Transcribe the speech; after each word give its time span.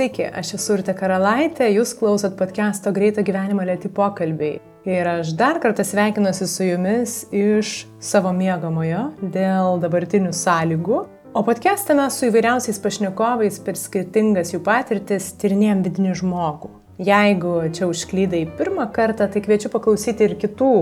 Sveiki, 0.00 0.24
aš 0.32 0.54
esu 0.56 0.78
Urte 0.78 0.94
Karalaitė, 0.96 1.66
jūs 1.74 1.90
klausot 1.98 2.32
podcast'o 2.38 2.88
Greito 2.96 3.20
gyvenimo 3.20 3.66
lėti 3.68 3.90
pokalbiai. 3.92 4.54
Ir 4.88 5.10
aš 5.10 5.34
dar 5.36 5.58
kartą 5.60 5.84
sveikinuosi 5.84 6.48
su 6.48 6.64
jumis 6.64 7.16
iš 7.36 7.74
savo 8.00 8.32
miegamojo 8.32 9.02
dėl 9.20 9.76
dabartinių 9.82 10.32
sąlygų. 10.32 11.02
O 11.36 11.44
podcast'e 11.44 11.98
mes 12.00 12.16
su 12.16 12.30
įvairiausiais 12.30 12.80
pašnekovais 12.80 13.60
per 13.66 13.76
skirtingas 13.76 14.54
jų 14.54 14.64
patirtis 14.64 15.34
tyrinėjom 15.36 15.84
vidinį 15.90 16.16
žmogų. 16.24 16.72
Jeigu 17.12 17.58
čia 17.68 17.92
užklydai 17.92 18.46
pirmą 18.56 18.88
kartą, 18.96 19.28
tai 19.28 19.44
kviečiu 19.44 19.68
paklausyti 19.68 20.30
ir 20.30 20.38
kitų 20.40 20.74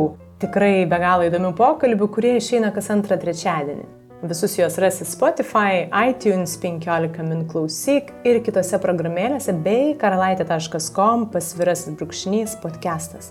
tikrai 0.47 0.87
be 0.87 1.03
galo 1.03 1.27
įdomių 1.27 1.57
pokalbių, 1.59 2.15
kurie 2.15 2.39
išeina 2.39 2.71
kas 2.71 2.95
antrą 2.95 3.19
trečiadienį. 3.19 3.98
Visus 4.23 4.59
juos 4.59 4.79
rasi 4.79 5.05
Spotify, 5.05 5.87
iTunes 6.11 6.57
15 6.59 7.23
min 7.23 7.45
klausyk 7.47 8.09
ir 8.27 8.41
kitose 8.43 8.81
programėlėse 8.83 9.53
bei 9.63 9.93
karalaitė.com 9.95 11.29
pasvirasis 11.31 11.95
brūkšnys 11.95 12.57
podcastas. 12.59 13.29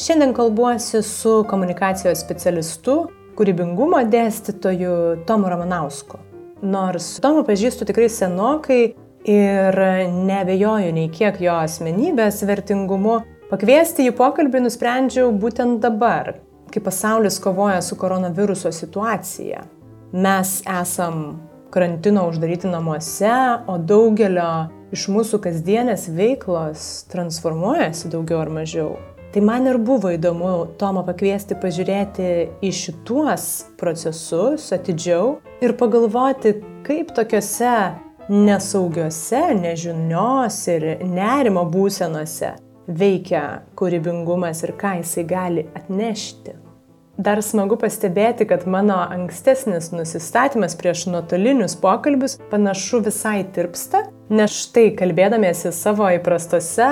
Šiandien 0.00 0.32
kalbuosi 0.32 1.02
su 1.04 1.42
komunikacijos 1.50 2.22
specialistu, 2.24 2.94
kūrybingumo 3.36 4.00
dėstytoju 4.08 4.94
Tomu 5.28 5.52
Ramanausku. 5.52 6.22
Nors 6.64 7.10
Tomą 7.20 7.44
pažįstu 7.44 7.90
tikrai 7.92 8.08
senokai 8.08 8.80
ir 9.28 9.78
nebejoju 10.16 10.96
nei 10.96 11.12
kiek 11.12 11.42
jo 11.44 11.58
asmenybės 11.60 12.40
vertingumu, 12.48 13.20
pakviesti 13.52 14.08
į 14.08 14.16
pokalbį 14.16 14.64
nusprendžiau 14.64 15.28
būtent 15.44 15.84
dabar, 15.84 16.38
kai 16.72 16.80
pasaulis 16.80 17.36
kovoja 17.36 17.84
su 17.84 18.00
koronaviruso 18.00 18.72
situacija 18.72 19.60
mes 20.12 20.60
esam 20.80 21.40
karantino 21.72 22.28
uždaryti 22.28 22.68
namuose, 22.68 23.32
o 23.66 23.78
daugelio 23.78 24.68
iš 24.92 25.06
mūsų 25.08 25.40
kasdienės 25.46 26.10
veiklos 26.12 27.06
transformuojasi 27.12 28.12
daugiau 28.12 28.42
ar 28.44 28.52
mažiau. 28.52 28.92
Tai 29.32 29.40
man 29.40 29.64
ir 29.64 29.78
buvo 29.80 30.10
įdomu 30.12 30.50
Tomą 30.76 31.06
pakviesti 31.06 31.56
pažiūrėti 31.56 32.26
į 32.60 32.72
šituos 32.76 33.46
procesus 33.80 34.66
atidžiau 34.76 35.38
ir 35.64 35.72
pagalvoti, 35.80 36.58
kaip 36.84 37.14
tokiuose 37.16 37.76
nesaugiuose, 38.28 39.40
nežinios 39.56 40.58
ir 40.74 40.86
nerimo 41.08 41.64
būsenose 41.72 42.52
veikia 42.86 43.62
kūrybingumas 43.78 44.60
ir 44.66 44.74
ką 44.76 44.98
jisai 45.00 45.24
gali 45.24 45.66
atnešti. 45.80 46.58
Dar 47.20 47.42
smagu 47.44 47.76
pastebėti, 47.76 48.46
kad 48.48 48.62
mano 48.64 48.96
ankstesnis 49.12 49.90
nusistatymas 49.92 50.72
prieš 50.80 51.02
nuotolinius 51.12 51.74
pokalbius 51.76 52.38
panašu 52.48 53.02
visai 53.04 53.42
tirpsta, 53.52 54.06
nes 54.32 54.54
štai 54.62 54.86
kalbėdamiesi 54.96 55.74
savo 55.76 56.06
įprastose 56.16 56.86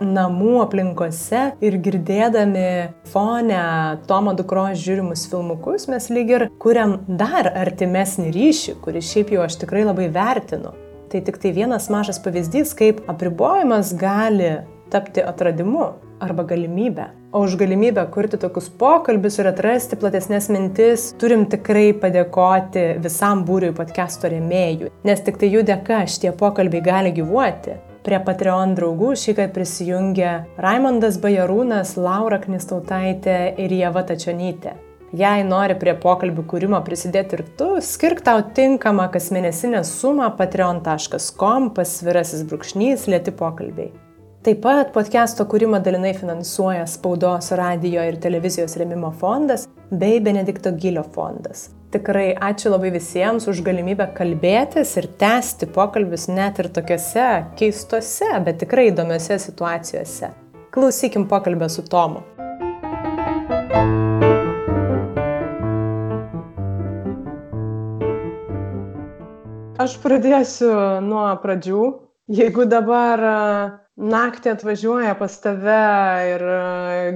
namų 0.00 0.54
aplinkose 0.62 1.42
ir 1.60 1.76
girdėdami 1.84 2.70
fone 3.12 3.60
Tomo 4.08 4.32
dukros 4.38 4.80
žiūrimus 4.80 5.26
filmukus, 5.28 5.84
mes 5.92 6.08
lyg 6.08 6.32
ir 6.32 6.46
kuriam 6.62 6.96
dar 7.06 7.50
artimesnį 7.52 8.32
ryšį, 8.32 8.78
kurį 8.80 9.04
šiaip 9.04 9.36
jau 9.36 9.44
aš 9.44 9.60
tikrai 9.60 9.84
labai 9.84 10.08
vertinu. 10.08 10.72
Tai 11.12 11.20
tik 11.28 11.36
tai 11.42 11.52
vienas 11.52 11.90
mažas 11.92 12.16
pavyzdys, 12.24 12.72
kaip 12.80 13.04
apribojimas 13.12 13.92
gali 14.00 14.54
tapti 14.88 15.20
atradimu 15.20 15.92
arba 16.20 16.44
galimybę. 16.44 17.06
O 17.32 17.40
už 17.40 17.56
galimybę 17.56 18.06
kurti 18.10 18.38
tokius 18.38 18.70
pokalbius 18.70 19.38
ir 19.38 19.50
atrasti 19.50 19.98
platesnės 20.00 20.48
mintis 20.52 21.10
turim 21.20 21.44
tikrai 21.52 21.90
padėkoti 22.02 22.86
visam 23.04 23.44
būriui 23.48 23.74
podcast'o 23.76 24.30
rėmėjų, 24.32 24.88
nes 25.04 25.20
tik 25.26 25.36
tai 25.42 25.50
jų 25.52 25.66
dėka 25.68 26.04
šitie 26.08 26.32
pokalbiai 26.32 26.84
gali 26.86 27.12
gyvuoti. 27.16 27.76
Prie 28.06 28.20
Patreon 28.22 28.76
draugų 28.78 29.16
šį 29.18 29.32
kartą 29.34 29.52
prisijungė 29.56 30.32
Raimondas 30.62 31.18
Bajarūnas, 31.18 31.96
Laura 31.98 32.38
Knistautaitė 32.38 33.56
ir 33.58 33.74
Jeva 33.74 34.06
Tačionytė. 34.06 34.76
Jei 35.16 35.44
nori 35.46 35.74
prie 35.78 35.94
pokalbių 35.98 36.46
kūrimo 36.50 36.80
prisidėti 36.86 37.38
ir 37.38 37.44
tu, 37.58 37.68
skirk 37.82 38.24
tau 38.26 38.42
tinkamą 38.56 39.06
kasmėnesinę 39.14 39.84
sumą 39.86 40.32
patreon.com 40.38 41.70
pasvirasis 41.76 42.42
brūkšnys 42.46 43.06
lėti 43.10 43.34
pokalbiai. 43.34 44.05
Taip 44.46 44.60
pat 44.62 44.92
podcast'o 44.94 45.42
kūrimą 45.50 45.80
dalinai 45.82 46.12
finansuoja 46.14 46.84
Spaudos, 46.86 47.48
radio 47.58 47.98
ir 48.06 48.14
televizijos 48.22 48.76
remimo 48.78 49.08
fondas 49.10 49.64
bei 49.90 50.20
Benedikto 50.22 50.70
Gilio 50.70 51.02
fondas. 51.02 51.64
Tikrai 51.90 52.28
ačiū 52.48 52.70
labai 52.70 52.92
visiems 52.94 53.48
už 53.50 53.64
galimybę 53.66 54.04
kalbėtis 54.14 54.92
ir 55.00 55.08
tęsti 55.18 55.66
pokalbius 55.74 56.28
net 56.30 56.60
ir 56.62 56.68
tokiuose 56.76 57.24
keistose, 57.58 58.28
bet 58.46 58.60
tikrai 58.60 58.84
įdomiose 58.92 59.40
situacijose. 59.42 60.28
Klausykim 60.76 61.24
pokalbę 61.26 61.66
su 61.66 61.82
Tomu. 61.90 62.22
Aš 69.82 69.98
pradėsiu 70.06 70.70
nuo 71.02 71.26
pradžių. 71.42 71.82
Jeigu 72.30 72.70
dabar 72.70 73.26
naktį 73.96 74.52
atvažiuoja 74.52 75.14
pas 75.18 75.36
tave 75.40 75.82
ir 76.30 76.42
e, 76.44 76.56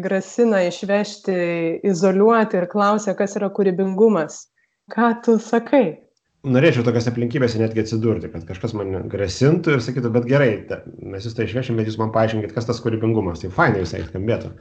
grasina 0.04 0.62
išvežti, 0.66 1.40
izoliuoti 1.86 2.60
ir 2.60 2.68
klausia, 2.72 3.16
kas 3.18 3.36
yra 3.40 3.50
kūrybingumas. 3.52 4.46
Ką 4.90 5.12
tu 5.24 5.36
sakai? 5.42 6.00
Norėčiau 6.40 6.80
tokias 6.86 7.04
aplinkybėse 7.10 7.58
netgi 7.60 7.82
atsidurti, 7.82 8.30
kad 8.32 8.46
kažkas 8.48 8.72
man 8.72 9.10
grasintų 9.12 9.74
ir 9.76 9.82
sakytų, 9.84 10.12
bet 10.14 10.28
gerai, 10.28 10.48
ta, 10.70 10.78
mes 11.04 11.26
jūs 11.28 11.34
tai 11.36 11.44
išvešim, 11.44 11.76
bet 11.76 11.90
jūs 11.90 11.98
man 12.00 12.14
paaiškinkit, 12.14 12.54
kas 12.56 12.64
tas 12.64 12.80
kūrybingumas. 12.80 13.42
Tai 13.42 13.50
fainai 13.52 13.82
visai 13.84 14.00
skambėtų. 14.06 14.54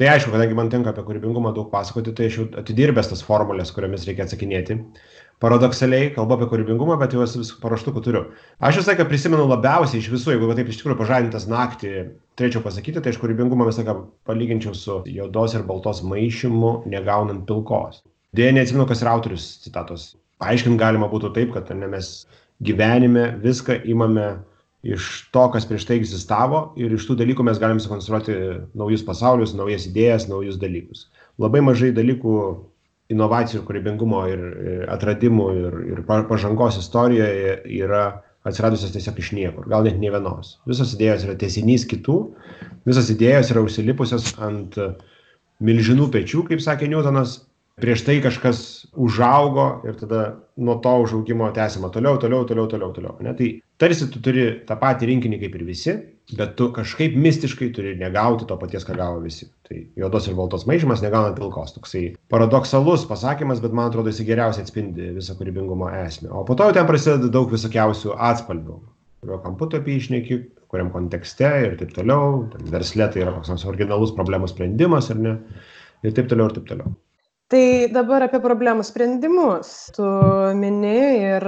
Tai 0.00 0.08
aišku, 0.14 0.32
kadangi 0.32 0.56
man 0.56 0.72
tenka 0.72 0.94
apie 0.94 1.04
kūrybingumą 1.04 1.52
daug 1.58 1.68
pasakoti, 1.74 2.16
tai 2.16 2.30
aš 2.30 2.40
jau 2.40 2.46
atidirbęs 2.62 3.12
tas 3.12 3.24
formulės, 3.26 3.74
kuriomis 3.76 4.08
reikia 4.08 4.24
atsakinėti 4.24 4.78
paradoksaliai 5.42 6.10
kalbu 6.14 6.36
apie 6.36 6.48
kūrybingumą, 6.52 6.96
bet 7.00 7.14
juos 7.16 7.36
vis 7.36 7.52
paruoštukų 7.60 8.02
turiu. 8.04 8.22
Aš 8.64 8.80
visą 8.80 8.92
laiką 8.92 9.06
prisimenu 9.10 9.44
labiausiai 9.50 10.00
iš 10.00 10.08
visų, 10.12 10.32
jeigu 10.34 10.48
taip 10.56 10.70
iš 10.72 10.80
tikrųjų 10.80 10.98
pažadintas 11.02 11.48
naktį, 11.50 11.92
turėčiau 12.38 12.64
pasakyti, 12.64 13.02
tai 13.04 13.12
aš 13.12 13.20
kūrybingumą 13.20 13.68
visą 13.68 13.84
laiką 13.84 13.96
palyginčiau 14.28 14.74
su 14.76 15.00
juodos 15.12 15.56
ir 15.56 15.66
baltos 15.68 16.02
maišymu, 16.06 16.72
negaunant 16.92 17.44
pilkos. 17.48 18.02
Dėja, 18.36 18.56
neatsimenu, 18.56 18.88
kas 18.88 19.04
yra 19.04 19.14
autorius 19.16 19.46
citatos. 19.64 20.14
Paaiškinti 20.42 20.80
galima 20.80 21.08
būtų 21.08 21.32
taip, 21.36 21.54
kad 21.54 21.70
ne, 21.76 21.88
mes 21.88 22.26
gyvenime 22.64 23.30
viską 23.44 23.78
imame 23.88 24.36
iš 24.86 25.28
to, 25.34 25.44
kas 25.52 25.66
prieš 25.68 25.86
tai 25.88 25.98
egzistavo 26.00 26.60
ir 26.80 26.92
iš 26.94 27.06
tų 27.08 27.16
dalykų 27.20 27.44
mes 27.48 27.60
galim 27.60 27.80
sukonstruoti 27.82 28.36
naujus 28.78 29.04
pasaulius, 29.06 29.54
naujas 29.56 29.88
idėjas, 29.88 30.28
naujus 30.30 30.60
dalykus. 30.60 31.06
Labai 31.42 31.62
mažai 31.64 31.90
dalykų 31.96 32.36
inovacijų, 33.12 33.62
kūrybingumo 33.66 34.22
ir 34.30 34.44
atradimų 34.92 35.48
ir, 35.60 35.76
ir 35.94 36.04
pažangos 36.06 36.78
istorijoje 36.80 37.58
yra 37.78 38.04
atsiradusios 38.46 38.94
tiesiog 38.94 39.18
iš 39.18 39.32
niekur, 39.34 39.66
gal 39.70 39.86
net 39.86 39.98
ne 39.98 40.10
vienos. 40.14 40.56
Visos 40.70 40.94
idėjos 40.94 41.26
yra 41.26 41.34
tiesinys 41.38 41.86
kitų, 41.90 42.16
visos 42.86 43.10
idėjos 43.10 43.50
yra 43.54 43.64
užsilipusios 43.66 44.36
ant 44.42 44.78
milžinų 45.66 46.08
pečių, 46.14 46.44
kaip 46.50 46.62
sakė 46.62 46.90
Newtonas, 46.92 47.40
prieš 47.80 48.04
tai 48.06 48.18
kažkas 48.24 48.60
užaugo 48.96 49.66
ir 49.88 49.96
tada 50.00 50.20
nuo 50.56 50.78
to 50.84 50.94
užaugimo 51.04 51.48
tęsima 51.56 51.90
toliau, 51.92 52.20
toliau, 52.22 52.46
toliau, 52.48 52.68
toliau, 52.70 52.92
toliau. 52.96 53.16
Ne? 53.24 53.34
Tai 53.36 53.48
tarsi 53.82 54.08
tu 54.12 54.22
turi 54.24 54.46
tą 54.68 54.78
patį 54.80 55.10
rinkinį 55.10 55.40
kaip 55.42 55.58
ir 55.58 55.66
visi, 55.66 55.96
bet 56.34 56.56
tu 56.58 56.70
kažkaip 56.74 57.14
mistiškai 57.22 57.68
turi 57.74 57.94
negauti 57.98 58.48
to 58.48 58.56
paties, 58.58 58.84
ką 58.86 58.96
gavo 58.98 59.20
visi. 59.22 59.46
Tai 59.66 59.78
juodos 59.98 60.26
ir 60.26 60.34
baltos 60.38 60.66
maišymas 60.66 61.02
negauna 61.04 61.34
pilkos. 61.36 61.74
Toksai 61.76 62.02
paradoksalus 62.32 63.06
pasakymas, 63.06 63.62
bet 63.62 63.74
man 63.76 63.90
atrodo 63.90 64.10
jis 64.10 64.26
geriausiai 64.26 64.66
atspindi 64.66 65.12
visą 65.14 65.36
kūrybingumo 65.38 65.92
esmę. 66.02 66.32
O 66.34 66.42
po 66.46 66.58
to 66.58 66.66
jau 66.66 66.74
ten 66.74 66.88
prasideda 66.88 67.30
daug 67.30 67.54
visokiausių 67.54 68.16
atspalvių. 68.30 68.80
Kurio 69.22 69.40
kampu 69.44 69.70
tu 69.70 69.78
apie 69.78 69.96
išneki, 70.00 70.40
kuriam 70.70 70.90
kontekste 70.94 71.48
ir 71.68 71.78
taip 71.78 71.94
toliau. 71.94 72.44
Ten 72.52 72.70
verslė 72.74 73.10
tai 73.12 73.22
yra 73.22 73.34
koks 73.36 73.54
nors 73.54 73.66
originalus 73.70 74.14
problemų 74.18 74.50
sprendimas 74.50 75.12
ar 75.14 75.22
ne. 75.22 75.38
Ir 76.02 76.14
taip 76.16 76.30
toliau 76.30 76.50
ir 76.50 76.58
taip 76.58 76.70
toliau. 76.70 76.94
Tai 77.46 77.64
dabar 77.94 78.26
apie 78.26 78.42
problemų 78.42 78.82
sprendimus. 78.82 79.72
Tu 79.94 80.06
mini 80.58 80.98
ir 81.22 81.46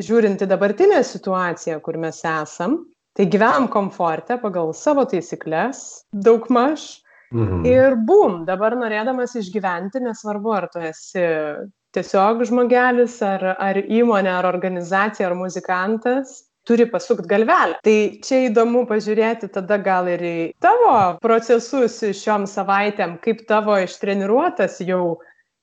žiūrinti 0.00 0.48
dabartinę 0.48 1.00
situaciją, 1.04 1.80
kur 1.84 1.96
mes 2.00 2.20
esam, 2.28 2.76
Tai 3.18 3.26
gyvenam 3.26 3.66
komforte 3.72 4.36
pagal 4.40 4.74
savo 4.76 5.04
taisyklės, 5.10 6.04
daugmaž. 6.14 7.00
Mhm. 7.30 7.64
Ir 7.66 7.94
bum, 8.06 8.44
dabar 8.46 8.74
norėdamas 8.78 9.36
išgyventi, 9.38 10.02
nesvarbu, 10.02 10.54
ar 10.54 10.66
tu 10.72 10.82
esi 10.82 11.24
tiesiog 11.94 12.44
žmogelis, 12.46 13.20
ar, 13.22 13.44
ar 13.58 13.78
įmonė, 13.82 14.32
ar 14.34 14.48
organizacija, 14.50 15.28
ar 15.28 15.36
muzikantas, 15.38 16.40
turi 16.66 16.86
pasukti 16.90 17.30
galvelę. 17.30 17.78
Tai 17.86 17.96
čia 18.26 18.44
įdomu 18.48 18.84
pažiūrėti 18.90 19.50
tada 19.54 19.78
gal 19.82 20.10
ir 20.10 20.22
į 20.22 20.36
tavo 20.62 20.92
procesus 21.22 22.00
šiom 22.20 22.46
savaitėm, 22.50 23.18
kaip 23.24 23.46
tavo 23.50 23.78
ištreniruotas 23.80 24.80
jau 24.86 25.18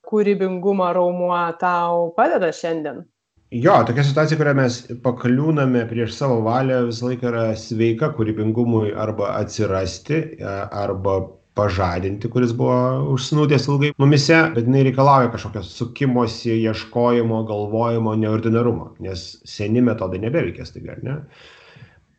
kūrybingumo 0.08 0.88
raumuo 0.96 1.44
tau 1.60 2.12
padeda 2.18 2.52
šiandien. 2.56 3.04
Jo, 3.52 3.78
tokia 3.88 4.04
situacija, 4.04 4.36
kurią 4.36 4.54
mes 4.58 4.78
pakliūname 5.06 5.86
prieš 5.88 6.18
savo 6.18 6.42
valią, 6.44 6.82
visą 6.90 7.08
laiką 7.08 7.30
yra 7.30 7.44
sveika 7.56 8.10
kūrybingumui 8.18 8.90
arba 9.00 9.30
atsirasti, 9.38 10.18
arba 10.44 11.22
pažadinti, 11.58 12.28
kuris 12.34 12.52
buvo 12.58 12.76
užsnūdęs 13.14 13.70
ilgai 13.72 13.94
mumise, 14.04 14.36
bet 14.56 14.68
jinai 14.68 14.84
reikalauja 14.90 15.32
kažkokio 15.34 15.64
sukimosi, 15.64 16.58
ieškojimo, 16.68 17.40
galvojimo, 17.48 18.18
neordinarumo, 18.20 18.92
nes 19.06 19.24
seni 19.48 19.82
metodai 19.86 20.20
nebeveikia 20.26 20.68
staiga, 20.68 20.98
ne? 21.08 21.22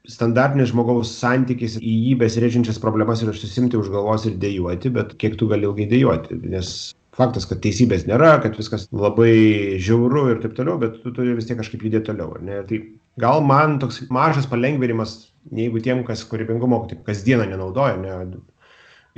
Standartinis 0.09 0.73
žmogaus 0.73 1.13
santykis 1.21 1.77
į 1.77 1.95
jį 2.07 2.15
besirėžinčias 2.23 2.81
problemas 2.81 3.21
yra 3.21 3.37
susimti 3.37 3.77
už 3.77 3.93
galvos 3.93 4.25
ir 4.25 4.41
dėjuoti, 4.41 4.97
bet 4.97 5.13
kiek 5.21 5.37
tu 5.37 5.51
gali 5.53 5.69
ilgai 5.69 5.91
dėjuoti, 5.93 6.41
nes 6.49 6.73
faktas, 7.19 7.47
kad 7.51 7.61
teisybės 7.65 8.07
nėra, 8.09 8.37
kad 8.45 8.57
viskas 8.59 8.87
labai 8.95 9.79
žiauru 9.83 10.29
ir 10.33 10.43
taip 10.43 10.55
toliau, 10.59 10.79
bet 10.81 11.01
tu 11.03 11.13
turi 11.15 11.35
vis 11.37 11.49
tiek 11.49 11.59
kažkaip 11.59 11.83
judėti 11.85 12.13
toliau. 12.13 12.37
Ne? 12.45 12.61
Tai 12.69 12.79
gal 13.21 13.43
man 13.47 13.81
toks 13.83 14.05
mažas 14.15 14.47
palengvinimas, 14.51 15.19
jeigu 15.55 15.83
tiem, 15.83 16.05
kas 16.07 16.23
kūrybingumo 16.29 16.85
taip, 16.91 17.03
kasdieną 17.07 17.49
nenaudoja, 17.51 17.99
ne, 18.01 18.39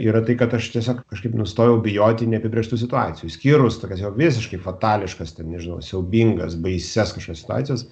yra 0.01 0.23
tai, 0.25 0.37
kad 0.41 0.55
aš 0.57 0.71
tiesiog 0.75 1.03
kažkaip 1.13 1.37
nustojau 1.37 1.77
bijoti 1.85 2.29
neapibrieštų 2.31 2.79
situacijų. 2.81 3.31
Skyrus 3.35 3.81
tokias 3.83 4.01
jau 4.05 4.13
visiškai 4.17 4.61
fatališkas, 4.65 5.35
ten, 5.37 5.51
nežinau, 5.53 5.81
siaubingas, 5.85 6.57
baises 6.57 7.13
kažkokias 7.17 7.45
situacijas. 7.45 7.87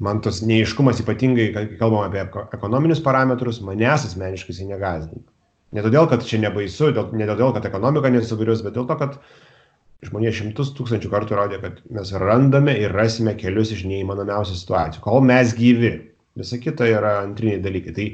Man 0.00 0.20
tos 0.24 0.42
neiškumas 0.44 1.00
ypatingai, 1.00 1.50
kai 1.54 1.64
kalbam 1.80 2.04
apie 2.04 2.24
ekonominius 2.56 3.00
parametrus, 3.04 3.62
manęs 3.64 4.04
asmeniškai 4.10 4.52
jisai 4.52 4.68
negazdina. 4.68 5.24
Ne 5.74 5.82
todėl, 5.82 6.06
kad 6.10 6.22
čia 6.26 6.38
nebaisu, 6.42 6.92
dėl, 6.94 7.10
ne 7.18 7.26
todėl, 7.26 7.50
kad 7.56 7.66
ekonomika 7.66 8.10
nesugrius, 8.12 8.62
bet 8.62 8.76
dėl 8.76 8.86
to, 8.86 8.96
kad 9.00 9.16
žmonė 10.06 10.30
šimtus 10.34 10.70
tūkstančių 10.76 11.10
kartų 11.10 11.38
rodė, 11.38 11.58
kad 11.62 11.80
mes 11.96 12.12
randame 12.22 12.76
ir 12.78 12.94
rasime 12.94 13.34
kelius 13.38 13.72
iš 13.74 13.82
neįmanomiausių 13.90 14.58
situacijų, 14.60 15.02
kol 15.02 15.24
mes 15.26 15.56
gyvi. 15.58 15.92
Visa 16.38 16.60
kita 16.62 16.86
yra 16.86 17.16
antriniai 17.24 17.62
dalykai. 17.64 17.94
Tai, 17.96 18.06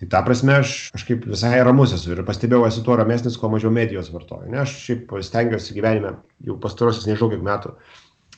tai 0.00 0.10
ta 0.14 0.22
prasme 0.26 0.56
aš 0.58 0.74
kažkaip 0.96 1.26
visai 1.28 1.54
ramus 1.62 1.94
esu 1.94 2.16
ir 2.16 2.24
pastebėjau, 2.26 2.64
esu 2.66 2.84
tuo 2.86 2.96
ramesnis, 2.98 3.38
kuo 3.38 3.52
mažiau 3.52 3.70
medijos 3.74 4.10
vartoju. 4.10 4.50
Ne, 4.50 4.62
aš 4.64 4.74
šiaip 4.86 5.12
stengiuosi 5.28 5.76
gyvenime 5.76 6.16
jau 6.48 6.56
pastarosius 6.64 7.06
nežinau 7.06 7.30
kiek 7.30 7.44
metų, 7.46 7.76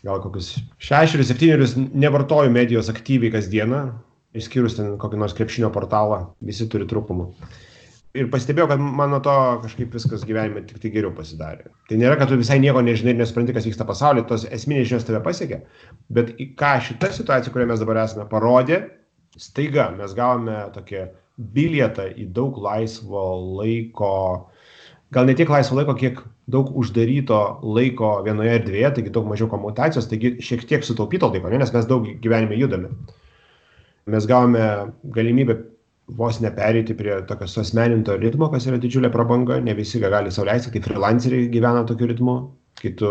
gal 0.04 0.24
kokius 0.26 0.56
šešerius, 0.82 1.30
septynerius 1.30 1.78
nevartoju 1.78 2.52
medijos 2.52 2.90
aktyviai 2.92 3.32
kasdieną, 3.38 3.86
išskyrus 4.36 4.76
ten 4.80 4.98
kokį 5.00 5.22
nors 5.22 5.38
krepšinio 5.38 5.70
portalą, 5.72 6.26
visi 6.44 6.66
turi 6.68 6.90
trūkumų 6.90 7.30
ir 8.14 8.28
pastebėjau, 8.30 8.68
kad 8.70 8.82
man 8.82 9.10
nuo 9.12 9.20
to 9.24 9.34
kažkaip 9.64 9.94
viskas 9.94 10.22
gyvenime 10.26 10.62
tik 10.68 10.78
tai 10.82 10.92
geriau 10.94 11.10
pasidarė. 11.16 11.66
Tai 11.90 11.98
nėra, 11.98 12.18
kad 12.20 12.30
tu 12.30 12.38
visai 12.38 12.60
nieko 12.62 12.82
nežinai 12.84 13.14
ir 13.14 13.20
nesupranti, 13.20 13.54
kas 13.56 13.66
vyksta 13.66 13.86
pasaulyje, 13.88 14.28
tos 14.30 14.46
esminės 14.54 14.88
žinios 14.90 15.06
tave 15.08 15.20
pasiekia, 15.24 15.60
bet 16.14 16.30
ką 16.60 16.74
šita 16.88 17.10
situacija, 17.16 17.52
kurioje 17.54 17.72
mes 17.72 17.82
dabar 17.82 18.04
esame, 18.04 18.28
parodė, 18.30 18.84
staiga 19.40 19.88
mes 19.96 20.14
gavome 20.14 20.60
tokią 20.76 21.08
bilietą 21.56 22.06
į 22.14 22.28
daug 22.36 22.60
laisvo 22.62 23.24
laiko, 23.58 24.14
gal 25.14 25.26
ne 25.26 25.34
tiek 25.34 25.50
laisvo 25.50 25.80
laiko, 25.80 25.98
kiek 25.98 26.22
daug 26.50 26.70
uždaryto 26.78 27.40
laiko 27.66 28.14
vienoje 28.22 28.54
erdvėje, 28.60 28.94
taigi 28.98 29.14
daug 29.14 29.26
mažiau 29.26 29.50
komutacijos, 29.50 30.06
taigi 30.06 30.36
šiek 30.44 30.62
tiek 30.70 30.86
sutaupyto 30.86 31.32
laiko, 31.34 31.50
ne, 31.50 31.58
nes 31.64 31.74
mes 31.74 31.90
daug 31.90 32.06
gyvenime 32.22 32.62
judame. 32.62 32.94
Mes 34.06 34.26
gavome 34.28 34.62
galimybę 35.16 35.56
vos 36.06 36.40
nepereiti 36.40 36.94
prie 36.94 37.22
tokio 37.28 37.46
suasmeninto 37.48 38.16
ritmo, 38.20 38.50
kas 38.52 38.66
yra 38.68 38.78
didžiulė 38.80 39.10
prabanga, 39.12 39.58
ne 39.64 39.74
visi 39.76 40.00
gali 40.02 40.32
sauliaisti, 40.34 40.72
kai 40.74 40.84
freelanceriai 40.84 41.48
gyvena 41.52 41.84
tokiu 41.88 42.10
ritmu, 42.10 42.36
kai 42.80 42.92
tu 42.98 43.10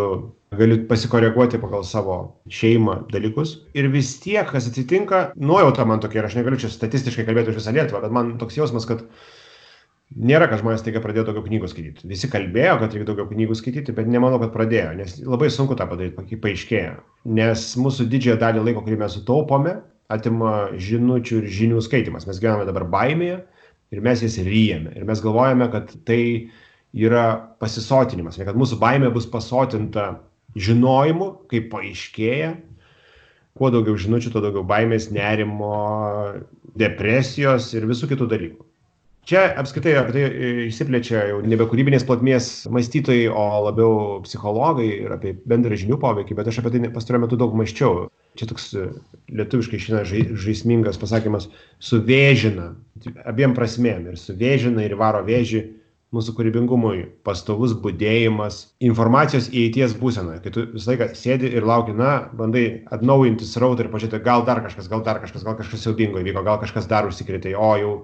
gali 0.58 0.78
pasikoreguoti 0.90 1.62
pagal 1.62 1.86
savo 1.88 2.18
šeimą 2.54 3.00
dalykus. 3.14 3.56
Ir 3.74 3.90
vis 3.94 4.14
tiek, 4.22 4.46
kas 4.50 4.68
atsitinka, 4.70 5.32
nuojauta 5.40 5.86
man 5.90 6.04
tokia, 6.04 6.22
ir 6.22 6.30
aš 6.30 6.38
negaliu 6.38 6.60
čia 6.62 6.70
statistiškai 6.74 7.26
kalbėti 7.30 7.54
už 7.54 7.62
visą 7.62 7.74
Lietuvą, 7.74 8.04
bet 8.04 8.14
man 8.14 8.36
toks 8.42 8.60
jausmas, 8.60 8.86
kad 8.90 9.02
nėra, 10.14 10.46
kad 10.52 10.62
žmonės 10.62 10.86
taiga 10.86 11.02
pradėjo 11.02 11.26
daugiau 11.32 11.48
knygų 11.48 11.72
skaityti. 11.72 12.06
Visi 12.12 12.30
kalbėjo, 12.30 12.76
kad 12.84 12.94
reikia 12.94 13.08
daugiau 13.10 13.32
knygų 13.32 13.58
skaityti, 13.58 13.96
bet 13.98 14.12
nemanau, 14.12 14.38
kad 14.44 14.54
pradėjo, 14.54 14.94
nes 15.00 15.18
labai 15.26 15.50
sunku 15.54 15.80
tą 15.80 15.90
padaryti, 15.90 16.28
kai 16.30 16.42
paaiškėja. 16.46 16.94
Nes 17.40 17.66
mūsų 17.82 18.06
didžiąją 18.14 18.38
dalį 18.44 18.68
laiko, 18.68 18.86
kurį 18.86 19.02
mes 19.02 19.18
sutaupome, 19.18 19.80
atima 20.12 20.74
žinučių 20.76 21.40
ir 21.42 21.50
žinių 21.60 21.82
skaitimas. 21.86 22.28
Mes 22.28 22.42
gyvename 22.42 22.68
dabar 22.68 22.86
baimėje 22.92 23.40
ir 23.94 24.04
mes 24.04 24.24
jas 24.26 24.38
ryjame. 24.44 24.94
Ir 24.98 25.08
mes 25.08 25.22
galvojame, 25.24 25.70
kad 25.74 25.94
tai 26.08 26.50
yra 26.94 27.26
pasisotinimas, 27.62 28.38
ne 28.38 28.48
kad 28.48 28.58
mūsų 28.60 28.78
baimė 28.82 29.10
bus 29.14 29.28
pasotinta 29.30 30.18
žinojimu, 30.60 31.30
kaip 31.50 31.72
paaiškėja. 31.72 32.54
Kuo 33.58 33.70
daugiau 33.74 33.98
žinučių, 34.02 34.32
tuo 34.34 34.42
daugiau 34.42 34.64
baimės, 34.66 35.12
nerimo, 35.14 35.74
depresijos 36.78 37.70
ir 37.78 37.86
visų 37.90 38.10
kitų 38.14 38.30
dalykų. 38.32 38.66
Čia 39.30 39.46
apskritai 39.62 39.94
apie 40.02 40.14
tai 40.16 40.24
išsiplečia 40.66 41.22
jau 41.30 41.38
nebe 41.48 41.68
kūrybinės 41.70 42.04
plotmės 42.08 42.50
mąstytojai, 42.74 43.30
o 43.32 43.46
labiau 43.70 44.18
psichologai 44.26 44.90
ir 44.98 45.14
apie 45.16 45.32
bendrą 45.48 45.80
žinių 45.80 46.00
poveikį, 46.02 46.36
bet 46.40 46.52
aš 46.52 46.60
apie 46.60 46.74
tai 46.74 46.92
pastaruoju 46.92 47.24
metu 47.28 47.40
daug 47.40 47.56
maščiau 47.56 48.10
čia 48.40 48.48
toks 48.50 48.72
e, 48.78 48.88
lietuviškai 49.34 49.80
šiandien 49.82 50.34
žaismingas 50.40 51.00
pasakymas, 51.02 51.48
suvėžina, 51.84 52.74
abiem 53.30 53.56
prasmėm 53.58 54.10
ir 54.12 54.20
suvėžina 54.20 54.86
ir 54.86 54.98
varo 55.00 55.24
vėžį 55.28 55.64
mūsų 56.14 56.36
kūrybingumui, 56.38 57.08
pastovus 57.26 57.72
būdėjimas, 57.82 58.60
informacijos 58.86 59.48
įeities 59.50 59.96
būsena, 59.98 60.38
kai 60.44 60.52
tu 60.54 60.68
visą 60.76 60.92
laiką 60.92 61.08
sėdi 61.18 61.50
ir 61.58 61.66
lauki, 61.66 61.96
na, 61.98 62.28
bandai 62.38 62.84
atnaujinti 62.94 63.48
srautą 63.50 63.86
ir 63.86 63.90
pažiūrėti, 63.94 64.22
gal 64.26 64.46
dar 64.46 64.62
kažkas, 64.66 64.92
gal 64.92 65.02
dar 65.06 65.24
kažkas, 65.24 65.46
gal 65.48 65.58
kažkas 65.58 65.82
siaubingo 65.88 66.22
įvyko, 66.22 66.46
gal 66.46 66.62
kažkas 66.62 66.86
dar 66.92 67.10
užsikrėtė, 67.10 67.56
o 67.58 67.72
jau, 67.82 67.96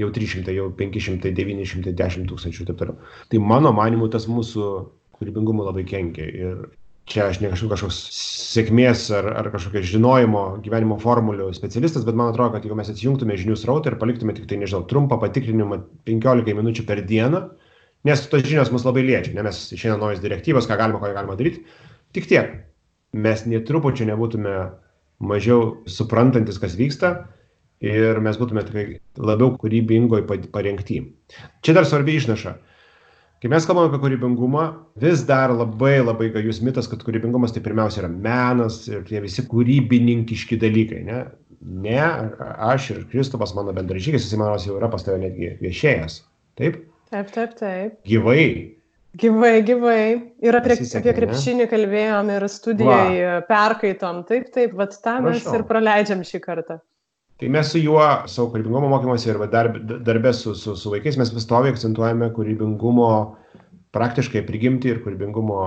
jau 0.00 0.10
300, 0.14 0.54
jau 0.54 0.70
500, 0.78 1.32
900, 1.36 1.92
10 1.94 2.30
tūkstančių 2.30 2.62
ir 2.62 2.70
taip 2.70 2.80
toliau. 2.80 3.12
Tai 3.30 3.42
mano 3.42 3.74
manimu 3.76 4.08
tas 4.12 4.26
mūsų 4.30 4.70
kūrybingumui 5.14 5.66
labai 5.66 5.84
kenkia 5.88 6.26
ir 6.26 6.64
čia 7.10 7.28
aš 7.28 7.40
ne 7.42 7.50
kažkoks, 7.52 7.74
kažkoks 7.74 7.98
sėkmės 8.54 9.04
ar, 9.14 9.28
ar 9.36 9.50
kažkokio 9.52 9.82
žinojimo 9.84 10.44
gyvenimo 10.64 10.96
formulių 11.02 11.50
specialistas, 11.56 12.06
bet 12.06 12.16
man 12.16 12.32
atrodo, 12.32 12.54
kad 12.54 12.64
jeigu 12.64 12.78
mes 12.78 12.90
atsijungtume 12.90 13.36
žinių 13.40 13.58
srautą 13.60 13.92
ir 13.92 13.98
paliktume 14.00 14.34
tik 14.36 14.48
tai, 14.48 14.58
nežinau, 14.62 14.86
trumpą 14.88 15.18
patikrinimą 15.22 15.82
15 16.08 16.56
minučių 16.60 16.86
per 16.88 17.04
dieną, 17.04 17.42
nes 18.08 18.24
tos 18.32 18.46
žinios 18.46 18.72
mus 18.72 18.86
labai 18.88 19.04
liečia, 19.04 19.34
ne 19.36 19.44
mes 19.44 19.60
išeina 19.76 19.98
naujas 20.00 20.24
direktyvas, 20.24 20.68
ką 20.70 20.80
galima, 20.80 21.02
ko 21.02 21.12
galima 21.12 21.36
daryti, 21.36 21.66
tik 22.16 22.30
tiek. 22.30 22.56
Mes 23.14 23.44
netrupučiu 23.46 24.08
nebūtume 24.08 24.54
mažiau 25.22 25.84
suprantantis, 25.86 26.58
kas 26.58 26.74
vyksta 26.78 27.12
ir 27.82 28.20
mes 28.24 28.38
būtume 28.40 28.62
tikrai 28.66 28.86
labiau 29.18 29.56
kūrybingoj 29.58 30.26
parengti. 30.52 31.00
Čia 31.64 31.74
dar 31.76 31.88
svarbi 31.88 32.18
išnaša 32.20 32.54
Kai 33.44 33.50
mes 33.52 33.66
kalbame 33.68 33.90
apie 33.90 33.98
kūrybingumą, 34.00 34.62
vis 35.02 35.20
dar 35.28 35.52
labai 35.52 35.98
labai 36.00 36.30
gajus 36.32 36.62
mitas, 36.64 36.86
kad 36.88 37.02
kūrybingumas 37.04 37.52
tai 37.52 37.60
pirmiausia 37.66 38.00
yra 38.00 38.08
menas 38.08 38.78
ir 38.88 39.02
tie 39.04 39.20
visi 39.20 39.44
kūrybininkiški 39.50 40.56
dalykai. 40.62 41.02
Ne, 41.04 41.18
ne 41.84 41.98
aš 42.70 42.86
ir 42.94 43.02
Kristupas, 43.10 43.52
mano 43.52 43.74
bendražygis, 43.76 44.24
jis 44.24 44.40
manos 44.40 44.64
jau 44.64 44.78
yra 44.78 44.88
pas 44.88 45.04
tave 45.04 45.18
netgi 45.26 45.50
viešėjęs. 45.60 46.16
Taip? 46.56 46.80
Taip, 47.12 47.36
taip, 47.36 47.52
taip. 47.60 48.00
Gyvai. 48.08 48.46
Gyvai, 49.20 49.52
gyvai. 49.68 50.00
Ir 50.40 50.60
apie, 50.62 50.78
Pasisekė, 50.78 51.04
apie 51.04 51.16
krepšinį 51.20 51.66
ne? 51.66 51.68
kalbėjom 51.74 52.32
ir 52.38 52.48
studijai 52.48 53.12
Va. 53.20 53.36
perkaitom. 53.52 54.24
Taip, 54.32 54.48
taip, 54.56 54.72
vad 54.80 54.96
tą 54.96 55.18
mes 55.20 55.44
Prašau. 55.44 55.60
ir 55.60 55.68
praleidžiam 55.68 56.24
šį 56.24 56.40
kartą 56.48 56.80
tai 57.40 57.50
mes 57.50 57.70
su 57.70 57.80
juo 57.82 58.02
savo 58.30 58.50
kūrybingumo 58.52 58.90
mokymuose 58.92 59.30
ir 59.32 59.40
darb, 59.52 59.78
darbe 60.06 60.32
su, 60.32 60.54
su, 60.54 60.76
su 60.78 60.92
vaikais 60.92 61.18
mes 61.18 61.32
pastoviai 61.34 61.74
akcentuojame 61.74 62.30
kūrybingumo 62.36 63.08
praktiškai 63.94 64.44
prigimti 64.46 64.92
ir 64.92 65.00
kūrybingumo 65.04 65.64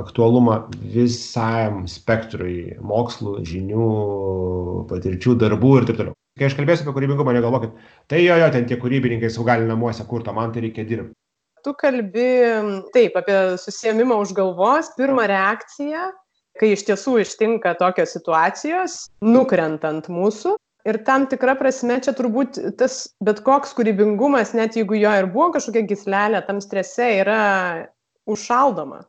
aktualumą 0.00 0.56
visam 0.94 1.84
spektrui 1.90 2.76
mokslų, 2.80 3.40
žinių, 3.46 3.86
patirčių, 4.90 5.36
darbų 5.40 5.76
ir 5.78 5.88
taip 5.88 6.00
toliau. 6.00 6.16
Kai 6.38 6.46
aš 6.48 6.56
kalbėsiu 6.56 6.86
apie 6.86 6.94
kūrybingumą, 6.96 7.34
negalvokit, 7.36 7.74
tai 8.08 8.22
jo, 8.22 8.36
jo, 8.40 8.46
ten 8.54 8.64
tie 8.68 8.78
kūrybininkai 8.80 9.28
sau 9.32 9.44
gali 9.44 9.66
namuose 9.68 10.06
kurto, 10.08 10.32
man 10.32 10.54
tai 10.54 10.64
reikia 10.64 10.86
dirbti. 10.88 11.12
Tu 11.60 11.74
kalbi 11.76 12.30
taip 12.94 13.18
apie 13.20 13.36
susėmimą 13.60 14.16
už 14.22 14.32
galvos, 14.38 14.88
pirmą 14.96 15.26
reakciją, 15.28 16.06
kai 16.60 16.72
iš 16.72 16.86
tiesų 16.88 17.18
ištinka 17.26 17.74
tokios 17.82 18.14
situacijos, 18.16 18.96
nukrentant 19.20 20.08
mūsų, 20.08 20.54
Ir 20.88 20.96
tam 21.04 21.26
tikra 21.28 21.54
prasme 21.60 21.98
čia 22.00 22.14
turbūt 22.16 22.56
tas 22.80 23.02
bet 23.24 23.42
koks 23.44 23.74
kūrybingumas, 23.76 24.54
net 24.56 24.78
jeigu 24.78 24.96
jo 24.96 25.12
ir 25.22 25.28
buvo 25.32 25.50
kažkokia 25.56 25.84
gislelė, 25.90 26.40
tam 26.46 26.60
strese 26.64 27.08
yra 27.20 27.40
užšaldoma. 28.30 29.02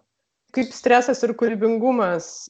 Kaip 0.52 0.74
stresas 0.76 1.24
ir 1.24 1.32
kūrybingumas. 1.40 2.50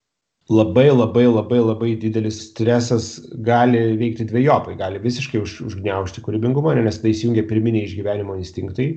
Labai 0.50 0.88
labai 0.90 1.28
labai 1.30 1.60
labai 1.62 1.92
didelis 2.01 2.40
stresas 2.48 3.13
gali 3.46 3.92
veikti 4.00 4.25
dviejopai, 4.28 4.74
gali 4.80 5.00
visiškai 5.04 5.40
už, 5.44 5.60
užgneušti 5.70 6.24
kūrybingumą, 6.25 6.74
nes 6.82 6.98
tai 7.00 7.13
įsijungia 7.13 7.46
pirminiai 7.48 7.86
išgyvenimo 7.86 8.36
instinktai 8.40 8.90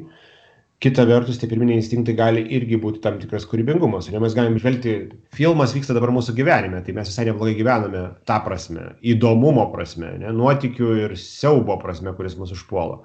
kita 0.82 1.04
vertus 1.08 1.38
tie 1.40 1.48
pirminiai 1.48 1.78
instinktai 1.78 2.14
gali 2.18 2.42
irgi 2.56 2.76
būti 2.80 3.00
tam 3.04 3.16
tikras 3.20 3.46
kūrybingumas. 3.48 4.08
Ir 4.10 4.20
mes 4.20 4.34
galim 4.36 4.58
žvelgti 4.60 4.94
filmas 5.36 5.74
vyksta 5.76 5.96
dabar 5.96 6.12
mūsų 6.14 6.34
gyvenime 6.36 6.82
tai 6.84 6.94
mes 6.96 7.08
visai 7.08 7.28
neblogai 7.30 7.54
gyvename 7.58 8.04
ta 8.28 8.40
prasme 8.44 8.90
įdomumo 9.14 9.68
prasme 9.72 10.10
ane 10.16 10.34
nuotykių 10.36 10.94
ir 11.06 11.16
siaubo 11.20 11.78
prasme 11.82 12.12
kuris 12.18 12.36
mus 12.40 12.52
užpuola. 12.56 13.00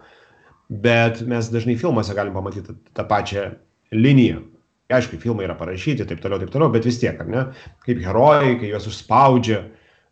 Bet 0.70 1.24
mes 1.26 1.50
dažnai 1.54 1.78
filmuose 1.80 2.14
galim 2.18 2.36
pamatyti 2.36 2.76
tą 2.98 3.06
pačią 3.10 3.50
liniją. 3.96 4.44
Aišku 4.90 5.20
filmai 5.22 5.46
yra 5.46 5.56
parašyti 5.58 6.06
taip 6.10 6.22
toliau 6.22 6.42
taip 6.42 6.52
toliau 6.54 6.74
bet 6.74 6.86
vis 6.86 6.98
tiek 7.02 7.18
ar 7.22 7.30
ne? 7.30 7.46
Kaip 7.86 8.02
herojai 8.02 8.56
kai 8.58 8.72
juos 8.74 8.90
užspaudžia 8.90 9.64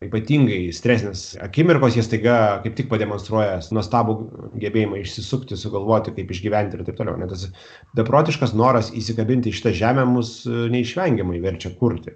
ypatingai 0.04 0.68
stresinės 0.74 1.22
akimirkos 1.42 1.96
jie 1.98 2.04
staiga 2.06 2.36
kaip 2.62 2.76
tik 2.78 2.86
pademonstruoja 2.90 3.56
nuostabų 3.74 4.14
gebėjimą 4.62 5.00
išsisukti 5.02 5.58
sugalvoti 5.58 6.12
kaip 6.14 6.30
išgyventi 6.30 6.78
ir 6.78 6.84
taip 6.86 7.00
toliau. 7.00 7.16
Net 7.18 7.32
tas 7.34 7.48
beprotiškas 7.98 8.54
noras 8.54 8.92
įsikabinti 8.94 9.50
į 9.50 9.56
šitą 9.58 9.72
žemę 9.80 10.04
mus 10.06 10.30
e, 10.46 10.68
neišvengiamai 10.70 11.40
verčia 11.42 11.72
kurti. 11.80 12.14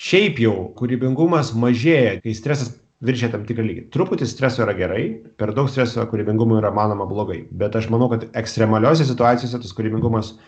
Šiaip 0.00 0.40
jau 0.40 0.54
kūrybingumas 0.78 1.52
mažėja 1.58 2.22
kai 2.24 2.36
stresas 2.38 2.72
viršia 3.04 3.34
tam 3.34 3.44
tikrą 3.46 3.66
lygį. 3.66 3.82
Truputį 3.92 4.28
streso 4.30 4.64
yra 4.64 4.72
gerai 4.78 5.02
per 5.38 5.52
daug 5.54 5.68
streso 5.68 6.06
kūrybingumui 6.08 6.62
yra 6.62 6.72
manoma 6.72 7.04
blogai 7.10 7.42
bet 7.50 7.76
aš 7.76 7.90
manau 7.92 8.08
kad 8.14 8.24
ekstremaliose 8.38 9.04
situacijose 9.10 9.60
tas 9.60 9.76
kūrybingumas 9.76 10.38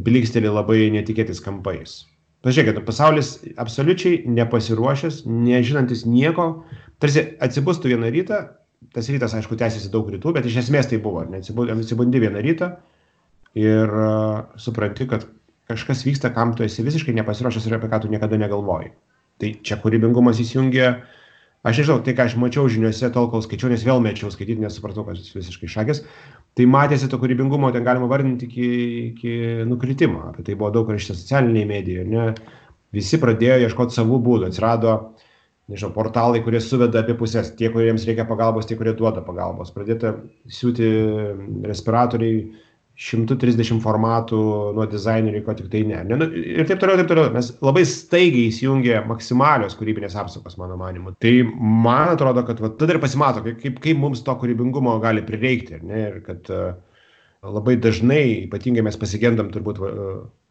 blykstelė 0.00 0.54
labai 0.54 0.86
netikėtais 0.96 1.44
kampais 1.44 2.00
pažiūrėkit 2.46 2.84
pasaulis 2.86 3.34
absoliučiai 3.60 4.22
nepasiruošęs 4.28 5.24
nežinantis 5.26 6.06
nieko. 6.08 6.64
Tarsi 7.00 7.26
atsibustų 7.42 7.94
vieną 7.94 8.10
rytą 8.14 8.40
tas 8.94 9.08
rytas 9.12 9.34
aišku 9.36 9.58
tęsiasi 9.60 9.90
daug 9.92 10.08
rytų 10.08 10.32
bet 10.36 10.48
iš 10.48 10.62
esmės 10.64 10.88
tai 10.90 10.98
buvo 11.04 11.26
atsibundi 11.28 12.22
vieną 12.22 12.42
rytą 12.46 12.70
ir 13.60 13.92
supranti 14.56 15.06
kad 15.10 15.26
kažkas 15.70 16.04
vyksta 16.06 16.32
kam 16.34 16.54
tu 16.56 16.64
esi 16.64 16.82
visiškai 16.86 17.14
nepasiruošęs 17.20 17.68
ir 17.68 17.76
apie 17.76 17.90
ką 17.92 18.02
tu 18.02 18.10
niekada 18.10 18.38
negalvoji. 18.40 18.92
Tai 19.40 19.50
čia 19.64 19.78
kūrybingumas 19.80 20.40
įsijungia 20.42 20.94
aš 21.64 21.82
nežinau 21.82 22.00
tai 22.04 22.16
ką 22.16 22.28
aš 22.28 22.36
mačiau 22.40 22.68
žiniose 22.72 23.12
tol 23.14 23.30
kol 23.32 23.42
skaičiau 23.44 23.72
nes 23.72 23.84
vėl 23.84 24.00
mečiau 24.04 24.32
skaityt 24.32 24.60
nes 24.62 24.76
supratau 24.76 25.04
kad 25.08 25.18
visiškai 25.20 25.68
šakės 25.68 26.04
tai 26.58 26.66
matėsi 26.66 27.08
to 27.10 27.18
kūrybingumo 27.20 27.70
ten 27.74 27.86
galima 27.86 28.08
vardinti 28.10 28.48
iki 28.48 28.68
iki 29.10 29.34
nukritimo. 29.70 30.30
Apie 30.30 30.44
tai 30.46 30.56
buvo 30.58 30.72
daug 30.74 30.90
rašyta 30.90 31.16
socialinėj 31.18 31.66
medijoj 31.70 32.04
ar 32.04 32.14
ne? 32.14 32.26
Visi 32.94 33.20
pradėjo 33.22 33.60
ieškot 33.66 33.94
savų 33.94 34.18
būdų. 34.26 34.48
Atsirado 34.50 34.94
nežinau 35.70 35.92
portalai 35.94 36.42
kurie 36.42 36.62
suveda 36.64 37.04
apie 37.04 37.14
puses. 37.18 37.52
Tie 37.58 37.70
kuriems 37.70 38.06
reikia 38.08 38.26
pagalbos 38.28 38.66
tie 38.66 38.78
kurie 38.78 38.96
duoda 38.98 39.22
pagalbos. 39.26 39.70
Pradėta 39.74 40.16
siūti 40.50 40.90
respiratoriai 41.70 42.42
šimtu 43.00 43.36
trisdešim 43.40 43.78
formatų 43.80 44.38
nuo 44.76 44.84
dizainerių 44.90 45.40
ko 45.46 45.54
tiktai 45.56 45.80
ne. 45.88 46.02
Ne 46.04 46.18
nu 46.20 46.26
ir 46.36 46.66
taip 46.68 46.82
toliau 46.82 47.00
taip 47.00 47.08
toliau. 47.08 47.30
Mes 47.32 47.48
labai 47.64 47.86
staigiai 47.88 48.50
įsijungė 48.50 48.98
maksimalios 49.08 49.76
kūrybinės 49.78 50.18
apsukos 50.20 50.58
mano 50.60 50.76
manymu 50.80 51.14
tai 51.24 51.38
man 51.46 52.12
atrodo 52.12 52.44
kad 52.48 52.60
vat 52.60 52.76
tada 52.80 52.96
ir 52.96 53.00
pasimato 53.02 53.44
kaip 53.46 53.62
kaip 53.62 53.80
kaip 53.86 54.02
mums 54.02 54.20
to 54.26 54.36
kūrybingumo 54.42 54.98
gali 55.00 55.24
prireikti 55.24 55.78
ar 55.78 55.88
ne? 55.88 56.04
Ir 56.10 56.20
kad 56.26 56.52
labai 57.40 57.78
dažnai 57.80 58.22
ypatingai 58.44 58.84
mes 58.84 59.00
pasigendam 59.00 59.48
turbūt 59.54 59.80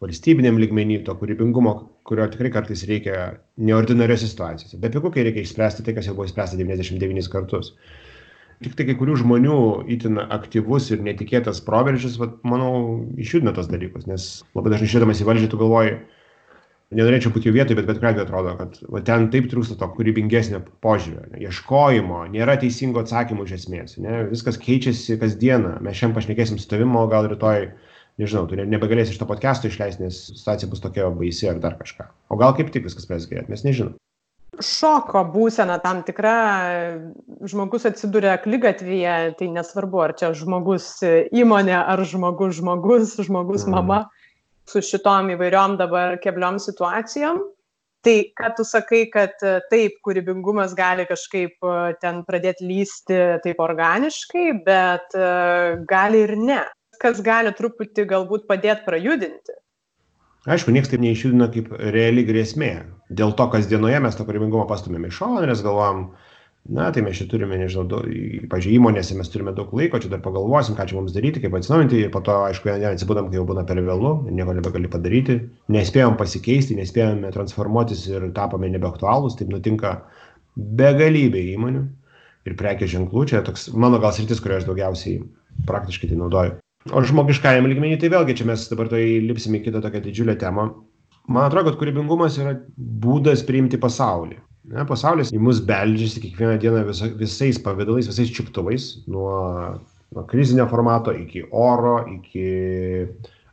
valstybiniam 0.01 0.57
lygmeny 0.57 1.03
to 1.05 1.13
kūrybingumo 1.21 1.75
kurio 2.09 2.25
tikrai 2.33 2.49
kartais 2.55 2.81
reikia 2.89 3.35
neordinariose 3.61 4.25
situacijose. 4.31 4.81
Bepigu 4.81 5.13
kai 5.13 5.27
reikia 5.27 5.45
išspręsti 5.45 5.85
tai 5.85 5.93
kas 5.99 6.09
jau 6.09 6.17
buvo 6.17 6.25
išspręsta 6.25 6.57
devyniasdešim 6.57 6.97
devynis 6.97 7.29
kartus 7.29 7.75
tiktai 8.63 8.85
kai 8.89 8.95
kurių 8.99 9.17
žmonių 9.21 9.57
itin 9.95 10.19
aktyvus 10.21 10.89
ir 10.91 11.03
netikėtas 11.03 11.61
proveržis 11.65 12.17
vat 12.19 12.39
manau 12.47 12.71
išjudina 13.19 13.53
tuos 13.55 13.69
dalykus 13.71 14.07
nes 14.09 14.29
labai 14.57 14.73
dažnai 14.73 14.89
žiūrėdamas 14.91 15.21
į 15.23 15.27
valdžią 15.29 15.51
tu 15.51 15.59
galvoji 15.61 15.93
nenorėčiau 16.99 17.31
būt 17.35 17.45
jų 17.47 17.53
vietoj 17.55 17.77
bet 17.77 17.87
bet 17.87 18.01
kuriuo 18.01 18.25
atrodo 18.25 18.55
kad 18.59 18.79
va 18.95 19.01
ten 19.05 19.29
taip 19.33 19.47
trūksta 19.51 19.77
to 19.79 19.87
kūrybingesnio 19.95 20.63
požiūrio 20.83 21.39
ieškojimo 21.45 22.25
nėra 22.33 22.57
teisingo 22.59 23.05
atsakymo 23.05 23.47
iš 23.47 23.55
esmės 23.61 23.95
ane 24.01 24.25
viskas 24.33 24.59
keičiasi 24.59 25.19
kasdieną 25.21 25.77
mes 25.85 26.01
šiandien 26.01 26.17
pašnekėsim 26.17 26.59
su 26.59 26.67
tavim 26.71 26.97
o 26.99 27.05
gal 27.11 27.29
rytoj 27.31 27.69
nežinau 28.19 28.49
tu 28.49 28.59
nebegalėsi 28.59 29.15
šito 29.15 29.29
podkesto 29.29 29.71
išleist 29.71 30.03
nes 30.03 30.19
situacija 30.33 30.71
bus 30.73 30.83
tokia 30.83 31.07
baisi 31.15 31.47
ar 31.47 31.63
dar 31.63 31.79
kažką. 31.79 32.09
O 32.27 32.41
gal 32.41 32.57
kaip 32.57 32.73
tik 32.75 32.89
viskas 32.89 33.07
gerėt 33.07 33.53
mes 33.53 33.63
nežinom 33.63 33.95
šoko 34.63 35.23
būsena 35.33 35.77
tam 35.83 36.01
tikra, 36.07 36.35
žmogus 37.47 37.87
atsiduria 37.89 38.33
aklygatvyje, 38.37 39.15
tai 39.39 39.49
nesvarbu, 39.53 40.01
ar 40.03 40.15
čia 40.19 40.31
žmogus 40.37 40.91
įmonė, 41.03 41.77
ar 41.79 42.03
žmogus 42.07 42.59
žmogus, 42.59 43.15
žmogus 43.19 43.65
mhm. 43.67 43.75
mama, 43.75 44.01
su 44.69 44.83
šitom 44.85 45.31
įvairiom 45.35 45.79
dabar 45.79 46.19
kebliom 46.23 46.59
situacijom. 46.61 47.41
Tai, 47.99 48.15
kad 48.31 48.53
tu 48.55 48.63
sakai, 48.63 49.09
kad 49.11 49.33
taip, 49.67 49.97
kūrybingumas 50.07 50.71
gali 50.71 51.03
kažkaip 51.03 51.65
ten 51.99 52.21
pradėti 52.23 52.63
lysti 52.63 53.17
taip 53.43 53.59
organiškai, 53.59 54.45
bet 54.63 55.17
gali 55.89 56.21
ir 56.23 56.37
ne. 56.39 56.61
Kas 56.99 57.19
gali 57.23 57.51
truputį 57.55 58.05
galbūt 58.07 58.47
padėti 58.47 58.87
prajudinti 58.87 59.57
aišku 60.49 60.73
nieks 60.73 60.89
taip 60.91 61.03
neišjudina 61.03 61.49
kaip 61.53 61.69
reali 61.93 62.25
grėsmė. 62.27 62.73
Dėl 63.09 63.35
to 63.37 63.47
kasdienoje 63.53 64.01
mes 64.03 64.17
tą 64.17 64.25
kūrybingumą 64.27 64.67
pastumiam 64.69 65.07
į 65.07 65.13
šoną 65.15 65.45
nes 65.49 65.63
galvojam 65.65 66.09
na 66.69 66.89
tai 66.93 67.01
mes 67.01 67.17
čia 67.17 67.25
turime 67.31 67.57
nežinau 67.57 67.87
pavyzdžiui 68.51 68.75
įmonėse 68.77 69.15
mes 69.17 69.31
turime 69.31 69.53
daug 69.57 69.71
laiko 69.73 70.01
čia 70.01 70.11
dar 70.11 70.21
pagalvosim 70.21 70.75
ką 70.77 70.85
čia 70.89 70.97
mums 70.99 71.15
daryti 71.15 71.41
kaip 71.41 71.55
atsinaujinti 71.57 72.01
ir 72.03 72.11
po 72.13 72.21
to 72.25 72.35
aišku 72.49 72.69
atsibudam 72.91 73.29
kai 73.29 73.39
jau 73.39 73.45
būna 73.49 73.65
per 73.69 73.81
vėlu 73.81 74.13
ir 74.27 74.37
nieko 74.37 74.55
nebegali 74.57 74.91
padaryti. 74.91 75.39
Nespėjom 75.71 76.17
pasikeisti 76.19 76.77
nespėjome 76.77 77.33
transformuotis 77.35 78.05
ir 78.11 78.29
tapome 78.37 78.69
nebeaktualūs 78.75 79.39
taip 79.39 79.53
nutinka 79.53 79.95
begalybė 80.55 81.45
įmonių 81.55 81.85
ir 82.49 82.57
prekės 82.59 82.93
ženklų. 82.93 83.29
Čia 83.31 83.45
toks 83.47 83.69
mano 83.73 84.01
gal 84.03 84.13
sritis 84.13 84.43
kurioje 84.43 84.65
aš 84.65 84.69
daugiausiai 84.69 85.21
praktiškai 85.69 86.11
tai 86.11 86.19
naudoju 86.19 86.57
o 86.93 87.03
žmogiškajam 87.05 87.67
lygmeny 87.69 87.97
tai 88.01 88.11
vėlgi 88.13 88.37
čia 88.39 88.47
mes 88.49 88.67
dabar 88.71 88.89
tuoj 88.91 89.05
lipsim 89.27 89.57
į 89.57 89.63
kitą 89.67 89.81
tokią 89.83 90.03
didžiulę 90.05 90.35
temą. 90.41 90.69
Man 91.29 91.45
atrodo 91.45 91.69
kad 91.69 91.79
kūrybingumas 91.81 92.39
yra 92.41 92.55
būdas 93.03 93.43
priimti 93.45 93.77
pasaulį. 93.81 94.39
Ne 94.69 94.85
pasaulis 94.89 95.31
į 95.33 95.39
mus 95.41 95.61
beldžiasi 95.65 96.21
kiekvieną 96.25 96.57
dieną 96.61 96.83
visa 96.87 97.09
visais 97.17 97.57
pavidalais 97.61 98.09
visais 98.09 98.31
čiuptuvais. 98.33 98.89
Nuo 99.09 99.79
nuo 100.15 100.25
krizinio 100.29 100.65
formato 100.69 101.13
iki 101.13 101.43
oro 101.51 101.99
iki 102.09 102.45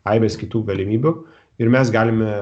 aibės 0.09 0.39
kitų 0.41 0.65
galimybių. 0.71 1.13
Ir 1.57 1.71
mes 1.73 1.89
galime 1.89 2.33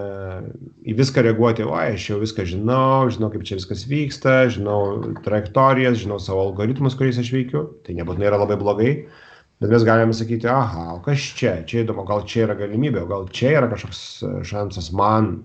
į 0.91 0.97
viską 0.99 1.23
reaguoti 1.23 1.63
oi 1.63 1.93
aš 1.93 2.09
jau 2.09 2.17
viską 2.19 2.47
žinau 2.51 3.11
žinau 3.15 3.29
kaip 3.31 3.45
čia 3.47 3.61
viskas 3.61 3.85
vyksta 3.87 4.49
žinau 4.51 5.15
trajektorijas 5.27 6.01
žinau 6.03 6.19
savo 6.23 6.49
algoritmus 6.49 6.99
kuriais 6.99 7.21
aš 7.23 7.31
veikiu. 7.35 7.69
Tai 7.87 7.95
nebūtinai 7.99 8.31
yra 8.31 8.41
labai 8.43 8.59
blogai 8.59 8.91
bet 9.65 9.73
mes 9.73 9.85
galim 9.89 10.13
sakyti 10.13 10.49
aha 10.51 10.95
o 10.95 11.01
kas 11.05 11.25
čia? 11.39 11.57
Čia 11.65 11.85
įdomu 11.85 12.05
gal 12.09 12.25
čia 12.29 12.45
yra 12.45 12.57
galimybė 12.59 13.07
gal 13.09 13.25
čia 13.33 13.55
yra 13.57 13.71
kažkoks 13.73 14.01
e, 14.21 14.33
šansas 14.45 14.91
man 14.93 15.39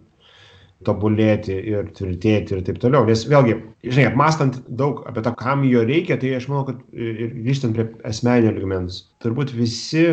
tobulėti 0.87 1.55
ir 1.71 1.87
tvirtėti 1.95 2.55
ir 2.55 2.65
taip 2.67 2.81
toliau. 2.83 3.07
Nes 3.07 3.23
vėlgi 3.31 3.55
žinai 3.87 4.09
apmąstant 4.11 4.59
daug 4.81 5.01
apie 5.07 5.23
tą 5.23 5.33
kam 5.39 5.63
jo 5.67 5.85
reikia 5.87 6.19
tai 6.19 6.35
aš 6.35 6.49
manau 6.51 6.67
kad 6.67 6.83
ir 6.91 7.33
grįžtant 7.39 7.75
prie 7.79 7.87
asmeninio 8.11 8.55
lygmens 8.57 9.01
turbūt 9.23 9.55
visi 9.55 10.05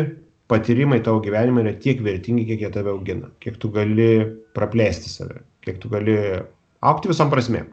patyrimai 0.51 1.01
tavo 1.03 1.19
gyvenime 1.23 1.65
yra 1.65 1.75
tiek 1.83 2.03
vertingi 2.03 2.47
kiek 2.47 2.63
jie 2.63 2.71
tave 2.71 2.95
augina. 2.95 3.31
Kiek 3.43 3.59
tu 3.59 3.71
gali 3.75 4.11
praplėsti 4.55 5.11
save. 5.11 5.43
Kiek 5.67 5.83
tu 5.83 5.91
gali 5.91 6.19
augti 6.79 7.11
visom 7.11 7.33
prasmėm 7.33 7.67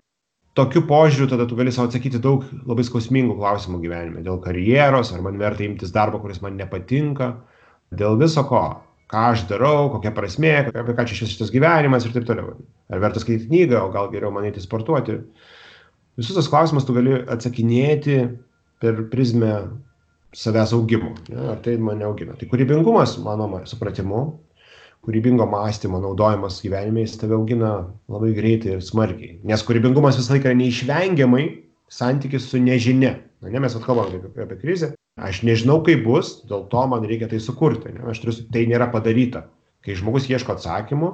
tokiu 0.59 0.85
požiūriu 0.87 1.29
tada 1.31 1.47
tu 1.51 1.59
gali 1.59 1.73
sau 1.75 1.89
atsakyti 1.89 2.21
daug 2.23 2.45
labai 2.67 2.87
skausmingų 2.87 3.37
klausimų 3.41 3.81
gyvenime. 3.83 4.23
Dėl 4.27 4.41
karjeros 4.43 5.13
ar 5.15 5.23
man 5.27 5.39
verta 5.41 5.67
imtis 5.67 5.95
darbo 5.95 6.21
kuris 6.23 6.41
man 6.45 6.59
nepatinka. 6.61 7.35
Dėl 7.95 8.19
viso 8.21 8.47
ko. 8.49 8.65
Ką 9.11 9.27
aš 9.35 9.45
darau 9.51 9.91
kokia 9.93 10.15
prasmė 10.17 10.55
apie 10.71 10.95
ką 10.97 11.05
čia 11.11 11.29
šitas 11.29 11.53
gyvenimas 11.55 12.07
ir 12.07 12.15
taip 12.15 12.27
toliau. 12.29 12.55
Ar 12.91 13.03
verta 13.03 13.23
skaityti 13.23 13.51
knygą 13.51 13.83
o 13.83 13.91
gal 13.95 14.09
geriau 14.15 14.33
man 14.35 14.47
eiti 14.49 14.63
sportuoti. 14.63 15.19
Visus 16.19 16.37
tuos 16.39 16.49
klausimus 16.51 16.87
tu 16.87 16.95
gali 16.97 17.19
atsakinėti 17.19 18.21
per 18.83 19.03
prizmę 19.11 19.53
savęs 20.35 20.73
augimo. 20.75 21.13
Ne, 21.31 21.51
ar 21.53 21.61
tai 21.63 21.77
mane 21.83 22.07
augina? 22.07 22.39
Tai 22.39 22.47
kūrybingumas 22.51 23.19
mano 23.23 23.49
supratimu 23.71 24.23
kūrybingo 25.05 25.47
mąstymo 25.51 26.01
naudojimas 26.01 26.63
gyvenime 26.65 27.05
jis 27.05 27.19
tave 27.21 27.37
augina 27.37 27.73
labai 28.09 28.33
greitai 28.37 28.79
ir 28.79 28.85
smarkiai. 28.85 29.39
Nes 29.45 29.65
kūrybingumas 29.67 30.19
visą 30.21 30.37
laiką 30.37 30.55
neišvengiamai 30.59 31.45
santykis 31.93 32.49
su 32.51 32.61
nežinia. 32.63 33.19
Ane 33.45 33.61
mes 33.61 33.77
vat 33.77 33.85
kalbam 33.85 34.09
apie, 34.09 34.47
apie 34.47 34.57
krizę. 34.63 34.95
Aš 35.21 35.43
nežinau 35.47 35.83
kaip 35.87 36.07
bus 36.07 36.41
dėl 36.49 36.65
to 36.73 36.87
man 36.91 37.05
reikia 37.07 37.29
tai 37.31 37.43
sukurti 37.43 37.93
ane 37.93 38.09
aš 38.11 38.23
turiu 38.23 38.49
tai 38.55 38.65
nėra 38.71 38.89
padaryta. 38.95 39.45
Kai 39.85 39.99
žmogus 39.99 40.31
ieško 40.33 40.55
atsakymų 40.55 41.11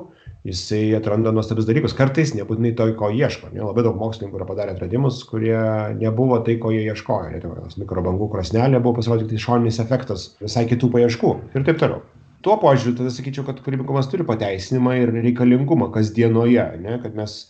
jisai 0.47 0.95
atranda 0.95 1.33
nuostabius 1.35 1.67
dalykus. 1.67 1.97
Kartais 1.99 2.31
nebūtinai 2.39 2.71
to 2.79 2.87
ko 3.01 3.11
ieško 3.11 3.51
ane 3.51 3.65
labai 3.67 3.83
daug 3.85 3.99
mokslininkų 3.99 4.39
yra 4.39 4.47
padarę 4.49 4.77
atradimus 4.77 5.19
kurie 5.27 5.59
nebuvo 5.99 6.39
tai 6.47 6.57
ko 6.63 6.71
jie 6.71 6.87
ieškojo 6.87 7.35
ten 7.35 7.51
kokios 7.51 7.83
mikrobangų 7.83 8.31
krosnelė 8.31 8.79
buvo 8.79 9.01
pasirodo 9.01 9.27
tiktai 9.27 9.43
šoninis 9.49 9.83
efektas 9.83 10.31
visai 10.39 10.69
kitų 10.71 10.95
paieškų 10.95 11.35
ir 11.51 11.67
taip 11.67 11.83
toliau 11.83 12.07
tuo 12.45 12.57
požiūriu 12.61 12.97
tada 12.99 13.13
sakyčiau, 13.13 13.45
kad 13.47 13.61
kūrybingumas 13.65 14.09
turi 14.11 14.27
pateisinimą 14.29 14.97
ir 15.03 15.15
reikalingumą 15.17 15.91
kasdienoje, 15.95 16.67
ne? 16.83 16.99
kad 17.03 17.17
mes 17.17 17.41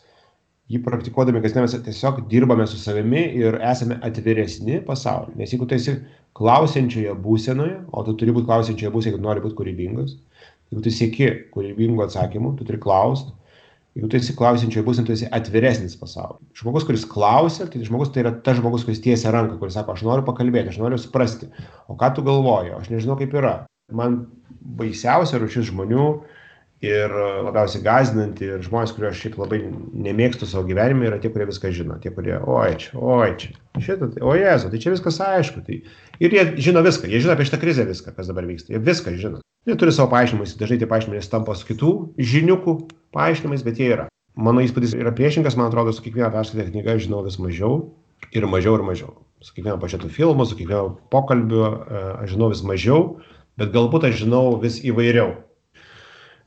jį 0.70 0.80
praktikuodami 0.87 1.42
kasdien 1.42 1.66
mes 1.66 1.75
tiesiog 1.87 2.23
dirbame 2.30 2.66
su 2.70 2.78
savimi 2.78 3.25
ir 3.38 3.59
esame 3.73 3.99
atviresni 4.06 4.78
pasauliu. 4.87 5.35
Nes 5.38 5.50
jeigu 5.54 5.66
tu 5.66 5.75
esi 5.75 5.97
klausiančioje 6.38 7.14
būsenoje, 7.25 7.80
o 7.90 8.04
tu 8.06 8.14
turi 8.18 8.35
būti 8.37 8.47
klausiančioje 8.50 8.92
būsenoje, 8.94 9.16
jeigu 9.16 9.26
nori 9.26 9.42
būti 9.44 9.59
kūrybingas, 9.59 10.14
jeigu 10.70 10.85
tu 10.87 10.94
sieki 10.94 11.30
kūrybingų 11.54 12.06
atsakymų, 12.06 12.54
tu 12.59 12.66
turi 12.68 12.78
klausti, 12.82 13.35
jeigu 13.99 14.12
tu 14.12 14.20
esi 14.20 14.37
klausiančioje 14.38 14.87
būsenoje, 14.87 15.09
tu 15.11 15.16
esi 15.18 15.30
atviresnis 15.35 15.99
pasauliu. 15.99 16.38
Žmogus, 16.59 16.87
kuris 16.87 17.09
klausia, 17.16 17.66
tai 17.70 17.82
žmogus 17.87 18.14
tai 18.14 18.23
yra 18.23 18.37
tas 18.47 18.62
žmogus, 18.62 18.87
kuris 18.87 19.02
tiesia 19.02 19.35
ranką, 19.35 19.59
kuris 19.59 19.75
sako, 19.78 19.99
aš 19.99 20.06
noriu 20.06 20.26
pakalbėti, 20.28 20.70
aš 20.70 20.78
noriu 20.82 21.02
suprasti, 21.02 21.50
o 21.90 21.99
ką 21.99 22.14
tu 22.14 22.26
galvoji, 22.26 22.76
aš 22.78 22.94
nežinau 22.94 23.18
kaip 23.18 23.35
yra. 23.42 23.56
Man 23.97 24.23
baisiausia 24.78 25.40
rušis 25.40 25.70
žmonių 25.70 26.06
ir 26.85 27.12
labiausiai 27.44 27.85
gazdinanti 27.85 28.47
ir 28.49 28.62
žmonės, 28.64 28.94
kuriuos 28.97 29.18
šiaip 29.20 29.37
labai 29.40 29.61
nemėgstu 29.68 30.49
savo 30.49 30.64
gyvenime, 30.68 31.11
yra 31.11 31.18
tie, 31.20 31.28
kurie 31.32 31.47
viską 31.50 31.73
žino. 31.76 31.99
Tie, 32.00 32.12
kurie, 32.14 32.38
oi 32.40 32.73
čia, 32.80 32.94
oi 32.97 33.35
čia, 33.40 33.52
šitą, 33.76 34.09
tai, 34.14 34.23
o 34.25 34.32
jezu, 34.38 34.70
tai 34.73 34.80
čia 34.80 34.94
viskas 34.94 35.20
aišku. 35.26 35.64
Tai... 35.66 35.80
Ir 36.25 36.37
jie 36.37 36.47
žino 36.68 36.85
viską, 36.87 37.11
jie 37.11 37.20
žino 37.20 37.37
apie 37.37 37.49
šitą 37.49 37.61
krizę 37.61 37.85
viską, 37.88 38.14
kas 38.16 38.32
dabar 38.32 38.49
vyksta. 38.49 38.73
Jie 38.73 38.80
viską 38.87 39.16
žino. 39.20 39.42
Jie 39.68 39.76
turi 39.76 39.92
savo 39.92 40.09
paaiškinimus, 40.14 40.56
dažnai 40.56 40.80
tie 40.80 40.88
paaiškinimai 40.88 41.20
tampa 41.28 41.52
su 41.59 41.68
kitų 41.68 41.90
žiniukų 42.16 42.76
paaiškinimais, 43.12 43.66
bet 43.66 43.80
jie 43.82 43.90
yra. 43.92 44.06
Mano 44.40 44.62
įspūdis 44.64 44.94
yra 44.97 45.12
priešingas, 45.12 45.59
man 45.59 45.68
atrodo, 45.68 45.92
su 45.92 46.04
kiekviena 46.04 46.30
perskaitė 46.32 46.70
knyga 46.70 46.94
žinau 47.02 47.20
vis 47.26 47.37
mažiau 47.42 47.90
ir 48.32 48.47
mažiau 48.49 48.78
ir 48.78 48.87
mažiau. 48.87 49.12
Su 49.44 49.52
kiekvienu 49.52 49.76
pačiatu 49.82 50.09
filmu, 50.12 50.47
su 50.49 50.56
kiekvienu 50.56 50.94
pokalbiu 51.12 51.61
e, 51.66 52.02
aš 52.23 52.35
žinau 52.37 52.49
vis 52.52 52.62
mažiau, 52.64 53.02
bet 53.61 53.73
galbūt 53.75 54.09
aš 54.09 54.23
žinau 54.25 54.57
vis 54.62 54.81
įvairiau. 54.87 55.35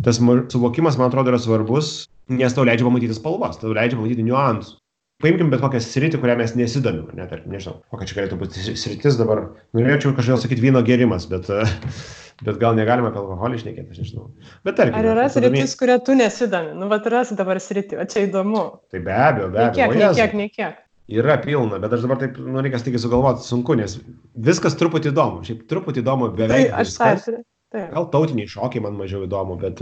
Tas 0.04 0.20
suvokimas, 0.20 0.98
man 1.00 1.08
atrodo, 1.08 1.32
yra 1.32 1.40
svarbus, 1.40 2.08
nes 2.34 2.56
tau 2.56 2.66
leidžia 2.68 2.88
pamatyti 2.88 3.16
spalvas, 3.16 3.60
tau 3.62 3.76
leidžia 3.76 4.00
pamatyti 4.00 4.26
niuansų. 4.26 4.80
Paimkim 5.24 5.54
bet 5.54 5.62
kokią 5.64 5.80
sritį, 5.80 6.20
kurią 6.20 6.34
mes 6.42 6.52
nesidomim, 6.60 7.06
net 7.16 7.32
ar 7.32 7.46
nežinau, 7.48 7.78
kokia 7.94 8.10
čia 8.10 8.18
galėtų 8.18 8.40
būti 8.42 8.74
sritis 8.76 9.16
dabar. 9.16 9.46
Norėčiau 9.78 10.12
kažkodėl 10.18 10.42
sakyti 10.42 10.66
vyno 10.66 10.82
gerimas, 10.84 11.30
bet, 11.32 11.48
bet 12.48 12.60
gal 12.60 12.76
negalima 12.76 13.14
apie 13.14 13.22
alkoholį 13.22 13.62
išnekėti, 13.62 13.94
aš 13.94 14.02
nežinau. 14.02 14.28
Bet 14.68 14.82
tarkim. 14.82 14.98
Ar 15.00 15.08
yra 15.14 15.30
sritis, 15.32 15.78
kuria 15.80 16.02
tu 16.04 16.18
nesidomi? 16.20 16.74
Nu, 16.76 16.90
vat 16.92 17.08
rasi 17.14 17.40
dabar 17.40 17.62
sritį, 17.64 18.02
o 18.04 18.08
čia 18.10 18.26
įdomu. 18.28 18.66
Tai 18.92 19.04
be 19.06 19.16
abejo, 19.16 19.54
be 19.54 19.64
abejo. 19.70 20.02
Kiek, 20.18 20.36
kiek, 20.36 20.58
kiek. 20.58 20.83
Yra 21.12 21.36
pilna, 21.44 21.82
bet 21.84 21.94
aš 21.98 22.06
dabar 22.06 22.22
taip, 22.22 22.38
nu, 22.40 22.62
reikia 22.64 22.80
staigiai 22.80 23.02
sugalvoti, 23.04 23.44
sunku, 23.44 23.76
nes 23.76 23.98
viskas 24.46 24.78
truputį 24.80 25.12
įdomu. 25.12 25.42
Šiaip 25.44 25.66
truputį 25.68 26.00
įdomu 26.00 26.30
beveik. 26.38 26.70
Tai 26.72 26.84
aš 26.84 26.96
tą 26.96 27.42
Taip. 27.74 27.90
Gal 27.90 28.06
tautiniai 28.14 28.50
šokiai 28.50 28.84
man 28.86 28.94
mažiau 29.00 29.24
įdomu, 29.26 29.56
bet, 29.58 29.80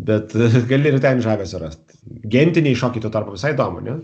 bet 0.00 0.32
gali 0.70 0.88
ir 0.88 1.02
ten 1.04 1.20
žavesio 1.24 1.60
rasti. 1.60 1.98
Gentiniai 2.32 2.78
šokiai 2.80 3.04
tuo 3.04 3.10
tarpu 3.12 3.34
visai 3.36 3.52
įdomu, 3.52 3.82
ne? 3.84 3.98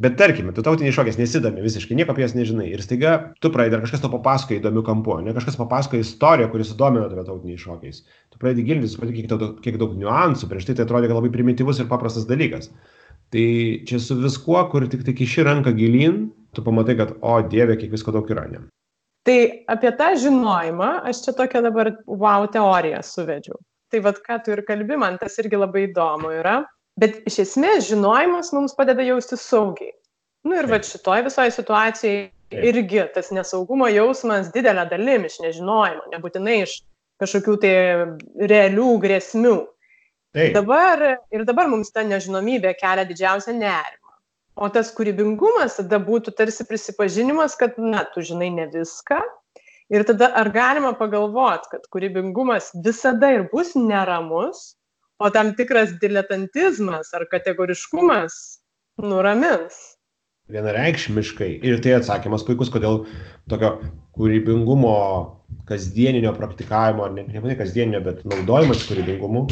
Bet 0.00 0.14
tarkime, 0.20 0.52
tu 0.56 0.62
tautiniai 0.64 0.94
šokiais 0.96 1.18
nesidomi 1.20 1.64
visiškai, 1.64 1.96
nieko 1.96 2.12
apie 2.14 2.24
jas 2.24 2.32
nežinai. 2.36 2.70
Ir 2.72 2.80
staiga 2.84 3.16
tu 3.40 3.50
pradedi, 3.52 3.76
ar 3.76 3.84
kažkas 3.84 4.04
to 4.04 4.08
papasakoja 4.12 4.60
įdomių 4.60 4.84
kampų, 4.84 5.16
ne 5.26 5.34
kažkas 5.36 5.58
papasakoja 5.60 6.04
istoriją, 6.06 6.48
kuris 6.52 6.70
sudomino 6.72 7.08
tave 7.08 7.24
tautiniais 7.26 7.64
šokiais. 7.64 8.04
Tu 8.32 8.40
pradedi 8.40 8.64
gilintis, 8.68 8.94
supranti, 8.96 9.20
kiek, 9.20 9.58
kiek 9.64 9.76
daug 9.80 9.92
niuansų, 10.00 10.48
prieš 10.48 10.70
tai 10.70 10.78
tai 10.78 10.86
atrodė 10.86 11.12
labai 11.12 11.32
primityvus 11.34 11.82
ir 11.82 11.88
paprastas 11.92 12.28
dalykas. 12.28 12.70
Tai 13.30 13.46
čia 13.86 14.00
su 14.02 14.16
viskuo, 14.18 14.58
kur 14.72 14.88
tik 14.90 15.04
tai 15.06 15.14
kiši 15.14 15.46
ranką 15.46 15.72
gilin, 15.76 16.24
tu 16.54 16.64
pamatai, 16.66 16.96
kad, 16.98 17.14
o 17.22 17.36
Dieve, 17.46 17.76
kiek 17.78 17.92
visko 17.94 18.14
daug 18.14 18.30
yra. 18.32 18.48
Ne? 18.50 18.64
Tai 19.28 19.38
apie 19.70 19.92
tą 19.98 20.10
žinojimą 20.18 20.90
aš 21.10 21.22
čia 21.26 21.36
tokią 21.38 21.62
dabar 21.68 21.92
wow 22.06 22.48
teoriją 22.50 23.02
suvedžiau. 23.06 23.58
Tai 23.90 24.02
vad, 24.06 24.18
ką 24.26 24.40
tu 24.44 24.54
ir 24.54 24.64
kalbi, 24.66 24.98
man 24.98 25.18
tas 25.20 25.38
irgi 25.42 25.58
labai 25.58 25.86
įdomu 25.88 26.32
yra. 26.40 26.60
Bet 27.00 27.22
iš 27.28 27.40
esmės 27.44 27.88
žinojimas 27.88 28.52
mums 28.54 28.74
padeda 28.76 29.04
jausti 29.06 29.38
saugiai. 29.38 29.92
Na 30.44 30.54
nu, 30.54 30.60
ir 30.62 30.68
va 30.70 30.78
šitoj 30.84 31.24
visoje 31.26 31.52
situacijoje 31.52 32.30
irgi 32.70 33.02
tas 33.14 33.28
nesaugumo 33.34 33.88
jausmas 33.92 34.50
didelė 34.54 34.86
dalim 34.90 35.26
iš 35.28 35.38
nežinojimo, 35.44 36.08
nebūtinai 36.14 36.62
iš 36.64 36.78
kažkokių 37.20 37.56
tai 37.62 37.74
realių 38.50 38.94
grėsmių. 39.04 39.56
Taip. 40.36 40.54
Dabar, 40.54 41.02
ir 41.34 41.42
dabar 41.48 41.66
mums 41.70 41.90
ta 41.90 42.04
nežinomybė 42.06 42.76
kelia 42.78 43.06
didžiausią 43.08 43.56
nerimą 43.58 44.00
o 44.60 44.68
tas 44.72 44.92
kūrybingumas 44.94 45.78
tada 45.80 45.98
būtų 46.04 46.34
tarsi 46.38 46.66
prisipažinimas, 46.68 47.56
kad, 47.58 47.78
na, 47.80 48.04
tu 48.14 48.24
žinai 48.26 48.50
ne 48.54 48.66
viską. 48.72 49.20
Ir 49.90 50.04
tada 50.06 50.28
ar 50.38 50.52
galima 50.54 50.92
pagalvoti, 50.94 51.72
kad 51.72 51.88
kūrybingumas 51.90 52.70
visada 52.84 53.32
ir 53.34 53.48
bus 53.50 53.72
neramus, 53.74 54.76
o 55.20 55.30
tam 55.34 55.54
tikras 55.58 55.96
diletantizmas 56.02 57.10
ar 57.16 57.26
kategoriškumas 57.32 58.36
nuramins. 59.02 59.80
Vienareikšmiškai. 60.50 61.50
Ir 61.66 61.82
tai 61.82 61.96
atsakymas 61.98 62.44
puikus, 62.46 62.70
kodėl 62.74 63.04
tokio 63.50 63.76
kūrybingumo, 64.18 64.94
kasdieninio 65.70 66.34
praktikavimo, 66.36 67.06
ar 67.06 67.16
ne, 67.16 67.26
ne 67.30 67.56
kasdieninio, 67.58 68.02
bet 68.04 68.22
naudojimas 68.28 68.84
kūrybingumu 68.90 69.46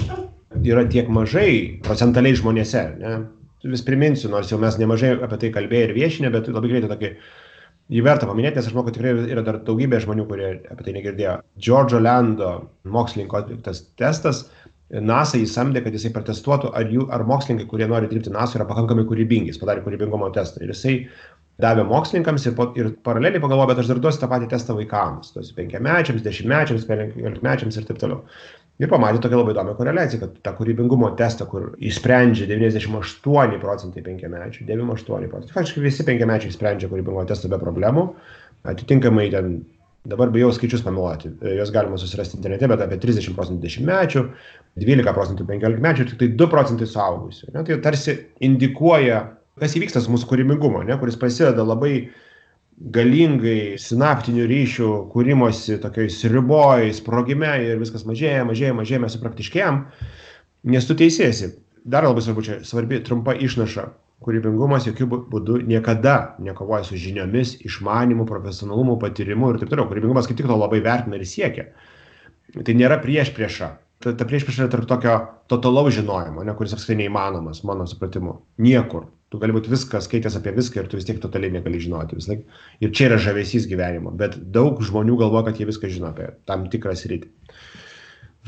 yra 0.66 0.84
tiek 0.90 1.10
mažai 1.12 1.50
procentaliai 1.86 2.36
žmonėse. 2.38 2.84
Ne? 2.98 3.18
vis 3.64 3.82
priminsiu, 3.82 4.30
nors 4.30 4.50
jau 4.52 4.58
mes 4.62 4.78
nemažai 4.78 5.16
apie 5.18 5.38
tai 5.42 5.50
kalbėjome 5.54 5.90
ir 5.90 5.94
viešinė, 5.96 6.30
bet 6.30 6.48
labai 6.52 6.70
greitai 6.70 6.90
tokį 6.92 7.10
jį 7.94 8.04
verta 8.04 8.28
paminėti, 8.28 8.60
nes 8.60 8.68
aš 8.68 8.74
manau, 8.76 8.86
kad 8.86 8.98
tikrai 8.98 9.14
yra 9.32 9.42
dar 9.42 9.58
daugybė 9.66 10.00
žmonių, 10.04 10.26
kurie 10.28 10.48
apie 10.70 10.86
tai 10.86 10.94
negirdėjo. 10.94 11.38
Džordžo 11.58 12.00
Lando 12.02 12.52
mokslininko 12.86 13.40
atliktas 13.40 13.82
testas, 13.98 14.44
NASA 14.88 15.40
jį 15.40 15.48
samdė, 15.50 15.82
kad 15.84 15.96
jisai 15.96 16.12
protestuotų, 16.14 16.70
ar, 16.76 16.86
jų, 16.88 17.08
ar 17.12 17.24
mokslininkai, 17.28 17.66
kurie 17.68 17.88
nori 17.90 18.08
dirbti 18.08 18.32
NASA, 18.32 18.56
yra 18.56 18.68
pakankamai 18.68 19.04
kūrybingi. 19.08 19.52
Jis 19.52 19.60
padarė 19.60 19.82
kūrybingumo 19.84 20.30
testą. 20.32 20.62
Ir 20.64 20.72
jisai 20.72 20.94
davė 21.62 21.84
mokslininkams 21.88 22.46
ir, 22.46 22.54
po, 22.58 22.68
ir 22.78 22.92
paraleliai 23.06 23.42
pagalvojo, 23.42 23.72
bet 23.72 23.82
aš 23.82 23.90
dar 23.90 24.00
duosiu 24.02 24.22
tą 24.22 24.30
patį 24.30 24.48
testą 24.52 24.76
vaikams, 24.78 25.32
tuos 25.34 25.50
penkiamečiams, 25.56 26.22
dešimtmečiams, 26.24 26.86
penkiolikmečiams 26.88 27.78
ir 27.78 27.88
taip 27.88 28.00
toliau. 28.02 28.22
Ir 28.78 28.90
pamatė 28.92 29.18
tokią 29.24 29.40
labai 29.40 29.56
įdomią 29.56 29.72
koreliaciją, 29.74 30.20
kad 30.22 30.36
tą 30.46 30.52
kūrybingumo 30.54 31.08
testą, 31.18 31.48
kur 31.50 31.72
įsprendžia 31.82 32.46
98 32.46 33.58
procentai 33.58 34.04
penkiamečių, 34.06 34.68
98 34.68 35.32
procentai, 35.32 35.56
faktiškai 35.56 35.82
visi 35.82 36.06
penkiamečiai 36.06 36.54
sprendžia 36.54 36.90
kūrybingumo 36.92 37.26
testą 37.26 37.50
be 37.50 37.58
problemų, 37.58 38.06
atitinkamai 38.70 39.26
ten 39.34 39.56
dabar 40.08 40.30
bijau 40.30 40.52
skaičius 40.54 40.84
pameluoti, 40.86 41.32
juos 41.58 41.72
galima 41.74 41.98
susirasti 41.98 42.38
internete, 42.38 42.68
bet 42.70 42.84
apie 42.86 43.00
30 43.02 43.34
procentų 43.34 43.66
dešimtmečių, 43.66 44.22
12 44.78 45.16
procentų 45.16 45.48
penkiolikmečių 45.50 46.06
tik 46.12 46.22
tai 46.22 46.30
2 46.38 46.48
procentai 46.54 46.86
suaugusių. 46.88 47.50
Tai 47.56 47.80
tarsi 47.82 48.14
indikuoja, 48.46 49.24
kas 49.60 49.76
įvyksta 49.78 50.02
su 50.02 50.12
mūsų 50.14 50.28
kūrybingumo, 50.30 50.84
ne? 50.86 50.96
kuris 51.00 51.18
prasideda 51.20 51.64
labai 51.66 52.08
galingai 52.78 53.78
sinaptinių 53.82 54.46
ryšių 54.48 54.90
kūrimosi 55.12 55.78
tokioj 55.82 56.10
sriuboj, 56.14 56.92
sprogime 56.94 57.50
ir 57.64 57.80
viskas 57.80 58.04
mažėja, 58.06 58.44
mažėja, 58.46 58.76
mažėja, 58.78 59.00
mes 59.02 59.16
supraktiškėjom, 59.18 59.80
nes 60.74 60.86
tu 60.86 60.96
teisėsi. 60.98 61.56
Dar 61.88 62.06
labai 62.06 62.22
svarbu 62.22 62.44
čia, 62.44 62.60
svarbi 62.68 63.00
trumpa 63.02 63.34
išnaša. 63.34 63.88
Kūrybingumas 64.22 64.86
jokių 64.88 65.06
būdų 65.30 65.60
niekada 65.70 66.34
nekovoja 66.42 66.82
su 66.86 66.98
žiniomis, 66.98 67.54
išmanimu, 67.66 68.26
profesionalumu, 68.26 68.96
patyrimu 68.98 69.52
ir 69.52 69.60
taip 69.60 69.70
toliau. 69.70 69.86
Kūrybingumas 69.90 70.26
kaip 70.26 70.40
tik 70.40 70.48
to 70.50 70.56
labai 70.58 70.80
vertina 70.82 71.18
ir 71.18 71.26
siekia. 71.26 71.68
Tai 72.58 72.74
nėra 72.74 72.98
prieš 73.02 73.30
priešą. 73.36 73.70
Ta, 74.02 74.14
ta 74.18 74.26
prieš 74.26 74.46
priešą 74.46 74.64
yra 74.64 74.72
tarp 74.74 74.90
tokio 74.90 75.14
totalaus 75.50 75.94
žinojimo, 75.94 76.42
ne, 76.46 76.54
kuris 76.58 76.74
apskritai 76.74 77.04
neįmanomas, 77.04 77.62
mano 77.66 77.86
supratimu. 77.90 78.40
Niekur 78.62 79.06
tu 79.32 79.40
gali 79.40 79.54
būti 79.56 79.72
viską 79.72 80.00
skaitęs 80.04 80.38
apie 80.38 80.54
viską 80.56 80.82
ir 80.82 80.88
tu 80.88 80.98
vis 80.98 81.06
tiek 81.08 81.20
totaliai 81.20 81.52
negali 81.52 81.80
žinoti 81.82 82.16
vis 82.16 82.28
laik. 82.30 82.46
Ir 82.80 82.92
čia 82.96 83.10
yra 83.10 83.18
žavesys 83.20 83.68
gyvenimo, 83.70 84.14
bet 84.16 84.38
daug 84.54 84.80
žmonių 84.84 85.18
galvoja, 85.20 85.50
kad 85.50 85.60
jie 85.60 85.68
viską 85.68 85.90
žino 85.92 86.12
apie 86.12 86.30
tam 86.48 86.66
tikrą 86.72 86.96
sritį. 86.96 87.30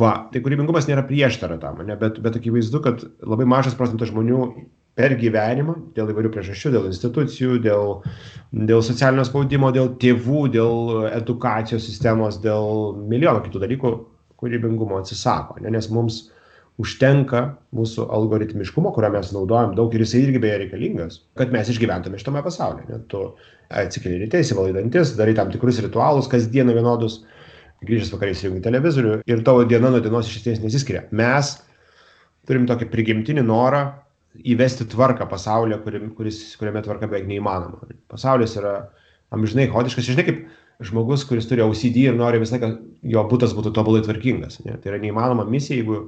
Va, 0.00 0.14
tai 0.32 0.40
kūrybingumas 0.40 0.86
nėra 0.88 1.04
prieštara 1.04 1.58
tam, 1.60 1.82
ne, 1.84 1.96
bet, 2.00 2.22
bet 2.24 2.38
akivaizdu, 2.38 2.80
kad 2.84 3.02
labai 3.26 3.44
mažas 3.48 3.74
procentas 3.76 4.08
žmonių 4.08 4.46
per 4.96 5.14
gyvenimą, 5.20 5.74
dėl 5.96 6.12
įvairių 6.12 6.30
priežasčių, 6.34 6.72
dėl 6.74 6.88
institucijų, 6.88 7.58
dėl, 7.66 7.92
dėl 8.70 8.82
socialinio 8.86 9.26
spaudimo, 9.28 9.70
dėl 9.74 9.92
tėvų, 10.00 10.46
dėl 10.56 11.04
edukacijos 11.10 11.84
sistemos, 11.84 12.40
dėl 12.42 12.96
milijono 13.10 13.44
kitų 13.44 13.62
dalykų 13.66 13.92
kūrybingumo 14.40 15.02
atsisako, 15.02 15.60
ne, 15.60 15.74
nes 15.76 15.90
mums 15.92 16.22
užtenka 16.80 17.42
mūsų 17.76 18.06
algoritmiškumo, 18.16 18.92
kurio 18.96 19.10
mes 19.14 19.32
naudojam 19.34 19.74
daug 19.76 19.94
ir 19.94 20.04
jisai 20.04 20.24
irgi 20.24 20.42
beje 20.42 20.58
reikalingas, 20.64 21.20
kad 21.38 21.52
mes 21.54 21.70
išgyventume 21.72 22.20
šitame 22.20 22.42
pasaulyje. 22.46 22.86
Ne? 22.88 23.00
Tu 23.10 23.22
atsikeli 23.80 24.20
ryte, 24.22 24.40
įsivalai 24.42 24.74
dantis, 24.76 25.14
darai 25.18 25.34
tam 25.38 25.52
tikrus 25.52 25.80
ritualus, 25.84 26.30
kasdieną 26.30 26.74
vienodus, 26.76 27.20
grįžęs 27.86 28.12
vakariais 28.14 28.44
įjungi 28.44 28.62
televizorių 28.64 29.18
ir 29.30 29.42
tavo 29.46 29.64
diena 29.68 29.92
nuo 29.92 30.02
dienos 30.04 30.28
iš 30.28 30.40
esmės 30.40 30.62
nesiskiria. 30.64 31.06
Mes 31.16 31.54
turim 32.48 32.66
tokį 32.68 32.88
prigimtinį 32.92 33.44
norą 33.46 33.84
įvesti 34.46 34.86
tvarką 34.90 35.26
pasaulyje, 35.30 35.80
kuri, 35.84 36.00
kuris, 36.16 36.40
kuriame 36.60 36.82
tvarka 36.84 37.08
beveik 37.10 37.28
neįmanoma. 37.30 37.88
Pasaulis 38.10 38.56
yra 38.60 38.74
amžinai 39.34 39.68
chaotiškas. 39.70 40.10
Žinai, 40.10 40.26
kaip 40.28 40.42
žmogus, 40.86 41.24
kuris 41.28 41.48
turi 41.50 41.64
OCD 41.64 42.06
ir 42.06 42.18
nori 42.18 42.40
visą 42.42 42.56
laiką, 42.56 42.70
jo 43.14 43.24
būtas 43.30 43.54
būtų 43.56 43.72
tobulai 43.76 44.02
tvarkingas. 44.06 44.60
Ne? 44.64 44.76
Tai 44.80 44.94
yra 44.94 45.00
neįmanoma 45.02 45.46
misija, 45.48 45.80
jeigu 45.80 46.00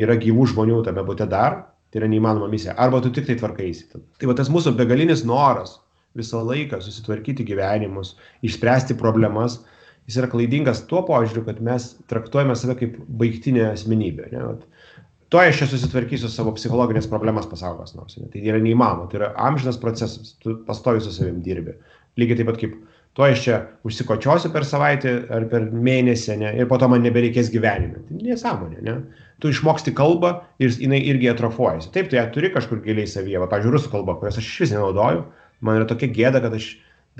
yra 0.00 0.16
gyvų 0.20 0.48
žmonių 0.52 0.82
tame 0.86 1.04
būte 1.06 1.26
dar, 1.30 1.60
tai 1.92 2.02
yra 2.02 2.10
neįmanoma 2.10 2.48
misija. 2.50 2.74
Arba 2.80 3.00
tu 3.02 3.12
tik 3.14 3.28
tai 3.28 3.38
tvarkaisi. 3.38 3.86
Tai 3.92 4.30
va 4.30 4.34
tas 4.38 4.50
mūsų 4.50 4.74
begalinis 4.78 5.22
noras 5.28 5.78
visą 6.18 6.42
laiką 6.46 6.80
susitvarkyti 6.82 7.46
gyvenimus, 7.46 8.14
išspręsti 8.46 8.96
problemas, 8.98 9.60
jis 10.08 10.18
yra 10.20 10.30
klaidingas 10.30 10.84
tuo 10.90 11.02
požiūriu, 11.06 11.44
kad 11.48 11.62
mes 11.64 11.92
traktuojame 12.10 12.56
save 12.58 12.76
kaip 12.80 12.96
baigtinė 13.20 13.68
asmenybė. 13.72 14.30
Ne? 14.32 14.42
Vat, 14.50 15.02
to 15.32 15.42
aš 15.42 15.62
čia 15.62 15.70
susitvarkysiu 15.72 16.30
savo 16.30 16.54
psichologinės 16.58 17.08
problemas 17.10 17.48
pasaulios 17.50 17.96
nors. 17.98 18.18
Ne? 18.20 18.28
Tai 18.32 18.42
yra 18.42 18.62
neįmanoma, 18.62 19.08
tai 19.10 19.22
yra 19.22 19.32
amžinas 19.48 19.80
procesas, 19.80 20.34
tu 20.42 20.58
pastovi 20.68 21.02
su 21.02 21.14
savim 21.14 21.40
dirbi. 21.46 21.74
Lygiai 22.20 22.40
taip 22.40 22.50
pat 22.52 22.60
kaip 22.60 22.76
to 23.18 23.26
aš 23.26 23.42
čia 23.46 23.60
užsikočiosiu 23.86 24.50
per 24.54 24.66
savaitę 24.66 25.14
ar 25.34 25.46
per 25.50 25.66
mėnesį 25.70 26.38
ne? 26.42 26.52
ir 26.58 26.70
po 26.70 26.78
to 26.78 26.90
man 26.90 27.02
nebereikės 27.06 27.50
gyvenime. 27.54 28.04
Tai 28.06 28.20
nesąmonė, 28.22 28.82
ne? 28.86 28.98
Tu 29.42 29.50
išmoksti 29.50 29.94
kalbą 29.96 30.34
ir 30.62 30.74
jinai 30.80 31.00
irgi 31.10 31.30
atrofuojasi. 31.32 31.90
Taip, 31.94 32.10
tu 32.10 32.18
ją 32.18 32.26
turi 32.34 32.52
kažkur 32.54 32.82
giliai 32.84 33.10
savyje, 33.10 33.40
va, 33.42 33.48
pavyzdžiui, 33.50 33.74
rusų 33.74 33.90
kalba, 33.92 34.18
kurios 34.20 34.38
aš 34.40 34.50
iš 34.50 34.60
vis 34.64 34.74
nenaudoju, 34.76 35.24
man 35.64 35.80
yra 35.80 35.88
tokia 35.90 36.10
gėda, 36.14 36.42
kad 36.44 36.54
aš 36.56 36.70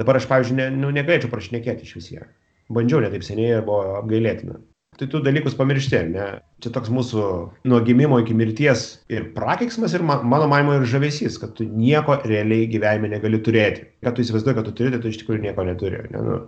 dabar 0.00 0.20
aš, 0.20 0.29
pavyzdžiui, 0.31 0.61
ne, 0.61 0.68
nu, 0.79 0.92
negalėčiau 0.94 1.33
prašnekėti 1.33 1.88
iš 1.88 1.96
vis 1.98 2.12
ją. 2.14 2.29
Bandžiau 2.74 3.03
netaip 3.05 3.27
seniai 3.27 3.59
ir 3.59 3.66
buvo 3.66 3.98
apgailėtina 3.98 4.61
tai 4.98 5.09
tu 5.11 5.20
dalykus 5.22 5.57
pamiršti, 5.59 6.00
ne? 6.14 6.27
Čia 6.62 6.70
toks 6.74 6.90
mūsų 6.94 7.24
nuo 7.68 7.81
gimimo 7.87 8.20
iki 8.22 8.37
mirties 8.37 8.85
ir 9.12 9.31
prakeiksmas, 9.37 9.94
ir 9.96 10.05
mano 10.07 10.46
manimo 10.50 10.77
ir 10.79 10.87
žavesys, 10.88 11.38
kad 11.42 11.55
tu 11.59 11.66
nieko 11.68 12.20
realiai 12.24 12.68
gyvenime 12.70 13.11
negali 13.16 13.40
turėti. 13.44 13.88
Kad 14.05 14.16
tu 14.16 14.24
įsivaizduoji, 14.24 14.59
kad 14.59 14.68
tu 14.68 14.74
turi, 14.79 14.94
tai 14.94 15.03
tu 15.03 15.11
iš 15.11 15.20
tikrųjų 15.22 15.44
nieko 15.44 15.66
neturi. 15.66 16.05
Ne? 16.14 16.22
Nu, 16.24 16.38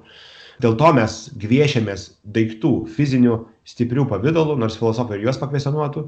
dėl 0.62 0.76
to 0.80 0.92
mes 0.96 1.18
gviešiamės 1.42 2.08
daiktų, 2.36 2.72
fizinių, 2.96 3.40
stiprių 3.66 4.06
pavydalų, 4.10 4.56
nors 4.60 4.78
filosofai 4.80 5.18
ir 5.18 5.28
juos 5.28 5.40
pakvesionuotų. 5.42 6.06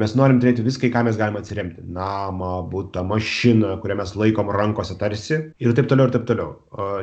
Mes 0.00 0.14
norim 0.16 0.38
turėti 0.40 0.62
viską, 0.64 0.88
ką 0.94 1.02
mes 1.04 1.18
galime 1.20 1.42
atsiremti. 1.42 1.82
Namą, 1.92 2.62
būtą, 2.70 3.02
mašiną, 3.04 3.74
kurią 3.82 3.98
mes 3.98 4.14
laikom 4.16 4.48
rankose 4.54 4.96
tarsi 5.00 5.36
ir 5.60 5.74
taip 5.76 5.90
toliau 5.90 6.08
ir 6.08 6.14
taip 6.14 6.24
toliau. 6.30 6.54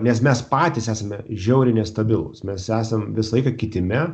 Nes 0.02 0.24
mes 0.26 0.42
patys 0.50 0.90
esame 0.90 1.20
žiauriai 1.30 1.78
nestabilus. 1.78 2.42
Mes 2.48 2.66
esame 2.80 3.12
visą 3.18 3.38
laiką 3.38 3.54
kitime, 3.62 4.08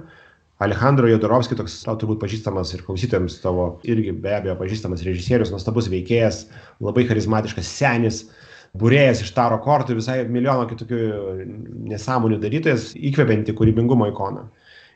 Alejandro 0.63 1.07
Jodorovskis, 1.11 1.57
toks 1.59 1.73
tau 1.83 1.97
turbūt 1.99 2.21
pažįstamas 2.21 2.69
ir 2.71 2.83
klausytėms 2.87 3.41
tavo 3.43 3.73
irgi 3.83 4.13
be 4.23 4.31
abejo 4.37 4.53
pažįstamas 4.61 5.03
režisierius, 5.03 5.51
nuostabus 5.51 5.89
veikėjas, 5.91 6.45
labai 6.79 7.03
charizmatiškas 7.09 7.71
senis, 7.79 8.21
būrėjas 8.81 9.23
iš 9.25 9.33
taro 9.35 9.59
kortų, 9.63 9.97
visai 9.99 10.21
milijono 10.27 10.67
kitokių 10.69 10.99
nesąmonių 11.91 12.39
darytojas, 12.43 12.91
įkvepianti 12.95 13.55
kūrybingumo 13.57 14.09
ikoną. 14.11 14.47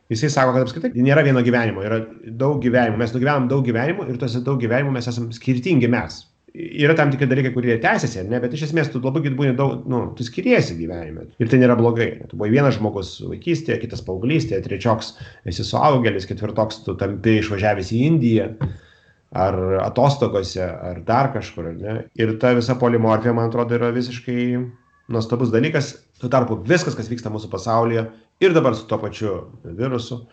Jisai 0.10 0.32
sako, 0.34 0.56
kad 0.56 0.65
apskritai 0.65 1.06
nėra 1.06 1.22
vieno 1.26 1.44
gyvenimo, 1.46 1.84
yra 1.86 2.02
daug 2.42 2.58
gyvenimų, 2.63 2.98
mes 2.98 3.13
nugyvenam 3.13 3.46
daug 3.52 3.62
gyvenimų 3.68 4.10
ir 4.10 4.18
tuose 4.22 4.42
daug 4.46 4.58
gyvenimų 4.62 4.96
mes 4.96 5.10
esame 5.12 5.36
skirtingi 5.38 5.89
mes 5.92 6.24
yra 6.54 6.96
tam 6.96 7.12
tikri 7.12 7.28
dalykai, 7.30 7.52
kurie 7.54 7.78
tęsiasi, 7.82 8.24
ne, 8.30 8.39
bet 8.42 8.54
iš 8.56 8.68
esmės 8.70 8.89
tu 8.92 9.02
labai 9.04 9.22
būni 9.28 9.54
daug, 9.58 9.86
nu, 9.89 10.02
tu 10.18 10.26
skiriesi 10.26 10.78
gyvenime. 10.80 11.28
Ir 11.42 11.52
tai 11.52 11.60
nėra 11.62 11.78
blogai. 11.80 12.10
Ne. 12.20 12.30
Tu 12.30 12.38
buvai 12.39 12.52
vienas 12.54 12.78
žmogus 12.80 13.15
vaikystėje, 13.22 13.80
kitas 13.84 14.04
paauglystėje, 14.06 14.63
trečioks 14.65 15.13
esi 15.50 15.65
suaugėlis, 15.68 16.28
ketvirtoks 16.30 16.84
tu 16.88 16.96
tampi 17.00 17.39
išvažiavęs 17.44 17.94
į 17.96 18.02
Indiją 18.10 18.50
ar 19.32 19.56
atostogose, 19.84 20.63
ar 20.63 21.02
dar 21.06 21.32
kažkur. 21.34 21.72
Ne. 21.78 21.96
Ir 22.18 22.38
ta 22.42 22.54
visa 22.58 22.76
polimorfija, 22.80 23.34
man 23.38 23.50
atrodo, 23.50 23.78
yra 23.78 23.92
visiškai 23.94 24.46
nuostabus 25.13 25.54
dalykas. 25.54 25.96
Tuo 26.20 26.30
tarpu 26.32 26.58
viskas, 26.68 26.98
kas 26.98 27.10
vyksta 27.12 27.32
mūsų 27.32 27.52
pasaulyje 27.52 28.08
ir 28.44 28.56
dabar 28.56 28.76
su 28.76 28.88
tuo 28.89 29.00
pačiu 29.00 29.36
virusu, 29.63 30.24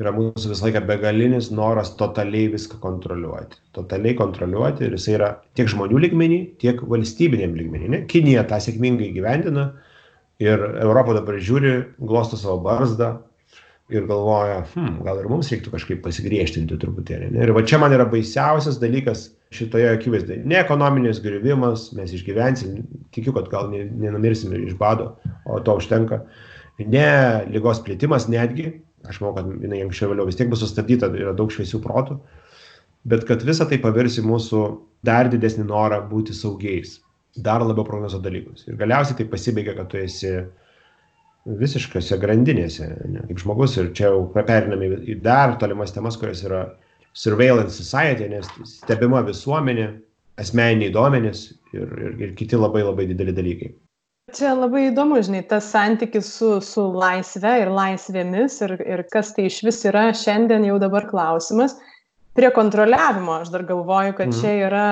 yra 0.00 0.12
mūsų 0.14 0.52
visą 0.52 0.68
laiką 0.68 0.84
begalinis 0.88 1.50
noras 1.54 1.90
totaliai 1.98 2.48
viską 2.52 2.78
kontroliuoti. 2.80 3.58
Totaliai 3.76 4.16
kontroliuoti 4.18 4.86
ir 4.86 4.96
jisai 4.96 5.16
yra 5.18 5.30
tiek 5.58 5.68
žmonių 5.70 6.00
lygmenį, 6.06 6.40
tiek 6.62 6.80
valstybiniam 6.80 7.56
lygmenį. 7.58 7.92
Ne? 7.92 8.02
Kinija 8.10 8.46
tą 8.48 8.60
sėkmingai 8.62 9.10
gyvendina 9.16 9.72
ir 10.40 10.62
Europą 10.78 11.18
dabar 11.18 11.40
žiūri, 11.42 11.74
glosto 11.98 12.38
savo 12.38 12.60
barzdą 12.62 13.16
ir 13.88 14.04
galvoja, 14.08 14.62
hm, 14.74 14.98
gal 15.06 15.20
ir 15.22 15.28
mums 15.30 15.48
reiktų 15.52 15.72
kažkaip 15.72 16.02
pasigriežtinti 16.04 16.76
truputėlį. 16.80 17.30
Ir 17.40 17.52
va 17.56 17.62
čia 17.64 17.80
man 17.80 17.94
yra 17.96 18.04
baisiausias 18.08 18.76
dalykas 18.82 19.28
šitoje 19.54 19.88
akivaizdoje. 19.94 20.42
Ne 20.48 20.58
ekonominis 20.60 21.22
griuvimas, 21.24 21.88
mes 21.96 22.12
išgyvensim, 22.16 22.82
tikiu, 23.16 23.32
kad 23.36 23.48
gal 23.52 23.70
nenumirsim 23.72 24.52
iš 24.58 24.76
bado, 24.80 25.14
o 25.48 25.60
to 25.64 25.78
užtenka. 25.80 26.20
Ne 26.84 27.08
lygos 27.48 27.80
plėtimas 27.86 28.28
netgi, 28.28 28.74
aš 29.08 29.22
manau, 29.22 29.38
kad 29.38 29.64
jinai 29.64 29.80
anksčiau 29.86 30.12
vėliau 30.12 30.28
vis 30.28 30.36
tiek 30.38 30.52
bus 30.52 30.60
sustabdyta, 30.62 31.08
yra 31.16 31.32
daug 31.36 31.52
šviesių 31.54 31.80
protų, 31.82 32.18
bet 33.08 33.24
kad 33.28 33.42
visa 33.46 33.66
tai 33.68 33.80
pavirsi 33.82 34.22
mūsų 34.26 34.62
dar 35.08 35.32
didesnį 35.32 35.64
norą 35.70 36.02
būti 36.10 36.36
saugiais, 36.36 36.98
dar 37.40 37.64
labiau 37.64 37.86
prognozuoti 37.88 38.28
dalykus. 38.28 38.68
Ir 38.68 38.76
galiausiai 38.80 39.16
tai 39.22 39.30
pasibaigia, 39.32 39.74
kad 39.78 39.88
tu 39.92 40.00
esi 40.02 40.34
visiškose 41.56 42.18
grandinėse, 42.20 42.88
ne, 43.08 43.22
kaip 43.30 43.40
žmogus, 43.40 43.76
ir 43.80 43.90
čia 43.96 44.10
jau 44.10 44.26
periname 44.34 44.90
į 45.08 45.18
dar 45.24 45.56
tolimas 45.60 45.94
temas, 45.94 46.18
kurios 46.20 46.42
yra 46.44 46.66
surveillance 47.16 47.74
society, 47.78 48.28
nes 48.28 48.48
stebima 48.68 49.22
visuomenė, 49.26 49.88
asmeniniai 50.38 50.92
duomenys 50.94 51.48
ir, 51.74 51.86
ir, 51.88 52.16
ir 52.22 52.34
kiti 52.38 52.58
labai 52.58 52.84
labai 52.86 53.08
dideli 53.10 53.34
dalykai. 53.34 53.72
Čia 54.36 54.52
labai 54.52 54.90
įdomu, 54.90 55.16
žinai, 55.24 55.40
tas 55.48 55.70
santykis 55.72 56.28
su, 56.36 56.58
su 56.60 56.82
laisve 56.92 57.54
ir 57.62 57.70
laisvėmis 57.72 58.58
ir, 58.66 58.74
ir 58.84 59.02
kas 59.12 59.32
tai 59.36 59.46
iš 59.48 59.62
vis 59.64 59.80
yra 59.88 60.10
šiandien 60.12 60.66
jau 60.68 60.76
dabar 60.82 61.08
klausimas. 61.08 61.78
Prie 62.38 62.50
kontroliavimo. 62.54 63.32
Aš 63.42 63.50
dar 63.50 63.64
galvoju, 63.66 64.14
kad 64.14 64.30
mhm. 64.30 64.40
čia 64.40 64.52
yra, 64.68 64.88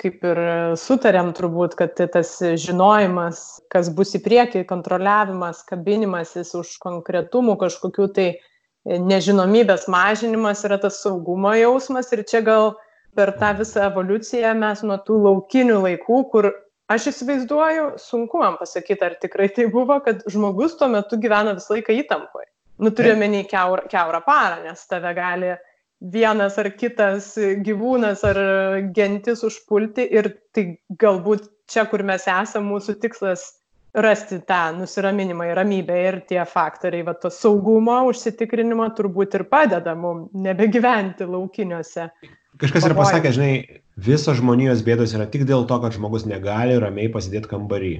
kaip 0.00 0.22
ir 0.24 0.38
sutarėm 0.80 1.34
turbūt, 1.36 1.76
kad 1.76 2.00
tas 2.14 2.30
žinojimas, 2.40 3.42
kas 3.72 3.90
bus 3.92 4.14
į 4.16 4.22
priekį, 4.24 4.64
kontroliavimas, 4.68 5.60
kabinimasis 5.68 6.54
už 6.56 6.76
konkretumų 6.84 7.58
kažkokių 7.60 8.08
tai 8.16 8.28
nežinomybės 8.88 9.84
mažinimas 9.92 10.64
yra 10.64 10.80
tas 10.80 11.02
saugumo 11.04 11.52
jausmas. 11.58 12.08
Ir 12.16 12.24
čia 12.28 12.40
gal 12.46 12.72
per 13.18 13.34
tą 13.36 13.52
visą 13.60 13.90
evoliuciją 13.90 14.54
mes 14.56 14.80
nuo 14.86 14.96
tų 15.04 15.20
laukinių 15.26 15.82
laikų, 15.84 16.22
kur 16.32 16.52
aš 16.88 17.10
įsivaizduoju 17.12 17.88
sunku 18.00 18.40
man 18.40 18.56
pasakyt 18.60 19.02
ar 19.04 19.16
tikrai 19.20 19.48
tai 19.52 19.68
buvo 19.72 20.00
kad 20.04 20.22
žmogus 20.30 20.78
tuo 20.80 20.88
metu 20.92 21.20
gyvena 21.20 21.52
visą 21.58 21.76
laiką 21.76 21.96
įtampoj 22.02 22.46
nu 22.78 22.92
turiu 22.94 23.12
omeny 23.16 23.42
kiaurą 23.50 23.88
kiaurą 23.92 24.22
parą 24.26 24.62
nes 24.64 24.86
tave 24.90 25.12
gali 25.16 25.52
vienas 26.00 26.58
ar 26.58 26.70
kitas 26.78 27.32
gyvūnas 27.66 28.24
ar 28.26 28.38
gentis 28.94 29.44
užpulti 29.46 30.06
ir 30.14 30.32
tai 30.54 30.78
galbūt 31.00 31.48
čia 31.68 31.86
kur 31.90 32.04
mes 32.06 32.26
esam 32.30 32.68
mūsų 32.70 32.98
tikslas 33.02 33.48
rasti 33.98 34.38
tą 34.46 34.60
nusiraminimą 34.76 35.48
ir 35.48 35.56
ramybę 35.58 35.96
ir 36.08 36.20
tie 36.28 36.42
faktoriai 36.46 37.06
va 37.06 37.16
to 37.18 37.32
saugumo 37.34 37.98
užsitikrinimo 38.10 38.86
turbūt 38.94 39.34
ir 39.40 39.48
padeda 39.50 39.96
mum 39.98 40.28
nebegyventi 40.34 41.26
laukiniuose 41.26 42.10
Kažkas 42.58 42.88
yra 42.88 42.94
pasakęs, 42.98 43.36
žinai, 43.36 43.80
visos 44.02 44.40
žmonijos 44.40 44.80
bėdos 44.86 45.12
yra 45.14 45.28
tik 45.30 45.44
dėl 45.46 45.66
to, 45.70 45.76
kad 45.82 45.94
žmogus 45.94 46.24
negali 46.26 46.78
ramiai 46.82 47.10
pasidėti 47.12 47.50
kambarį. 47.52 47.92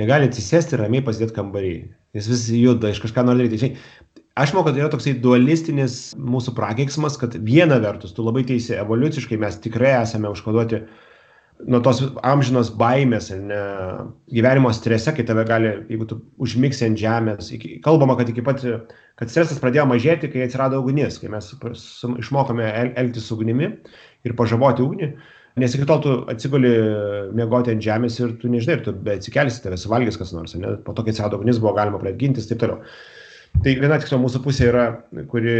Negali 0.00 0.28
atsisėsti 0.28 0.76
ramiai 0.80 1.04
pasidėti 1.06 1.36
kambarį. 1.38 1.72
Jis 2.18 2.28
vis 2.28 2.42
juda, 2.58 2.90
iš 2.92 3.00
kažką 3.04 3.24
nori 3.24 3.46
daryti. 3.46 3.60
Žinai, 3.62 4.21
aš 4.38 4.52
manau, 4.54 4.66
kad 4.68 4.80
yra 4.80 4.90
toksai 4.92 5.14
dualistinis 5.22 6.00
mūsų 6.18 6.56
prakeiksmas, 6.58 7.18
kad 7.20 7.36
viena 7.44 7.78
vertus, 7.82 8.14
tu 8.16 8.24
labai 8.26 8.44
teisė, 8.48 8.78
evoliuciškai 8.82 9.38
mes 9.40 9.58
tikrai 9.62 9.96
esame 10.02 10.30
užkoduoti 10.32 10.82
nuo 11.68 11.78
tos 11.84 12.00
amžinos 12.26 12.72
baimės, 12.74 13.30
ne, 13.38 13.60
gyvenimo 14.34 14.72
strese, 14.74 15.12
kai 15.14 15.26
tave 15.28 15.44
gali, 15.46 15.76
jeigu 15.92 16.08
tu 16.10 16.18
užmigsi 16.42 16.88
ant 16.88 16.98
žemės, 16.98 17.52
iki, 17.54 17.76
kalbama, 17.84 18.16
kad 18.18 18.32
iki 18.32 18.42
pat 18.46 18.64
kad 19.20 19.30
stresas 19.30 19.60
pradėjo 19.62 19.84
mažėti, 19.90 20.30
kai 20.32 20.46
atsirado 20.46 20.80
ugnis, 20.82 21.20
kai 21.22 21.30
mes 21.32 21.52
išmokome 21.52 22.66
el 22.66 22.90
elgtis 23.04 23.28
su 23.28 23.38
ugnimi 23.38 23.68
ir 24.26 24.36
pažaboti 24.38 24.84
ugnį. 24.84 25.12
Nes 25.60 25.74
iki 25.76 25.84
tol 25.84 26.00
tu 26.00 26.12
atsiguli 26.32 26.70
miegoti 27.36 27.74
ant 27.74 27.84
žemės 27.84 28.16
ir 28.22 28.32
tu 28.40 28.48
nežinai, 28.48 28.78
ir 28.78 28.84
tu 28.86 28.94
atsikelsi, 29.14 29.60
tave 29.62 29.76
suvalgys 29.76 30.16
kas 30.18 30.32
nors, 30.32 30.56
ne? 30.56 30.78
po 30.86 30.94
to, 30.96 31.04
kai 31.04 31.12
atsirado 31.12 31.38
ugnis, 31.38 31.60
buvo 31.60 31.74
galima 31.76 32.00
pradėti 32.00 32.24
gintis 32.24 32.48
ir 32.48 32.54
taip 32.54 32.62
toliau. 32.64 32.94
Tai 33.62 33.76
viena 33.78 34.00
tiksliau 34.00 34.22
mūsų 34.22 34.40
pusė 34.42 34.68
yra, 34.72 34.86
kuri 35.30 35.56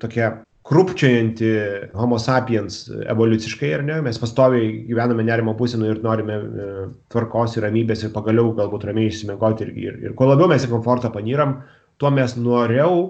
tokia 0.00 0.30
krupčiojanti 0.68 1.50
homo 1.98 2.18
sapiens 2.22 2.84
evoliuciškai, 3.10 3.72
ar 3.76 3.82
ne? 3.86 3.98
Mes 4.06 4.20
pastoviai 4.22 4.70
gyvename 4.86 5.24
nerimo 5.26 5.56
būsinu 5.58 5.90
ir 5.90 6.00
norime 6.04 6.38
e, 6.38 6.68
tvarkos 7.12 7.56
ir 7.58 7.66
ramybės 7.66 8.06
ir 8.06 8.12
pagaliau 8.14 8.54
galbūt 8.58 8.86
ramiai 8.88 9.10
išsimegoti 9.10 9.66
ir, 9.66 9.72
ir, 9.88 9.98
ir 10.06 10.14
kuo 10.18 10.30
labiau 10.30 10.50
mes 10.52 10.64
į 10.64 10.70
komfortą 10.70 11.10
panyram, 11.14 11.58
tuo 11.98 12.12
mes 12.14 12.36
noriau, 12.38 13.02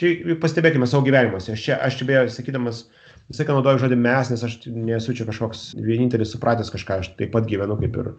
čia 0.00 0.38
pastebėkime 0.40 0.88
savo 0.88 1.04
gyvenimuose, 1.06 1.52
aš 1.54 1.66
čia, 1.68 1.78
aš 1.84 2.00
čia 2.00 2.08
beje 2.08 2.24
sakydamas, 2.38 2.86
visą 3.28 3.44
laiką 3.44 3.58
naudoju 3.58 3.84
žodį 3.84 4.00
mes, 4.00 4.32
nes 4.32 4.46
aš 4.48 4.56
nesu 4.72 5.14
čia 5.16 5.28
kažkoks 5.28 5.68
vienintelis 5.76 6.32
supratęs 6.32 6.72
kažką, 6.72 6.98
aš 7.04 7.12
taip 7.20 7.36
pat 7.36 7.46
gyvenu 7.50 7.76
kaip 7.84 8.00
ir 8.00 8.10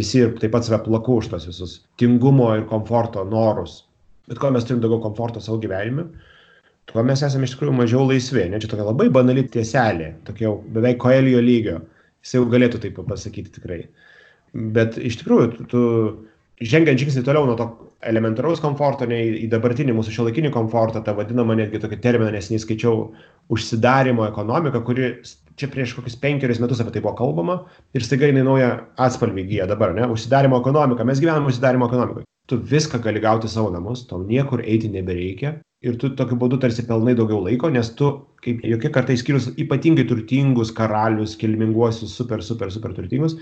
visi 0.00 0.24
ir 0.24 0.34
taip 0.40 0.56
pat 0.56 0.64
save 0.66 0.80
plaku 0.88 1.20
už 1.20 1.30
tos 1.34 1.46
visus 1.48 1.78
tingumo 2.00 2.50
ir 2.56 2.66
komforto 2.72 3.24
norus. 3.28 3.82
Bet 4.30 4.38
kuo 4.40 4.52
mes 4.54 4.66
turim 4.66 4.80
daugiau 4.82 5.02
komforto 5.02 5.42
savo 5.42 5.58
gyvenime, 5.62 6.06
tuo 6.90 7.04
mes 7.06 7.22
esame 7.26 7.48
iš 7.48 7.56
tikrųjų 7.56 7.76
mažiau 7.76 8.06
laisvi. 8.08 8.46
Ne, 8.50 8.60
čia 8.62 8.70
tokia 8.70 8.86
labai 8.88 9.08
banali 9.14 9.44
tieselė, 9.50 10.14
tokia 10.26 10.48
jau 10.48 10.56
beveik 10.74 11.00
koelio 11.02 11.42
lygio. 11.44 11.80
Jis 12.24 12.36
jau 12.36 12.46
galėtų 12.52 12.82
taip 12.82 12.98
pasakyti 13.08 13.54
tikrai. 13.54 13.84
Bet 14.76 14.98
iš 14.98 15.20
tikrųjų, 15.20 15.52
tu, 15.54 15.66
tu 15.70 15.82
žengiant 16.60 17.00
žingsnį 17.00 17.24
toliau 17.24 17.46
nuo 17.48 17.56
to 17.56 17.68
elementaraus 18.06 18.60
komforto, 18.60 19.06
ne 19.08 19.18
į 19.42 19.48
dabartinį 19.52 19.94
mūsų 19.96 20.14
šiuolaikinį 20.16 20.50
komfortą, 20.54 21.02
tą 21.04 21.14
vadinamą 21.16 21.56
netgi 21.58 21.80
tokį 21.82 22.00
terminą, 22.04 22.30
nes 22.34 22.48
neįskaičiau 22.52 23.06
užsidarimo 23.52 24.24
ekonomiką, 24.28 24.82
kuri 24.86 25.10
čia 25.60 25.68
prieš 25.72 25.94
kokius 25.96 26.16
penkerius 26.20 26.60
metus 26.62 26.80
apie 26.80 26.94
tai 26.94 27.02
buvo 27.04 27.12
kalbama 27.18 27.58
ir 27.96 28.04
staiga 28.04 28.30
jinai 28.30 28.44
naują 28.46 28.70
atspalvį 29.00 29.46
gyja 29.50 29.68
dabar, 29.68 29.92
ne? 29.96 30.08
Užsidarimo 30.12 30.60
ekonomika, 30.60 31.04
mes 31.08 31.20
gyvename 31.20 31.52
užsidarimo 31.52 31.88
ekonomikoje. 31.90 32.28
Tu 32.50 32.58
viską 32.72 32.98
gali 33.04 33.22
gauti 33.22 33.48
savo 33.50 33.70
namus, 33.70 34.04
tau 34.10 34.24
niekur 34.26 34.64
eiti 34.66 34.90
nebereikia 34.90 35.54
ir 35.86 35.96
tu 36.00 36.10
tokiu 36.18 36.36
būdu 36.40 36.58
tarsi 36.60 36.84
pelnai 36.88 37.14
daugiau 37.16 37.40
laiko, 37.44 37.70
nes 37.72 37.92
tu, 37.96 38.10
kaip 38.44 38.60
jokie 38.66 38.90
kartai 38.92 39.16
skirius 39.20 39.48
ypatingai 39.54 40.04
turtingus 40.10 40.74
karalius, 40.76 41.36
kilminguosius, 41.40 42.12
super, 42.18 42.42
super, 42.44 42.72
super 42.74 42.96
turtingus, 42.96 43.38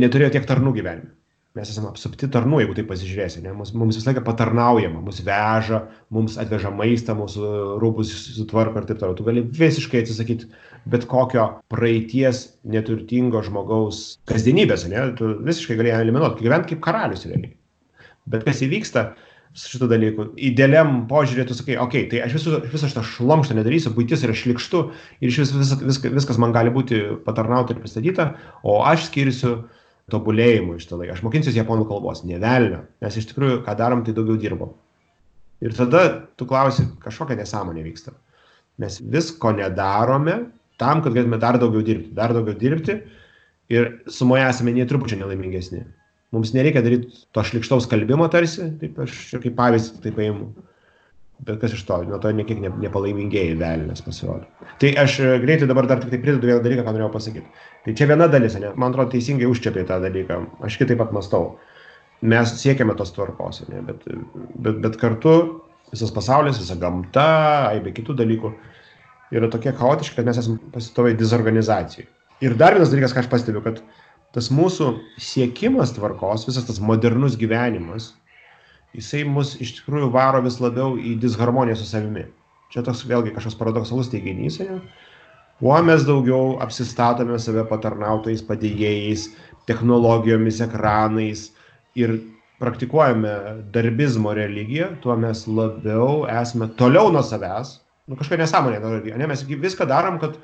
neturėjo 0.00 0.32
tiek 0.38 0.48
tarnų 0.48 0.74
gyvenime 0.80 1.12
mes 1.58 1.70
esame 1.72 1.88
apsupti 1.90 2.28
tarnų, 2.30 2.60
jeigu 2.62 2.76
tai 2.78 2.84
pasižiūrėsi, 2.86 3.40
ne? 3.42 3.52
mums, 3.58 3.72
mums 3.74 3.96
visą 3.98 4.12
laiką 4.12 4.22
patarnaujama, 4.28 5.00
mus 5.02 5.18
veža, 5.26 5.80
mums 6.14 6.36
atveža 6.38 6.70
maistą, 6.74 7.16
mūsų 7.18 7.48
rūbus 7.82 8.12
sutvarko 8.36 8.78
ir 8.78 8.86
taip 8.86 9.00
toliau. 9.00 9.16
Tu 9.18 9.26
gali 9.26 9.42
visiškai 9.58 10.04
atsisakyti 10.04 10.46
bet 10.90 11.08
kokio 11.10 11.48
praeities 11.72 12.44
neturtingo 12.70 13.42
žmogaus 13.46 14.20
kasdienybės, 14.30 14.86
ne? 14.92 15.08
tu 15.18 15.34
visiškai 15.42 15.80
gali 15.80 15.94
eliminuoti, 15.96 16.46
gyventi 16.46 16.76
kaip 16.76 16.84
karalius 16.86 17.26
realiai. 17.26 17.56
Bet 18.30 18.46
kas 18.46 18.62
įvyksta 18.66 19.10
su 19.56 19.72
šitų 19.72 19.88
dalykų, 19.90 20.26
idealiam 20.46 21.04
požiūrė 21.10 21.48
tu 21.48 21.56
sakai, 21.58 21.74
okei, 21.82 22.04
okay, 22.04 22.10
tai 22.12 22.20
aš 22.26 22.36
visu, 22.38 22.60
visą 22.70 22.90
šitą 22.90 23.02
šlamštą 23.06 23.56
nedarysiu, 23.58 23.90
būtis 23.96 24.22
yra 24.26 24.36
šlikštu 24.36 24.84
ir 25.18 25.32
iš 25.32 25.40
vis, 25.42 25.52
vis, 25.58 25.72
vis, 25.82 25.98
viskas 26.20 26.38
man 26.38 26.54
gali 26.54 26.70
būti 26.74 27.00
patarnauta 27.26 27.74
ir 27.74 27.80
pristatyta, 27.82 28.28
o 28.62 28.78
aš 28.86 29.08
skirsiu 29.08 29.56
tobulėjimui 30.10 30.78
šitą 30.82 31.00
laiką. 31.00 31.16
Aš 31.16 31.24
mokinsiuosi 31.26 31.58
japonų 31.58 31.88
kalbos, 31.90 32.22
nevelnio, 32.26 32.84
nes 33.02 33.18
iš 33.18 33.26
tikrųjų, 33.32 33.60
ką 33.66 33.74
darom, 33.78 34.04
tai 34.06 34.14
daugiau 34.14 34.38
dirbam. 34.40 34.74
Ir 35.60 35.74
tada 35.76 36.04
tu 36.38 36.46
klausi, 36.48 36.86
kažkokia 37.02 37.36
nesąmonė 37.42 37.84
vyksta. 37.84 38.14
Mes 38.80 38.96
visko 39.12 39.52
nedarome 39.56 40.38
tam, 40.80 41.02
kad 41.04 41.12
galėtume 41.12 41.40
dar 41.42 41.58
daugiau 41.60 41.82
dirbti, 41.84 42.14
dar 42.16 42.32
daugiau 42.36 42.56
dirbti 42.58 42.96
ir 43.70 43.90
sumoje 44.10 44.46
esame 44.48 44.72
nei 44.74 44.88
trupučiai 44.88 45.20
nelaimingesni. 45.20 45.84
Mums 46.34 46.52
nereikia 46.54 46.82
daryti 46.86 47.24
to 47.34 47.42
šlikštaus 47.42 47.88
kalbimo 47.90 48.28
tarsi, 48.30 48.68
taip 48.80 48.98
aš 49.02 49.16
kaip 49.42 49.56
pavyzdį 49.58 50.04
tai 50.04 50.12
paimu 50.14 50.50
bet 51.46 51.60
kas 51.60 51.74
iš 51.74 51.84
to, 51.88 51.98
nuo 52.08 52.18
to 52.20 52.32
niekiek 52.36 52.60
ne, 52.60 52.70
nepalaimingėjai 52.82 53.56
velnės 53.60 54.02
pasirodo. 54.04 54.48
Tai 54.82 54.90
aš 55.02 55.16
e, 55.24 55.30
greitai 55.42 55.68
dabar 55.70 55.88
dar 55.88 56.00
tik 56.02 56.12
tai 56.12 56.20
pridedu 56.22 56.50
vieną 56.50 56.60
dalyką, 56.64 56.84
ką 56.84 56.94
norėjau 56.94 57.12
pasakyti. 57.14 57.64
Tai 57.86 57.94
čia 57.96 58.08
viena 58.10 58.28
dalis, 58.32 58.56
ne? 58.60 58.72
man 58.76 58.92
atrodo, 58.92 59.14
teisingai 59.14 59.48
užčiapiai 59.48 59.88
tą 59.88 60.00
dalyką, 60.04 60.40
aš 60.66 60.76
kitaip 60.80 61.00
pat 61.00 61.14
mastau. 61.16 61.54
Mes 62.20 62.52
siekiame 62.60 62.92
tos 62.98 63.14
tvarkos, 63.16 63.62
ne? 63.70 63.80
Bet, 63.86 64.04
bet, 64.60 64.82
bet 64.84 64.98
kartu 65.00 65.34
visas 65.88 66.12
pasaulis, 66.12 66.60
visa 66.60 66.76
gamta, 66.80 67.24
aibė 67.70 67.94
kitų 67.96 68.18
dalykų 68.18 68.52
yra 69.38 69.48
tokie 69.48 69.72
chaotiški, 69.78 70.18
kad 70.18 70.28
mes 70.28 70.42
esame 70.42 70.60
pasitovai 70.74 71.14
dizorganizacijai. 71.16 72.04
Ir 72.44 72.56
dar 72.60 72.76
vienas 72.76 72.92
dalykas, 72.92 73.14
ką 73.16 73.24
aš 73.24 73.30
pastebiu, 73.32 73.64
kad 73.64 73.80
tas 74.36 74.50
mūsų 74.54 74.92
siekimas 75.18 75.94
tvarkos, 75.96 76.46
visas 76.48 76.66
tas 76.68 76.80
modernus 76.82 77.36
gyvenimas, 77.40 78.12
jisai 78.96 79.24
mus 79.26 79.56
iš 79.62 79.76
tikrųjų 79.80 80.10
varo 80.14 80.42
vis 80.44 80.60
labiau 80.62 80.96
į 80.98 81.16
disharmoniją 81.22 81.78
su 81.78 81.88
savimi. 81.88 82.26
Čia 82.70 82.84
toks 82.86 83.02
vėlgi 83.10 83.34
kažkoks 83.34 83.58
paradoksalus 83.58 84.10
teiginys, 84.12 84.60
ne? 84.62 84.78
Kuo 85.60 85.76
mes 85.84 86.06
daugiau 86.08 86.54
apsistatome 86.64 87.36
save 87.42 87.66
patarnautojais, 87.68 88.40
padėjėjais, 88.48 89.26
technologijomis, 89.68 90.62
ekranais 90.64 91.50
ir 91.98 92.14
praktikuojame 92.62 93.34
darbizmo 93.74 94.32
religiją, 94.36 94.94
tuo 95.02 95.16
mes 95.20 95.42
labiau 95.48 96.24
esame 96.30 96.70
toliau 96.80 97.12
nuo 97.12 97.22
savęs. 97.26 97.78
Nu, 98.08 98.16
kažkokia 98.16 98.40
nesąmonė, 98.40 98.80
ne? 99.20 99.28
mes 99.30 99.44
viską 99.44 99.86
darom, 99.90 100.16
kad 100.22 100.38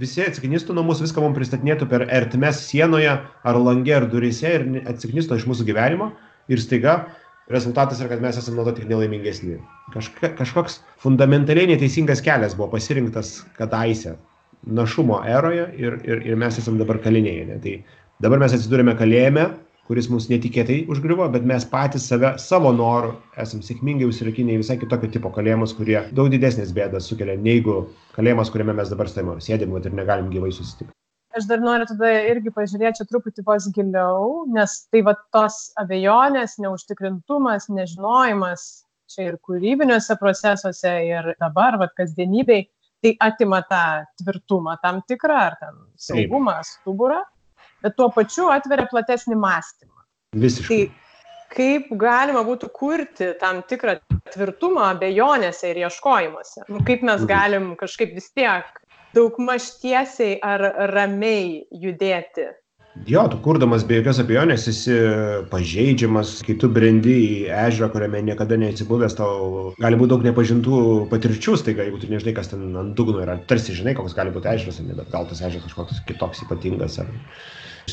visi 0.00 0.24
atsiknistų 0.24 0.74
nuo 0.76 0.84
mūsų, 0.88 1.06
viską 1.06 1.22
mums 1.24 1.38
pristatinėtų 1.38 1.88
per 1.90 2.06
ertmes 2.08 2.62
sienoje 2.70 3.12
ar 3.20 3.58
langė 3.60 3.98
ar 3.98 4.08
durise 4.10 4.48
ir 4.56 4.66
atsiknistų 4.88 5.40
iš 5.40 5.48
mūsų 5.50 5.66
gyvenimo 5.68 6.10
ir 6.50 6.62
staiga 6.62 7.02
rezultatas 7.50 8.00
yra, 8.00 8.12
kad 8.12 8.22
mes 8.22 8.38
esame 8.38 8.60
nuo 8.60 8.66
to 8.68 8.76
tik 8.78 8.88
nelaimingesni. 8.90 9.58
Kažka, 9.94 10.32
kažkoks 10.38 10.80
fundamentaliai 11.02 11.68
neteisingas 11.72 12.22
kelias 12.24 12.54
buvo 12.58 12.70
pasirinktas 12.76 13.40
kadaise 13.58 14.16
našumo 14.66 15.20
eroje 15.26 15.66
ir, 15.80 15.98
ir, 16.06 16.22
ir 16.30 16.38
mes 16.38 16.58
esame 16.60 16.80
dabar 16.80 17.00
kaliniai. 17.02 17.46
Ne? 17.48 17.58
Tai 17.64 17.74
dabar 18.22 18.42
mes 18.42 18.54
atsidūrėme 18.56 18.94
kalėjime, 18.98 19.48
kuris 19.88 20.08
mums 20.12 20.28
netikėtai 20.30 20.84
užgriuvo, 20.92 21.26
bet 21.34 21.46
mes 21.48 21.66
patys 21.70 22.06
save 22.10 22.34
savo 22.42 22.70
noru 22.76 23.14
esame 23.40 23.66
sėkmingai 23.66 24.08
užsirakinę 24.10 24.54
į 24.54 24.62
visai 24.62 24.78
kitokio 24.80 25.10
tipo 25.16 25.32
kalėjimus, 25.34 25.74
kurie 25.78 25.98
daug 26.16 26.30
didesnės 26.32 26.74
bėdas 26.76 27.08
sukelia, 27.10 27.38
negu 27.40 27.82
kalėjimas, 28.16 28.52
kuriame 28.54 28.76
mes 28.78 28.92
dabar 28.92 29.10
stovime, 29.10 29.40
sėdėm 29.42 29.76
ir 29.80 29.92
negalim 29.96 30.30
gyvai 30.32 30.52
susitikti. 30.54 30.94
Aš 31.38 31.46
dar 31.46 31.60
noriu 31.62 31.86
tada 31.86 32.10
irgi 32.26 32.50
pažiūrėti 32.50 33.04
truputį 33.06 33.44
vos 33.46 33.68
giliau, 33.74 34.44
nes 34.50 34.72
tai 34.90 35.04
va 35.06 35.14
tos 35.34 35.68
abejonės, 35.78 36.56
neužtikrintumas, 36.58 37.68
nežinojimas 37.70 38.64
čia 39.10 39.28
ir 39.28 39.38
kūrybiniuose 39.46 40.16
procesuose 40.18 40.94
ir 41.06 41.32
dabar, 41.42 41.78
va 41.78 41.90
kasdienybei, 41.98 42.64
tai 43.02 43.14
atima 43.26 43.62
tą 43.70 43.84
tvirtumą 44.20 44.76
tam 44.82 45.00
tikrą, 45.08 45.38
ar 45.50 45.56
ten 45.60 45.78
saugumą, 45.98 46.58
stuburą, 46.66 47.22
bet 47.84 47.96
tuo 47.98 48.10
pačiu 48.14 48.50
atveria 48.54 48.88
platesnį 48.90 49.38
mąstymą. 49.40 50.04
Visiškai. 50.40 50.82
Tai 50.90 51.10
kaip 51.50 51.90
galima 51.98 52.42
būtų 52.46 52.70
kurti 52.74 53.32
tam 53.40 53.64
tikrą 53.66 53.98
tvirtumą 54.30 54.92
abejonėse 54.94 55.72
ir 55.72 55.82
ieškojimuose. 55.84 56.66
Nu, 56.68 56.84
kaip 56.86 57.02
mes 57.02 57.24
mhm. 57.24 57.30
galim 57.30 57.68
kažkaip 57.80 58.14
vis 58.16 58.30
tiek 58.36 58.70
daugmaž 59.16 59.72
tiesiai 59.82 60.38
ar 60.46 60.62
ramiai 60.94 61.64
judėti. 61.74 62.50
Jo, 63.06 63.22
tu 63.30 63.38
kurdamas 63.42 63.84
be 63.86 64.00
jokios 64.00 64.18
abejonės 64.18 64.64
esi 64.70 64.94
pažeidžiamas, 65.52 66.32
kai 66.44 66.56
tu 66.58 66.68
brendi 66.74 67.14
į 67.22 67.36
ežerą, 67.54 67.88
kuriame 67.94 68.18
niekada 68.26 68.58
neatsibuvęs, 68.58 69.14
tau 69.18 69.70
gali 69.78 69.98
būti 69.98 70.10
daug 70.10 70.26
nepažintų 70.26 70.80
patirčių, 71.12 71.54
staiga, 71.60 71.86
jeigu 71.86 72.02
tu 72.02 72.10
nežinai, 72.10 72.34
kas 72.36 72.50
ten 72.50 72.66
ant 72.82 72.92
dugno 72.98 73.22
yra, 73.22 73.38
tarsi 73.50 73.76
žinai, 73.78 73.94
koks 73.98 74.16
gali 74.18 74.34
būti 74.34 74.50
ežeras, 74.52 74.82
bet 74.90 75.14
gal 75.14 75.28
tas 75.30 75.38
ežeras 75.38 75.68
kažkoks 75.68 76.02
kitoks 76.10 76.42
ypatingas 76.48 76.98
ar 77.04 77.14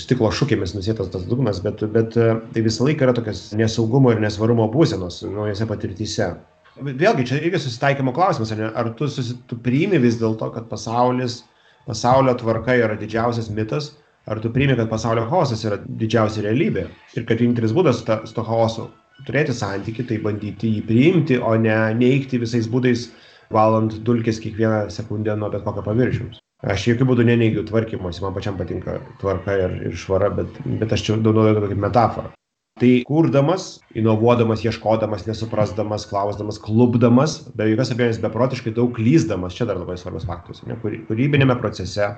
stiklo 0.03 0.29
šukėmis 0.33 0.75
nusėtas 0.75 1.09
tas 1.13 1.25
dugnas, 1.29 1.61
bet, 1.63 1.83
bet 1.93 2.15
tai 2.17 2.63
visą 2.65 2.87
laiką 2.87 3.07
yra 3.07 3.15
tokias 3.17 3.49
nesaugumo 3.57 4.13
ir 4.13 4.21
nesvarumo 4.23 4.67
būsenos 4.73 5.21
naujose 5.25 5.67
patirtyse. 5.69 6.31
Vėlgi, 6.77 7.25
čia 7.25 7.39
irgi 7.41 7.61
susitaikymo 7.63 8.13
klausimas, 8.13 8.51
ar, 8.53 8.67
ar 8.77 8.91
tu, 8.97 9.07
susi, 9.09 9.37
tu 9.49 9.57
priimi 9.61 9.97
vis 10.01 10.19
dėlto, 10.21 10.51
kad 10.53 10.67
pasaulis, 10.69 11.41
pasaulio 11.87 12.35
tvarka 12.37 12.75
yra 12.77 12.97
didžiausias 12.99 13.49
mitas, 13.49 13.95
ar 14.29 14.41
tu 14.43 14.51
priimi, 14.53 14.75
kad 14.77 14.91
pasaulio 14.91 15.25
chaosas 15.31 15.63
yra 15.65 15.79
didžiausia 15.87 16.45
realybė 16.45 16.85
ir 17.17 17.25
kad 17.25 17.41
vienintelis 17.41 17.73
būdas 17.73 18.03
ta, 18.05 18.19
su 18.29 18.37
to 18.37 18.45
chaosu 18.45 18.89
turėti 19.25 19.55
santyki, 19.57 20.05
tai 20.05 20.19
bandyti 20.21 20.75
jį 20.75 20.83
priimti, 20.85 21.39
o 21.41 21.55
ne 21.57 21.77
neikti 21.97 22.41
visais 22.43 22.69
būdais, 22.69 23.07
valant 23.53 23.95
dulkės 24.05 24.41
kiekvieną 24.43 24.91
sekundę 24.93 25.35
nuo 25.39 25.49
bet 25.53 25.63
kokio 25.65 25.85
paviršiaus. 25.85 26.41
Aš 26.65 26.87
jokių 26.87 27.05
būdų 27.11 27.27
neneigiu 27.27 27.61
tvarkymosi, 27.67 28.23
man 28.23 28.33
pačiam 28.33 28.55
patinka 28.57 28.97
tvarka 29.21 29.53
ir, 29.53 29.75
ir 29.91 29.97
švara, 29.99 30.31
bet, 30.33 30.55
bet 30.79 30.93
aš 30.95 31.03
čia 31.05 31.17
naudoju 31.19 31.67
kaip 31.67 31.81
metaforą. 31.83 32.31
Tai 32.77 32.89
kurdamas 33.09 33.67
inovuodamas 33.97 34.63
ieškodamas 34.65 35.25
nesuprasdamas 35.25 36.05
klausdamas 36.09 36.59
klupdamas 36.61 37.39
be 37.57 37.71
jokios 37.71 37.93
abejonės 37.93 38.19
beprotiškai 38.21 38.73
daug 38.77 38.91
klysdamas 38.93 39.57
čia 39.57 39.65
dar 39.69 39.79
labai 39.81 39.95
svarbus 39.97 40.27
faktorius 40.29 40.61
ane 40.65 40.77
kūry 40.83 40.99
kūrybiniame 41.07 41.55
procese 41.57 42.11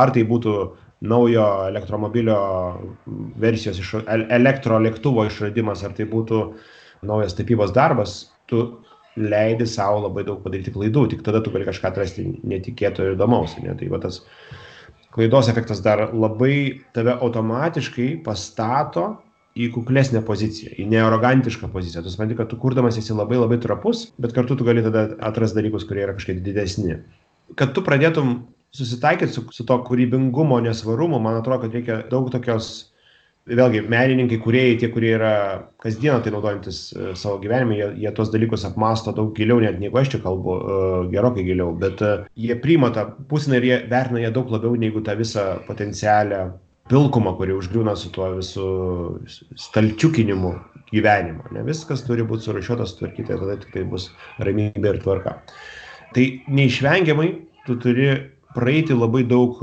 ar 0.00 0.12
tai 0.14 0.24
būtų 0.30 0.54
naujo 1.12 1.44
elektromobilio 1.68 2.38
versijos 3.44 3.82
iš 3.84 3.94
elektrolėktuvo 4.08 5.28
išradimas 5.28 5.84
ar 5.84 5.92
tai 5.96 6.08
būtų 6.08 6.40
naujas 7.08 7.36
tapybos 7.36 7.76
darbas 7.76 8.18
tu 8.48 8.64
leidi 9.20 9.66
sau 9.68 10.02
labai 10.02 10.24
daug 10.28 10.42
padaryti 10.44 10.74
klaidų 10.74 11.06
tik 11.12 11.22
tada 11.26 11.42
tu 11.44 11.52
gali 11.54 11.66
kažką 11.68 11.92
atrasti 11.92 12.26
netikėto 12.46 13.04
ir 13.04 13.16
įdomaus 13.16 13.56
ane 13.60 13.74
tai 13.78 13.90
va 13.92 14.00
tas 14.02 14.22
klaidos 15.14 15.48
efektas 15.50 15.82
dar 15.84 16.08
labai 16.14 16.80
tave 16.96 17.16
automatiškai 17.16 18.10
pastato 18.26 19.16
į 19.58 19.70
kuklesnę 19.74 20.20
poziciją, 20.26 20.74
į 20.78 20.84
nearogantišką 20.92 21.70
poziciją. 21.72 22.04
Tu 22.04 22.12
supranti, 22.12 22.36
kad 22.38 22.50
tu 22.50 22.58
kurdamas 22.60 22.98
esi 23.00 23.16
labai 23.16 23.40
labai 23.40 23.58
trapus, 23.62 24.04
bet 24.22 24.34
kartu 24.36 24.54
tu 24.58 24.66
gali 24.66 24.84
tada 24.84 25.08
atrasti 25.30 25.58
dalykus, 25.58 25.86
kurie 25.88 26.04
yra 26.04 26.14
kažkiek 26.14 26.38
didesni. 26.44 27.00
Kad 27.58 27.72
tu 27.74 27.82
pradėtum 27.82 28.36
susitaikyti 28.76 29.34
su, 29.34 29.46
su 29.54 29.66
to 29.66 29.80
kūrybingumo 29.88 30.60
nesvarumu, 30.62 31.18
man 31.24 31.40
atrodo, 31.40 31.64
kad 31.64 31.74
reikia 31.74 31.98
daug 32.12 32.28
tokios 32.30 32.87
vėlgi 33.48 33.82
menininkai, 33.88 34.38
kuriejai, 34.42 34.76
tie, 34.80 34.88
kurie 34.92 35.12
yra 35.16 35.32
kasdieną 35.82 36.20
tai 36.24 36.32
naudojantis 36.34 36.80
e, 36.92 37.10
savo 37.18 37.38
gyvenime, 37.42 37.76
jie, 37.78 37.88
jie 38.04 38.12
tos 38.16 38.30
dalykus 38.32 38.66
apmasto 38.68 39.14
daug 39.16 39.32
giliau, 39.36 39.60
net 39.62 39.78
negu 39.80 39.98
aš 40.00 40.12
čia 40.14 40.22
kalbu, 40.24 40.56
e, 40.58 40.78
gerokai 41.14 41.44
giliau, 41.46 41.72
bet 41.78 42.02
e, 42.04 42.14
jie 42.38 42.56
priima 42.62 42.90
tą 42.94 43.08
pusiną 43.30 43.58
ir 43.58 43.68
jie 43.68 43.78
vertina 43.90 44.24
ją 44.24 44.32
daug 44.36 44.52
labiau 44.54 44.78
negu 44.80 45.02
tą 45.04 45.16
visą 45.18 45.46
potencialią 45.68 46.42
pilkumą, 46.88 47.34
kuri 47.36 47.56
užgriūna 47.56 47.94
su 48.00 48.12
tuo 48.14 48.30
visų 48.38 48.68
stalčiukinimu 49.60 50.54
gyvenimo. 50.92 51.44
Ne 51.52 51.64
viskas 51.66 52.04
turi 52.06 52.24
būti 52.24 52.48
surašiuota, 52.48 52.88
sutvarkyta 52.88 53.36
ir 53.36 53.44
tada 53.44 53.58
tik 53.60 53.74
tai 53.74 53.84
bus 53.88 54.08
ramybė 54.40 54.94
ir 54.94 55.00
tvarka. 55.04 55.36
Tai 56.16 56.24
neišvengiamai 56.48 57.28
tu 57.66 57.76
turi 57.82 58.08
praeiti 58.56 58.96
labai 58.96 59.26
daug 59.28 59.60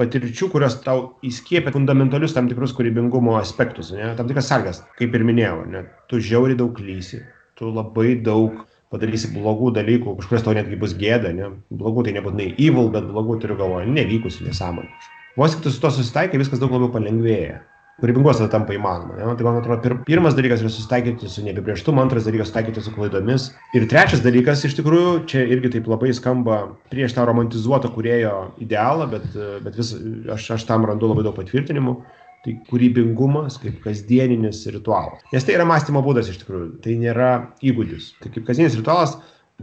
patirčių, 0.00 0.48
kurios 0.52 0.76
tau 0.84 1.02
įskiepia 1.26 1.72
fundamentalius 1.74 2.34
tam 2.36 2.48
tikrus 2.50 2.74
kūrybingumo 2.76 3.36
aspektus, 3.38 3.92
ne, 3.94 4.12
tam 4.18 4.30
tikras 4.30 4.50
sąlygas, 4.50 4.82
kaip 4.98 5.14
ir 5.14 5.26
minėjau, 5.26 5.64
ne, 5.70 5.84
tu 6.10 6.20
žiauri 6.22 6.56
daug 6.58 6.78
lysi, 6.82 7.22
tu 7.58 7.70
labai 7.70 8.16
daug 8.26 8.64
padarysi 8.94 9.30
blogų 9.34 9.72
dalykų, 9.74 10.16
kažkas 10.20 10.46
tau 10.46 10.54
netgi 10.56 10.78
bus 10.80 10.94
gėda, 10.98 11.34
ne, 11.34 11.52
blogų 11.74 12.06
tai 12.08 12.16
nebūtinai 12.18 12.52
evil, 12.54 12.90
bet 12.94 13.06
blogų 13.10 13.40
turiu 13.42 13.58
galvoje, 13.58 13.90
nevykusių 13.90 14.48
nesąmonė. 14.48 14.90
Vos 15.38 15.54
tik 15.54 15.64
tu 15.64 15.74
su 15.74 15.82
to 15.82 15.90
susitaikai, 15.94 16.38
viskas 16.42 16.62
daug 16.62 16.74
labiau 16.74 16.92
palengvėja 16.94 17.62
kūrybingumas 18.02 18.40
tada 18.40 18.50
tampa 18.52 18.74
įmanoma. 18.74 19.16
Ne? 19.18 19.36
Tai 19.38 19.46
man 19.46 19.60
atrodo, 19.60 19.78
pir, 19.84 19.94
pirmas 20.08 20.34
dalykas 20.36 20.64
yra 20.64 20.72
susitaikyti 20.72 21.30
su 21.30 21.44
neapibrieštumu, 21.46 22.02
antras 22.02 22.26
dalykas 22.26 22.50
susitaikyti 22.50 22.82
su 22.82 22.94
klaidomis. 22.94 23.46
Ir 23.78 23.86
trečias 23.90 24.24
dalykas, 24.24 24.64
iš 24.66 24.74
tikrųjų, 24.80 25.14
čia 25.30 25.44
irgi 25.54 25.76
taip 25.76 25.88
labai 25.90 26.10
skamba 26.16 26.64
prieš 26.92 27.14
tą 27.16 27.26
romantizuotą 27.28 27.92
kurėjo 27.94 28.34
idealą, 28.64 29.06
bet, 29.14 29.28
bet 29.64 29.78
vis, 29.78 29.94
aš, 30.34 30.50
aš 30.58 30.66
tam 30.70 30.88
randu 30.90 31.10
labai 31.12 31.26
daug 31.26 31.38
patvirtinimų. 31.38 31.98
Tai 32.44 32.52
kūrybingumas 32.68 33.54
kaip 33.62 33.78
kasdieninis 33.86 34.58
ritualas. 34.68 35.22
Nes 35.32 35.46
tai 35.46 35.54
yra 35.54 35.64
mąstymo 35.64 36.02
būdas 36.04 36.26
iš 36.28 36.42
tikrųjų, 36.42 36.74
tai 36.84 36.98
nėra 37.00 37.30
įgūdis. 37.64 38.10
Tai 38.20 38.34
kaip 38.34 38.44
kasdienis 38.50 38.76
ritualas, 38.76 39.14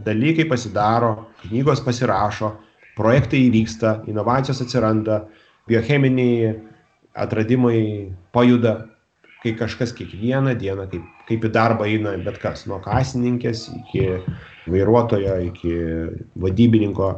dalykai 0.02 0.48
pasidaro, 0.50 1.12
knygos 1.44 1.84
pasirašo, 1.86 2.50
projektai 2.98 3.44
įvyksta, 3.46 4.00
inovacijos 4.10 4.64
atsiranda, 4.64 5.20
biocheminiai 5.70 6.56
atradimai 7.14 8.12
pajuda, 8.32 8.76
kai 9.42 9.56
kažkas 9.58 9.92
kiekvieną 9.98 10.54
dieną, 10.58 10.86
kaip, 10.90 11.04
kaip 11.28 11.44
į 11.48 11.50
darbą 11.52 11.88
eina 11.90 12.14
bet 12.22 12.38
kas, 12.42 12.64
nuo 12.70 12.78
kasininkės 12.84 13.66
iki 13.74 14.06
vairuotojo, 14.70 15.36
iki 15.48 15.74
vadybininko, 16.38 17.10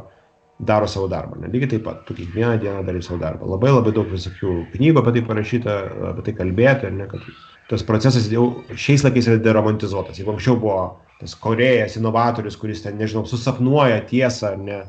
daro 0.59 0.87
savo 0.87 1.07
darbą. 1.11 1.37
Ne? 1.41 1.49
Lygiai 1.51 1.75
taip 1.75 1.83
pat, 1.85 2.05
tu 2.07 2.15
kiekvieną 2.15 2.57
dieną 2.63 2.83
darai 2.87 3.03
savo 3.03 3.19
darbą. 3.21 3.47
Labai 3.51 3.73
labai 3.73 3.91
daug 3.95 4.07
visokių 4.11 4.53
knygų 4.73 5.01
apie 5.01 5.15
tai 5.17 5.23
parašyta, 5.27 5.75
apie 6.11 6.25
tai 6.27 6.35
kalbėti, 6.37 6.91
ne, 6.95 7.09
kad 7.11 7.25
tas 7.69 7.83
procesas 7.83 8.29
jau 8.31 8.47
šiais 8.71 9.03
laikais 9.05 9.27
yra 9.29 9.41
deromantizuotas. 9.43 10.19
Jeigu 10.21 10.35
anksčiau 10.35 10.55
buvo 10.61 10.79
tas 11.19 11.35
korėjas, 11.39 11.97
inovatorius, 11.99 12.57
kuris 12.59 12.83
ten, 12.85 12.97
nežinau, 12.99 13.25
susapnuoja 13.27 13.99
tiesą, 14.09 14.55
ne, 14.61 14.81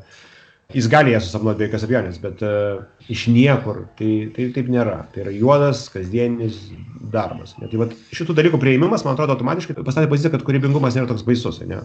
jis 0.73 0.87
gali 0.91 1.11
ją 1.11 1.21
susapnuoti 1.23 1.61
be 1.61 1.67
jokios 1.67 1.85
abejonės, 1.87 2.17
bet 2.23 2.41
uh, 2.43 2.81
iš 3.11 3.27
niekur 3.31 3.85
tai, 3.99 4.11
tai 4.35 4.49
taip 4.55 4.71
nėra. 4.71 4.97
Tai 5.13 5.23
yra 5.23 5.33
juodas, 5.35 5.85
kasdienis 5.93 6.59
darbas. 7.13 7.55
Ne? 7.61 7.69
Tai 7.71 7.85
vat, 7.85 7.95
šitų 8.15 8.35
dalykų 8.37 8.59
prieimimas, 8.61 9.05
man 9.07 9.15
atrodo, 9.15 9.37
automatiškai 9.37 9.77
pastatė 9.79 10.11
poziciją, 10.11 10.33
kad 10.35 10.43
kūrybingumas 10.47 10.97
nėra 10.97 11.07
toks 11.11 11.23
baisus. 11.27 11.61
Ne? 11.63 11.83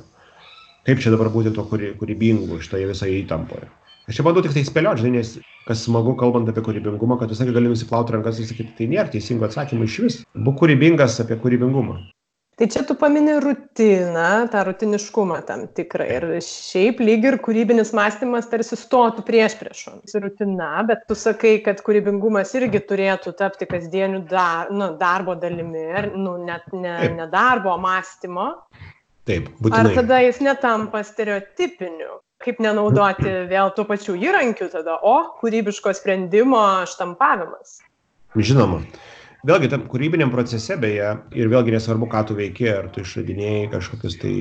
Kaip 0.89 1.03
čia 1.03 1.15
dabar 1.15 1.31
būti 1.31 1.55
to 1.55 1.63
kūrybingu 1.71 2.59
šitoje 2.65 2.91
visoje 2.91 3.21
įtampoje. 3.23 3.71
Aš 4.11 4.19
čia 4.19 4.27
bandau 4.27 4.43
tik 4.43 4.57
tai 4.57 4.65
spėlioti, 4.67 5.05
žinai, 5.05 5.21
nes 5.21 5.37
kas 5.69 5.85
smagu, 5.87 6.17
kalbant 6.19 6.49
apie 6.51 6.65
kūrybingumą, 6.67 7.21
kad 7.21 7.31
visai 7.31 7.47
gali 7.55 7.71
nusiplauti 7.71 8.17
rankas 8.17 8.41
ir 8.43 8.49
sakyti, 8.49 8.75
tai 8.81 8.91
nėra 8.91 9.07
teisingo 9.13 9.47
atsakymo 9.47 9.87
iš 9.87 9.99
vis. 10.03 10.17
Būk 10.35 10.59
kūrybingas 10.65 11.21
apie 11.23 11.39
kūrybingumą. 11.39 12.01
Tai 12.63 12.69
čia 12.71 12.83
tu 12.87 12.95
pamini 12.95 13.33
rutiną, 13.43 14.49
tą 14.53 14.61
rutiniškumą 14.65 15.41
tam 15.43 15.65
tikrą. 15.75 16.05
Ir 16.07 16.25
šiaip 16.47 17.01
lyg 17.03 17.25
ir 17.27 17.37
kūrybinis 17.43 17.89
mąstymas 17.91 18.47
tarsi 18.53 18.77
stotų 18.79 19.25
prieš 19.27 19.57
priešo. 19.59 19.97
Rutina, 20.23 20.69
bet 20.87 21.01
tu 21.09 21.17
sakai, 21.19 21.57
kad 21.65 21.81
kūrybingumas 21.83 22.53
irgi 22.55 22.79
turėtų 22.87 23.33
tapti 23.41 23.67
kasdieniu 23.67 24.21
dar, 24.31 24.71
nu, 24.71 24.93
darbo 25.01 25.35
dalimi, 25.35 25.89
nu, 26.15 26.37
net 26.47 26.69
ne, 26.71 26.93
ne 27.17 27.27
darbo, 27.33 27.75
mąstymo. 27.83 28.53
Taip, 29.27 29.49
būtinai. 29.59 29.81
Ar 29.81 29.91
tada 29.99 30.21
jis 30.23 30.39
netampa 30.47 31.01
stereotipiniu? 31.09 32.21
Kaip 32.47 32.63
nenaudoti 32.63 33.41
vėl 33.51 33.75
tų 33.75 33.89
pačių 33.91 34.15
įrankių 34.29 34.71
tada, 34.71 35.01
o 35.03 35.17
kūrybiško 35.43 35.97
sprendimo 35.99 36.63
štampavimas? 36.95 37.81
Žinoma 38.39 38.85
vėlgi 39.47 39.71
tam 39.73 39.87
kūrybiniam 39.91 40.31
procese 40.33 40.77
beje 40.81 41.15
ir 41.39 41.51
vėlgi 41.51 41.75
nesvarbu 41.75 42.09
ką 42.11 42.27
tu 42.29 42.37
veiki 42.39 42.69
ar 42.71 42.91
tu 42.95 43.03
išradinėji 43.03 43.71
kažkokius 43.73 44.19
tai 44.23 44.35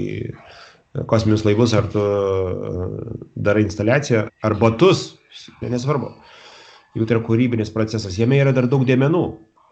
kosminius 1.07 1.45
laivus 1.47 1.73
ar 1.77 1.87
tu 1.91 2.01
e, 2.01 2.73
darai 3.35 3.63
instaliaciją 3.65 4.27
ar 4.43 4.57
batus 4.59 5.15
nesvarbu. 5.61 6.11
Jeigu 6.95 7.07
tai 7.07 7.15
yra 7.17 7.23
kūrybinis 7.23 7.71
procesas 7.71 8.17
jame 8.19 8.41
yra 8.41 8.51
dar 8.55 8.67
daug 8.67 8.83
dėmenų. 8.87 9.23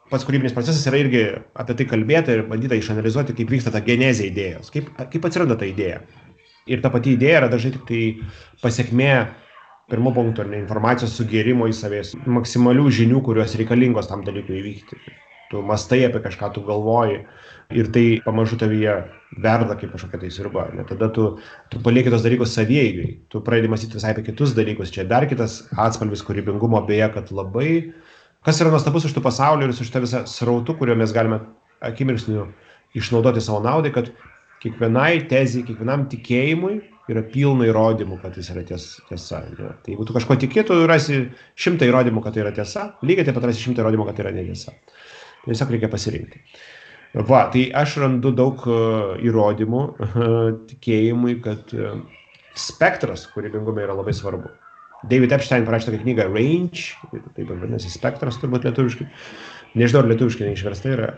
Pats 0.09 0.25
kūrybinis 0.25 0.55
procesas 0.55 0.87
yra 0.89 1.01
irgi 1.03 1.25
apie 1.59 1.75
tai 1.77 1.85
kalbėta 1.89 2.33
ir 2.33 2.47
bandyta 2.49 2.79
išanalizuoti 2.79 3.35
kaip 3.37 3.51
vyksta 3.51 3.73
ta 3.75 3.83
genezė 3.85 4.31
idėjos 4.31 4.71
kaip 4.73 4.89
kaip 4.97 5.27
atsiranda 5.27 5.59
ta 5.59 5.67
idėja. 5.69 6.01
Ir 6.69 6.81
ta 6.81 6.89
pati 6.93 7.13
idėja 7.17 7.43
yra 7.43 7.51
dažnai 7.51 7.75
tik 7.75 7.85
tai 7.89 8.01
pasiekmė 8.63 9.11
pirmu 9.89 10.13
punktu, 10.15 10.45
ne 10.47 10.61
informacijos 10.61 11.15
sugėrimo 11.17 11.67
į 11.69 11.75
savęs, 11.77 12.13
maksimalių 12.29 12.89
žinių, 12.99 13.23
kurios 13.25 13.55
reikalingos 13.59 14.09
tam 14.11 14.23
dalykui 14.27 14.59
įvykti. 14.61 14.99
Tu 15.49 15.61
mastai 15.65 16.03
apie 16.05 16.21
kažką, 16.21 16.51
tu 16.53 16.61
galvoji 16.65 17.23
ir 17.73 17.89
tai 17.93 18.03
pamažu 18.25 18.57
tavyje 18.61 18.95
verda 19.41 19.75
kaip 19.77 19.95
kažkokia 19.95 20.21
tai 20.21 20.29
sirba. 20.33 20.67
Ne? 20.77 20.85
Tada 20.89 21.09
tu, 21.13 21.25
tu 21.73 21.81
palieki 21.85 22.13
tos 22.13 22.25
dalykus 22.25 22.53
savieigai, 22.53 23.15
tu 23.33 23.41
pradedi 23.45 23.71
mąstyti 23.71 23.97
visai 23.97 24.13
apie 24.13 24.27
kitus 24.29 24.53
dalykus. 24.57 24.93
Čia 24.93 25.07
dar 25.09 25.25
kitas 25.29 25.63
atspalvis 25.73 26.21
kūrybingumo, 26.25 26.81
beje, 26.85 27.09
kad 27.13 27.33
labai, 27.33 27.71
kas 28.45 28.61
yra 28.61 28.73
nuostabus 28.73 29.09
už 29.09 29.17
tų 29.17 29.25
pasaulio 29.25 29.69
ir 29.69 29.73
už 29.73 29.93
tą 29.93 30.03
visą 30.05 30.23
srautų, 30.29 30.77
kurio 30.77 30.97
mes 30.97 31.13
galime 31.17 31.41
akimirksniu 31.81 32.47
išnaudoti 32.97 33.41
savo 33.41 33.61
naudai, 33.65 33.93
kad 33.93 34.13
kiekvienai 34.63 35.25
tezijai, 35.31 35.65
kiekvienam 35.67 36.07
tikėjimui 36.11 36.77
yra 37.09 37.23
pilna 37.31 37.67
įrodymų, 37.69 38.19
kad 38.21 38.37
jis 38.37 38.51
yra 38.53 38.63
ties, 38.67 38.89
tiesa. 39.09 39.41
Ne? 39.55 39.71
Tai 39.83 39.93
jeigu 39.93 40.05
tu 40.05 40.15
kažko 40.15 40.37
tiki, 40.41 40.61
tu 40.67 40.77
rasi 40.89 41.23
šimtą 41.59 41.87
įrodymų, 41.89 42.21
kad 42.25 42.35
tai 42.35 42.43
yra 42.43 42.53
tiesa, 42.55 42.91
lygiai 43.05 43.25
taip 43.27 43.39
pat 43.39 43.49
rasi 43.49 43.63
šimtą 43.65 43.83
įrodymų, 43.83 44.05
kad 44.09 44.19
tai 44.19 44.27
yra 44.27 44.35
netiesa. 44.35 44.75
Tiesiog 45.47 45.73
reikia 45.73 45.89
pasirinkti. 45.91 46.43
Va, 47.25 47.47
tai 47.49 47.65
aš 47.73 47.95
randu 48.03 48.29
daug 48.37 48.61
uh, 48.69 49.15
įrodymų 49.25 49.83
tikėjimui, 50.69 51.39
kad 51.45 51.73
uh, 51.73 51.95
spektras 52.59 53.25
kūrybingume 53.33 53.81
yra 53.87 53.95
labai 53.97 54.13
svarbu. 54.13 54.51
David 55.09 55.33
Epstein 55.33 55.65
parašė 55.65 55.89
tokią 55.89 56.03
knygą 56.03 56.27
Range, 56.27 56.85
taip 57.37 57.47
vadinasi 57.47 57.89
spektras 57.93 58.37
turbūt 58.41 58.67
lietuviškai. 58.67 59.07
Nežinau, 59.79 60.03
ar 60.03 60.09
lietuviškai 60.11 60.49
neišversta 60.49 60.91
yra 60.91 61.09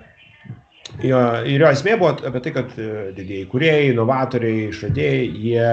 Jo, 0.99 1.19
ir 1.47 1.63
jo 1.63 1.69
esmė 1.71 1.95
buvo 1.99 2.12
apie 2.27 2.41
tai, 2.43 2.51
kad 2.58 2.73
e, 2.75 2.89
didieji 3.15 3.47
kuriejai, 3.51 3.88
inovatoriai, 3.93 4.67
išradėjai, 4.67 5.23
jie, 5.45 5.71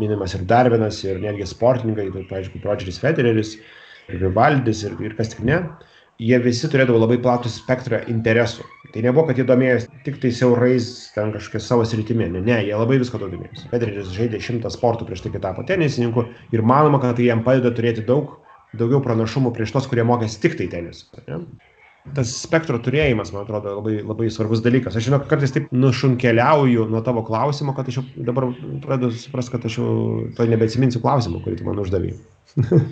minimas 0.00 0.34
ir 0.36 0.46
Darvinas, 0.48 1.02
ir 1.04 1.20
netgi 1.22 1.46
sportininkai, 1.48 2.08
tai, 2.14 2.24
pavyzdžiui, 2.30 2.62
Rodžeris 2.64 3.00
Federeris, 3.02 3.54
ir 4.08 4.20
Vivaldis, 4.24 4.82
ir, 4.88 4.96
ir 5.04 5.14
kas 5.18 5.34
tik 5.34 5.44
ne, 5.46 5.60
jie 6.20 6.40
visi 6.42 6.68
turėdavo 6.72 7.02
labai 7.02 7.20
platų 7.22 7.52
spektrą 7.52 8.02
interesų. 8.12 8.66
Tai 8.90 9.04
nebuvo, 9.04 9.28
kad 9.28 9.38
jie 9.38 9.46
domėjosi 9.46 9.88
tik 10.06 10.18
tai 10.24 10.32
siaurais 10.34 10.90
ten 11.14 11.30
kažkokia 11.36 11.62
savo 11.62 11.86
sritimi. 11.86 12.26
Ne, 12.32 12.42
ne, 12.42 12.58
jie 12.66 12.74
labai 12.74 12.98
visko 13.02 13.20
domėjosi. 13.22 13.68
Federeris 13.70 14.12
žaidė 14.16 14.42
šimtą 14.42 14.72
sportų 14.72 15.08
prieš 15.08 15.24
tai, 15.26 15.34
kai 15.36 15.44
tapo 15.46 15.64
tenisininku 15.68 16.26
ir 16.56 16.64
manoma, 16.66 17.02
kad 17.02 17.20
tai 17.20 17.28
jam 17.30 17.44
padeda 17.46 17.72
turėti 17.76 18.08
daug 18.08 18.38
daugiau 18.76 19.02
pranašumų 19.04 19.54
prieš 19.54 19.76
tos, 19.76 19.90
kurie 19.90 20.06
mokėsi 20.06 20.42
tik 20.42 20.58
tai 20.60 20.70
tenisą 20.72 21.10
tas 22.16 22.32
spektro 22.42 22.78
turėjimas, 22.82 23.30
man 23.34 23.44
atrodo, 23.44 23.76
labai, 23.78 23.94
labai 24.06 24.28
svarbus 24.32 24.62
dalykas. 24.64 24.96
Aš 24.98 25.08
žinau, 25.08 25.20
kartais 25.30 25.54
taip 25.54 25.70
nušunkeliauju 25.74 26.86
nuo 26.90 27.00
tavo 27.06 27.22
klausimo, 27.26 27.74
kad 27.76 27.88
aš 27.90 28.00
jau 28.00 28.04
dabar 28.28 28.48
pradedu 28.84 29.12
suprasti, 29.16 29.54
kad 29.54 29.66
aš 29.68 29.78
jau 29.80 29.94
to 30.36 30.46
nebeatsiminsiu 30.50 31.02
klausimų, 31.04 31.42
kurį 31.44 31.60
tu 31.60 31.68
man 31.68 31.80
uždavai. 31.82 32.12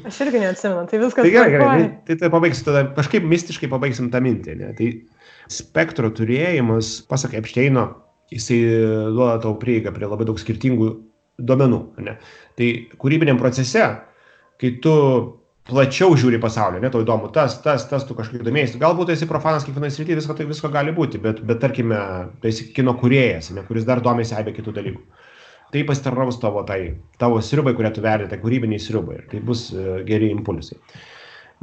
aš 0.09 0.21
irgi 0.27 0.43
neatsimenu, 0.43 0.87
tai 0.91 1.01
viskas. 1.03 1.25
Tai 1.25 1.33
gerai, 1.35 1.53
gerai, 1.55 1.69
tai, 1.71 1.89
tai, 2.07 2.19
tai 2.23 2.33
pabaigsiu 2.35 2.69
tada, 2.69 2.85
kažkaip 2.99 3.27
mistiškai 3.29 3.71
pabaigsim 3.73 4.13
tą 4.13 4.23
mintį. 4.25 4.59
Ne? 4.61 4.71
Tai 4.79 4.91
spektro 5.53 6.13
turėjimas, 6.15 6.99
pasak 7.11 7.35
Epsteino, 7.39 7.89
jisai 8.33 8.61
duoda 9.15 9.39
tau 9.43 9.57
prieigą 9.61 9.95
prie 9.97 10.09
labai 10.09 10.29
daug 10.29 10.41
skirtingų 10.41 10.93
duomenų. 11.49 11.83
Ne? 12.07 12.19
Tai 12.59 12.71
kūrybiniam 13.01 13.41
procese, 13.41 13.87
kai 14.61 14.75
tu 14.85 14.95
plačiau 15.69 16.17
žiūri 16.17 16.41
pasaulį, 16.41 16.81
ne, 16.83 16.91
tau 16.93 17.03
įdomu 17.05 17.29
tas, 17.35 17.59
tas, 17.65 17.85
tas, 17.91 18.07
tu 18.09 18.17
kažkaip 18.17 18.45
domėjai, 18.47 18.79
galbūt 18.81 19.13
esi 19.13 19.29
profanas 19.29 19.67
kiekvienoje 19.67 19.95
srityje, 19.99 20.19
visko, 20.23 20.37
tai 20.39 20.47
visko 20.49 20.71
gali 20.73 20.95
būti, 20.97 21.21
bet, 21.23 21.43
bet 21.49 21.61
tarkime, 21.63 21.99
tai 22.43 22.53
esi 22.53 22.71
kino 22.77 22.97
kuriejas, 23.01 23.51
ne, 23.57 23.65
kuris 23.69 23.87
dar 23.89 24.01
domėsi 24.05 24.37
apie 24.39 24.57
kitų 24.57 24.75
dalykų. 24.79 25.05
Tai 25.69 25.85
pasitarnaus 25.91 26.41
tavo, 26.41 26.63
tai, 26.65 26.81
tavo 27.21 27.43
sriubai, 27.45 27.75
kurią 27.77 27.93
tu 27.93 28.05
verdi, 28.05 28.31
tai 28.31 28.41
kūrybiniai 28.41 28.81
sriubai 28.81 29.19
ir 29.19 29.27
tai 29.29 29.43
bus 29.45 29.67
uh, 29.75 29.99
geri 30.09 30.31
impulsai. 30.33 30.79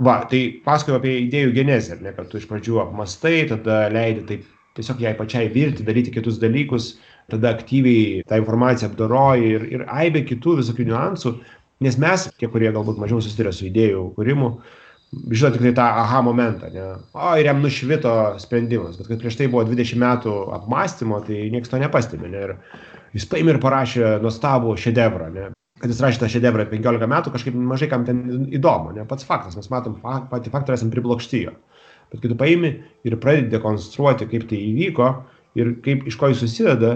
Va, 0.05 0.19
tai 0.29 0.43
pasakoju 0.61 0.99
apie 0.99 1.15
idėjų 1.23 1.55
genezę, 1.55 1.97
ne, 2.05 2.13
kad 2.13 2.29
tu 2.29 2.37
iš 2.37 2.45
pradžių 2.51 2.83
apmastai, 2.83 3.39
tada 3.49 3.87
leidi 3.89 4.25
taip 4.29 4.45
tiesiog 4.75 5.01
jai 5.01 5.15
pačiai 5.17 5.49
virti, 5.49 5.85
daryti 5.87 6.13
kitus 6.13 6.37
dalykus, 6.41 6.95
tada 7.31 7.55
aktyviai 7.55 8.21
tą 8.29 8.37
informaciją 8.41 8.91
apdoroji 8.91 9.53
ir, 9.55 9.67
ir 9.71 9.85
aibė 9.89 10.25
kitų 10.27 10.59
visokių 10.59 10.89
niuansų, 10.91 11.31
nes 11.83 11.97
mes, 12.01 12.29
tie, 12.39 12.49
kurie 12.51 12.71
galbūt 12.75 12.99
mažiau 13.01 13.21
susiduria 13.23 13.53
su 13.55 13.67
idėjų 13.67 14.05
kūrimu, 14.15 14.51
žinot 15.31 15.55
tik 15.55 15.65
tai 15.67 15.73
tą 15.77 15.87
aha 16.03 16.21
momentą, 16.25 16.69
ne? 16.73 16.87
O, 17.13 17.33
ir 17.39 17.49
jam 17.49 17.61
nušvito 17.63 18.13
sprendimas, 18.41 18.97
bet 18.99 19.11
kad 19.11 19.21
prieš 19.21 19.39
tai 19.39 19.49
buvo 19.51 19.65
20 19.67 19.99
metų 20.01 20.37
apmąstymo, 20.59 21.21
tai 21.27 21.49
niekas 21.53 21.71
to 21.71 21.81
nepastebi, 21.81 22.31
ne? 22.31 22.47
Ir 22.47 23.19
jis 23.19 23.27
paėmė 23.31 23.55
ir 23.55 23.61
parašė 23.63 24.17
nuostabų 24.23 24.75
šedevrą, 24.81 25.29
ne? 25.35 25.51
kad 25.81 25.91
jis 25.91 25.99
rašė 26.03 26.21
tą 26.21 26.27
šedevrą 26.31 26.65
15 26.71 27.07
metų, 27.11 27.31
kažkaip 27.33 27.55
mažai 27.69 27.89
kam 27.91 28.05
ten 28.07 28.47
įdomu, 28.55 28.93
ne 28.95 29.03
pats 29.09 29.27
faktas, 29.27 29.57
mes 29.59 29.67
matom 29.69 29.97
patį 30.31 30.53
faktą, 30.53 30.75
esame 30.75 30.93
priblokšti 30.93 31.41
jo. 31.43 31.55
Bet 32.13 32.21
kai 32.21 32.31
tu 32.31 32.37
paimi 32.39 32.71
ir 33.07 33.17
pradedi 33.19 33.51
dekonstruoti, 33.51 34.27
kaip 34.31 34.45
tai 34.49 34.61
įvyko 34.69 35.09
ir 35.59 35.73
kaip 35.83 36.07
iš 36.07 36.15
ko 36.21 36.29
jis 36.31 36.45
susideda, 36.45 36.93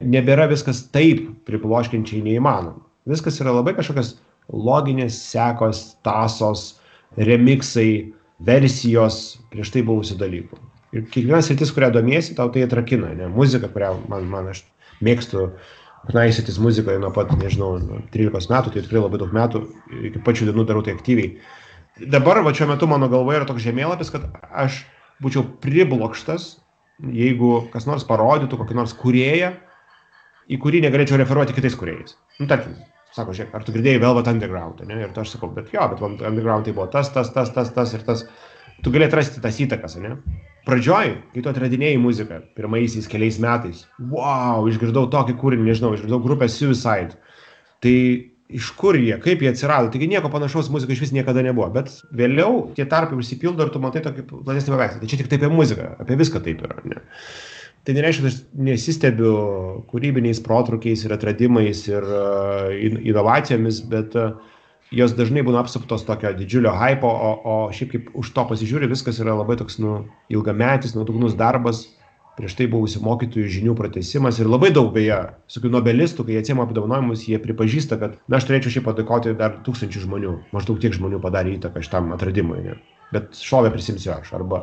nebėra 0.00 0.48
viskas 0.50 0.80
taip 0.94 1.26
pribloškinčiai 1.48 2.24
neįmanoma. 2.24 2.80
Viskas 3.08 3.40
yra 3.42 3.54
labai 3.54 3.74
kažkokios 3.76 4.16
loginės 4.52 5.16
sekos, 5.30 5.84
tasos, 6.06 6.76
remixai, 7.18 8.12
versijos 8.46 9.38
prieš 9.52 9.72
tai 9.74 9.84
buvusių 9.86 10.18
dalykų. 10.20 10.58
Ir 10.92 11.06
kiekvienas 11.08 11.48
sritis, 11.48 11.72
kurią 11.72 11.92
domiesi, 11.94 12.34
tau 12.36 12.50
tai 12.52 12.66
atrakina, 12.66 13.12
ne? 13.16 13.28
Muzika, 13.32 13.70
kurią 13.72 13.94
man, 14.12 14.26
man 14.28 14.50
aš 14.52 14.64
mėgstu 15.04 15.48
knaisytis 16.10 16.58
muzikoje 16.62 17.00
nuo 17.00 17.12
pat, 17.14 17.30
nežinau, 17.38 17.76
nuo 17.80 18.00
13 18.14 18.50
metų, 18.52 18.74
tai 18.74 18.82
tikrai 18.84 19.04
labai 19.04 19.20
daug 19.22 19.34
metų, 19.34 19.62
iki 20.10 20.22
pačių 20.26 20.50
dienų 20.50 20.66
darau 20.68 20.82
tai 20.84 20.96
aktyviai. 20.96 21.36
Dabar, 22.12 22.42
va 22.44 22.52
šiuo 22.56 22.70
metu 22.72 22.88
mano 22.90 23.08
galvoje 23.12 23.40
yra 23.40 23.48
toks 23.48 23.64
žemėlapis, 23.64 24.10
kad 24.12 24.26
aš 24.50 24.82
būčiau 25.22 25.44
priblokštas, 25.62 26.56
jeigu 27.14 27.54
kas 27.72 27.86
nors 27.88 28.06
parodytų 28.08 28.58
kokį 28.60 28.78
nors 28.78 28.94
kurėją, 28.98 29.52
į 30.50 30.58
kurį 30.60 30.82
negalėčiau 30.84 31.20
referuoti 31.20 31.54
kitais 31.56 31.76
kuriejais. 31.78 32.16
Nu, 32.40 32.48
tarkim, 32.50 32.74
sako, 33.16 33.34
žiūrėk, 33.36 33.52
ar 33.56 33.66
tu 33.66 33.74
girdėjai 33.74 34.00
Velvet 34.02 34.30
Underground, 34.32 34.80
ne? 34.88 35.02
Ir 35.02 35.20
aš 35.24 35.34
sakau, 35.36 35.50
bet 35.54 35.72
jo, 35.74 35.84
bet 35.92 36.02
Underground 36.02 36.68
tai 36.68 36.76
buvo 36.76 36.88
tas, 36.92 37.12
tas, 37.14 37.32
tas, 37.34 37.52
tas, 37.54 37.74
tas 37.76 37.94
ir 37.96 38.06
tas. 38.08 38.24
Tu 38.82 38.90
gali 38.90 39.06
atrasti 39.06 39.42
tas 39.44 39.60
įtakas, 39.62 39.98
ne? 40.02 40.16
pradžioj, 40.66 41.14
kai 41.34 41.42
tu 41.42 41.50
atradinėjai 41.50 42.00
muziką 42.02 42.40
pirmaisiais 42.56 43.08
keliais 43.10 43.38
metais, 43.42 43.86
wow, 44.12 44.66
išgirdau 44.70 45.08
tokį 45.12 45.36
kūrinį, 45.40 45.66
nežinau, 45.70 45.92
išgirdau 45.96 46.20
grupę 46.22 46.48
Suicide. 46.50 47.16
Tai 47.82 47.94
iš 48.52 48.68
kur 48.78 48.98
jie, 48.98 49.14
kaip 49.22 49.42
jie 49.42 49.50
atsirado, 49.50 49.90
taigi 49.92 50.10
nieko 50.10 50.30
panašaus 50.32 50.68
muzika 50.70 50.94
iš 50.94 51.06
vis 51.06 51.14
niekada 51.16 51.42
nebuvo, 51.44 51.66
bet 51.74 51.90
vėliau 52.14 52.68
tie 52.76 52.86
tarpai 52.88 53.18
užsipildo 53.18 53.66
ir 53.66 53.72
tu 53.74 53.82
matai 53.82 54.04
tokį 54.04 54.26
platesnį 54.30 54.74
paveikslą. 54.74 55.00
Tai 55.02 55.10
čia 55.10 55.20
tik 55.22 55.32
taip 55.32 55.42
apie 55.42 55.56
muziką, 55.56 55.88
apie 56.04 56.18
viską 56.20 56.42
taip 56.44 56.62
yra. 56.68 56.78
Ne? 56.86 57.00
Tai 57.82 57.94
nereiškia, 57.96 58.22
kad 58.22 58.30
aš 58.30 58.40
nesistebiu 58.68 59.32
kūrybiniais 59.90 60.38
protrukiais 60.44 61.02
ir 61.02 61.14
atradimais 61.16 61.80
ir 61.90 62.04
uh, 62.06 62.70
inovacijomis, 63.02 63.80
bet 63.90 64.14
uh, 64.14 64.36
jos 64.94 65.16
dažnai 65.18 65.42
būna 65.46 65.64
apsuptos 65.64 66.04
tokio 66.06 66.30
didžiulio 66.36 66.74
hypo, 66.76 67.08
o, 67.08 67.32
o 67.42 67.56
šiaip 67.74 67.90
kaip 67.94 68.12
už 68.18 68.30
to 68.36 68.44
pasižiūri, 68.52 68.90
viskas 68.92 69.18
yra 69.24 69.34
labai 69.38 69.56
toks, 69.60 69.80
nu, 69.82 70.04
ilgametis, 70.32 70.94
nuodugnus 70.94 71.34
darbas, 71.38 71.86
prieš 72.36 72.54
tai 72.56 72.68
buvusių 72.72 73.02
mokytojų 73.04 73.50
žinių 73.56 73.74
pratesimas 73.76 74.38
ir 74.40 74.48
labai 74.48 74.70
daug 74.72 74.92
beje, 74.94 75.18
visokių 75.50 75.72
nobelistų, 75.74 76.26
kai 76.28 76.36
jie 76.36 76.44
atsima 76.44 76.64
apdovanojimus, 76.68 77.26
jie 77.28 77.40
pripažįsta, 77.42 77.98
kad, 78.00 78.16
na, 78.26 78.38
aš 78.38 78.48
turėčiau 78.48 78.76
šiaip 78.76 78.88
padėkoti 78.88 79.34
dar 79.40 79.58
tūkstančių 79.66 80.06
žmonių, 80.06 80.38
maždaug 80.56 80.80
tiek 80.80 80.96
žmonių 80.96 81.20
padarė 81.24 81.58
įtaką 81.58 81.84
šitam 81.84 82.14
atradimui, 82.16 82.62
ne? 82.64 82.78
bet 83.12 83.36
šovę 83.36 83.68
prisimsiu 83.74 84.14
aš, 84.14 84.30
arba 84.38 84.62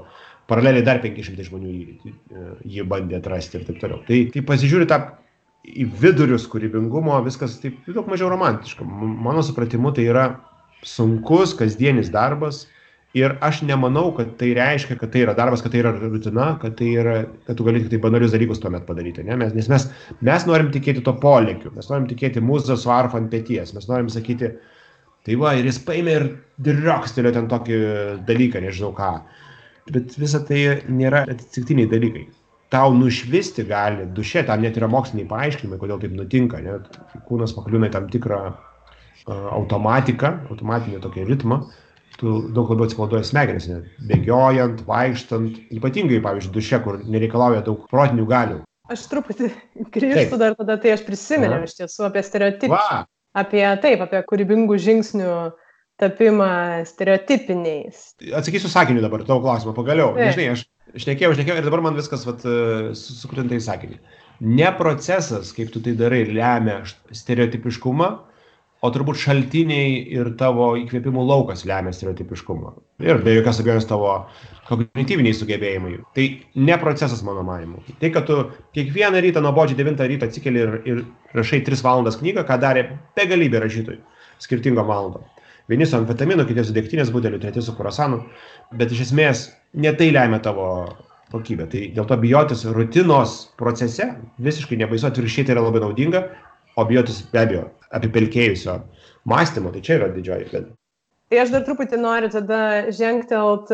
paraleliai 0.50 0.86
dar 0.86 1.02
500 1.04 1.46
žmonių 1.48 1.72
jį, 1.74 2.14
jį 2.76 2.86
bandė 2.90 3.20
atrasti 3.20 3.60
ir 3.60 3.68
taip 3.68 3.80
toliau. 3.82 4.02
Tai, 4.08 4.20
tai 4.34 4.44
pasižiūri 4.50 4.90
tą 4.90 5.00
į 5.70 5.86
vidurius 6.02 6.48
kūrybingumo 6.50 7.20
viskas 7.26 7.60
taip 7.64 7.78
daug 7.88 8.10
mažiau 8.10 8.32
romantiška. 8.32 8.86
Mano 8.88 9.44
supratimu 9.46 9.94
tai 9.96 10.08
yra 10.10 10.26
sunkus 10.88 11.54
kasdienis 11.60 12.12
darbas 12.14 12.66
ir 13.18 13.34
aš 13.42 13.64
nemanau, 13.66 14.12
kad 14.16 14.36
tai 14.40 14.52
reiškia, 14.58 14.98
kad 15.00 15.12
tai 15.14 15.24
yra 15.26 15.34
darbas, 15.38 15.64
kad 15.66 15.74
tai 15.74 15.82
yra 15.82 15.92
rutina, 15.98 16.52
kad, 16.62 16.76
tai 16.78 16.92
yra, 17.02 17.16
kad 17.48 17.58
tu 17.58 17.66
gali 17.66 17.82
tik 17.82 17.92
tai 17.96 18.02
banalius 18.04 18.36
dalykus 18.36 18.62
tuomet 18.62 18.86
padaryti. 18.88 19.26
Ne? 19.26 19.38
Mes, 19.40 19.54
nes 19.58 19.70
mes, 19.72 19.88
mes 20.26 20.46
norim 20.50 20.70
tikėti 20.74 21.04
to 21.06 21.16
polėkiu, 21.24 21.74
mes 21.76 21.90
norim 21.90 22.06
tikėti 22.10 22.44
mūzą 22.46 22.78
su 22.78 22.94
arfa 22.94 23.18
ant 23.20 23.32
pėties, 23.34 23.74
mes 23.76 23.90
norim 23.90 24.12
sakyti, 24.14 24.54
tai 25.26 25.40
va, 25.42 25.56
ir 25.58 25.68
jis 25.68 25.82
paėmė 25.88 26.16
ir 26.20 26.28
driokstelio 26.70 27.34
ten 27.36 27.50
tokį 27.52 27.80
dalyką, 28.30 28.62
nežinau 28.66 28.94
ką. 28.98 29.14
Bet 29.94 30.16
visa 30.22 30.42
tai 30.46 30.60
nėra 30.90 31.26
atsitiktiniai 31.30 31.90
dalykai. 31.90 32.28
Tau 32.70 32.94
nušvisti 32.94 33.66
gali 33.66 34.06
duše, 34.14 34.44
tam 34.46 34.62
net 34.62 34.78
yra 34.78 34.90
moksliniai 34.92 35.30
paaiškinimai, 35.30 35.80
kodėl 35.82 36.02
taip 36.04 36.14
nutinka, 36.14 36.60
net 36.62 37.00
kūnas 37.26 37.56
pakliūna 37.58 37.90
į 37.90 37.94
tam 37.96 38.10
tikrą 38.14 38.42
uh, 38.52 38.60
automatiką, 39.56 40.36
automatinį 40.54 41.02
tokį 41.02 41.26
ritmą, 41.32 41.64
tu 42.20 42.36
daug 42.54 42.70
labiau 42.70 42.86
atsipalaiduoji 42.86 43.30
smegenis, 43.30 43.68
net 43.72 43.88
bėgiojant, 44.10 44.84
vaikštant, 44.88 45.58
ypatingai, 45.80 46.20
pavyzdžiui, 46.26 46.54
duše, 46.56 46.82
kur 46.84 47.00
nereikalauja 47.10 47.64
daug 47.66 47.86
protinių 47.92 48.28
galių. 48.30 48.60
Aš 48.90 49.06
truputį 49.12 49.50
grįžtu 49.96 50.40
dar 50.42 50.58
tada, 50.60 50.78
tai 50.82 50.96
aš 50.98 51.06
prisiminiau 51.08 51.66
iš 51.66 51.78
tiesų 51.80 52.10
apie 52.10 52.26
stereotipus. 52.26 52.94
Apie 53.38 53.62
taip, 53.82 54.02
apie 54.02 54.24
kūrybingų 54.26 54.78
žingsnių 54.82 55.34
tapimą 56.00 56.50
stereotipiniais. 56.88 58.14
Atsakysiu 58.36 58.72
sakiniu 58.72 59.04
dabar 59.04 59.26
tavo 59.28 59.44
klausimą, 59.44 59.76
pagaliau. 59.78 60.14
Nežinai, 60.18 60.54
aš 60.56 60.64
šnekėjau, 60.96 61.36
šnekėjau 61.38 61.60
ir 61.60 61.68
dabar 61.68 61.84
man 61.86 62.00
viskas 62.00 62.26
vat, 62.28 62.46
e, 62.48 62.96
sukrinta 62.98 63.58
į 63.58 63.64
sakinį. 63.66 64.00
Ne 64.60 64.72
procesas, 64.78 65.52
kaip 65.56 65.74
tu 65.74 65.84
tai 65.84 65.94
darai, 66.00 66.24
lemia 66.32 66.80
stereotipiškumą, 66.88 68.10
o 68.80 68.90
turbūt 68.96 69.20
šaltiniai 69.20 69.98
ir 70.16 70.30
tavo 70.40 70.72
įkvėpimų 70.80 71.26
laukas 71.28 71.66
lemia 71.68 71.92
stereotipiškumą. 71.96 72.72
Ir 73.04 73.20
be 73.26 73.34
jokios 73.36 73.60
abejonės 73.60 73.90
tavo 73.90 74.14
kognityviniai 74.70 75.36
sugebėjimai. 75.36 75.98
Tai 76.16 76.28
ne 76.64 76.78
procesas, 76.80 77.24
mano 77.28 77.44
manimu. 77.44 77.84
Tai, 78.00 78.14
kad 78.16 78.30
tu 78.30 78.38
kiekvieną 78.78 79.20
rytą 79.26 79.44
nuobodžiai 79.44 79.82
9 79.82 80.06
ryto 80.14 80.30
atsikeli 80.30 80.64
ir, 80.64 80.78
ir 80.88 81.04
rašai 81.36 81.60
3 81.68 81.84
valandas 81.84 82.20
knygą, 82.22 82.46
ką 82.48 82.60
darė 82.64 82.86
begalybė 83.20 83.66
rašytojų 83.66 84.00
skirtingo 84.40 84.88
valandą. 84.88 85.26
Vieni 85.70 85.86
su 85.86 86.00
amfetaminu, 86.00 86.48
kiti 86.50 86.64
su 86.66 86.74
dėktinės 86.74 87.12
budeliu, 87.14 87.38
treti 87.42 87.62
su 87.62 87.76
kurasanu, 87.78 88.24
bet 88.80 88.94
iš 88.96 89.04
esmės 89.10 89.44
ne 89.78 89.92
tai 89.94 90.10
lemia 90.16 90.40
tavo 90.42 90.66
kokybę. 91.30 91.68
Tai 91.70 91.82
dėl 91.94 92.08
to 92.10 92.18
bijotis 92.18 92.66
rutinos 92.74 93.36
procese 93.60 94.08
visiškai 94.42 94.80
nebaisu, 94.82 95.12
atvirkščiai 95.12 95.46
tai 95.46 95.56
yra 95.58 95.68
labai 95.68 95.84
naudinga, 95.84 96.24
o 96.74 96.86
bijotis 96.90 97.22
be 97.30 97.44
abejo 97.44 97.68
apipelkėjusio 97.94 98.80
mąstymo, 99.30 99.70
tai 99.76 99.86
čia 99.86 100.00
yra 100.00 100.10
didžioji 100.16 100.50
bėda. 100.50 100.74
Tai 101.30 101.42
aš 101.44 101.54
dar 101.54 101.66
truputį 101.68 102.02
noriu 102.02 102.32
tada 102.34 102.60
žengtelt 102.90 103.70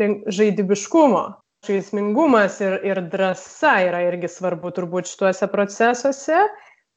link 0.00 0.24
žaidybiškumo. 0.32 1.24
Žaismingumas 1.62 2.56
ir, 2.64 2.80
ir 2.88 2.98
drąsa 3.12 3.76
yra 3.86 4.00
irgi 4.08 4.32
svarbu 4.32 4.72
turbūt 4.74 5.12
šituose 5.12 5.46
procesuose 5.52 6.40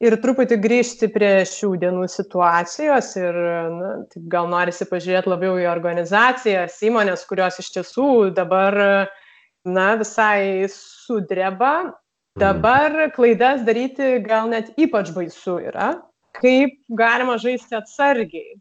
ir 0.06 0.16
truputį 0.22 0.58
grįžti 0.62 1.10
prie 1.14 1.32
šių 1.50 1.74
dienų 1.82 2.08
situacijos 2.12 3.12
ir 3.20 3.38
na, 3.76 3.92
gal 4.32 4.50
norisi 4.52 4.88
pažiūrėti 4.90 5.32
labiau 5.32 5.58
į 5.62 5.68
organizacijas, 5.72 6.78
įmonės, 6.86 7.26
kurios 7.30 7.60
iš 7.64 7.72
tiesų 7.78 8.10
dabar 8.38 8.78
na, 9.66 9.88
visai 10.00 10.68
sudreba. 10.72 11.94
Dabar 12.36 12.92
klaidas 13.16 13.64
daryti 13.64 14.18
gal 14.26 14.50
net 14.52 14.74
ypač 14.76 15.14
baisu 15.16 15.58
yra. 15.72 15.94
Kaip 16.36 16.76
galima 17.00 17.38
žaisti 17.40 17.78
atsargiai? 17.78 18.58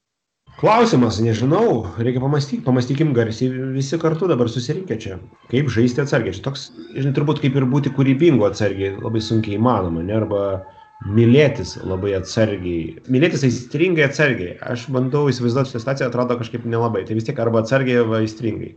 Klausimas, 0.54 1.16
nežinau, 1.18 1.82
reikia 1.98 2.20
pamastyti, 2.22 2.62
pamastykim 2.62 3.10
garsiai 3.16 3.50
visi 3.74 3.98
kartu 3.98 4.28
dabar 4.30 4.46
susirinkę 4.46 4.98
čia. 5.02 5.16
Kaip 5.50 5.72
žaisti 5.74 6.04
atsargiai? 6.04 6.36
Čia 6.36 6.44
toks, 6.44 6.68
žinai, 6.94 7.10
turbūt 7.16 7.42
kaip 7.42 7.58
ir 7.58 7.66
būti 7.72 7.90
kūrybingu 7.96 8.46
atsargiai, 8.46 8.92
labai 9.02 9.22
sunkiai 9.26 9.58
įmanoma, 9.58 10.04
ne? 10.06 10.14
Arba 10.20 10.44
mylėtis 11.04 11.76
labai 11.84 12.14
atsargiai. 12.18 12.98
Mylėtis 13.12 13.44
aistringai 13.46 14.06
atsargiai. 14.08 14.56
Aš 14.64 14.88
bandau 14.94 15.28
įsivaizduoti 15.30 15.72
šitą 15.72 15.82
situaciją, 15.82 16.10
atrodo 16.10 16.38
kažkaip 16.40 16.64
nelabai. 16.68 17.04
Tai 17.08 17.18
vis 17.18 17.26
tiek 17.28 17.40
arba 17.44 17.62
atsargiai, 17.64 18.00
arba 18.02 18.22
aistringai. 18.22 18.74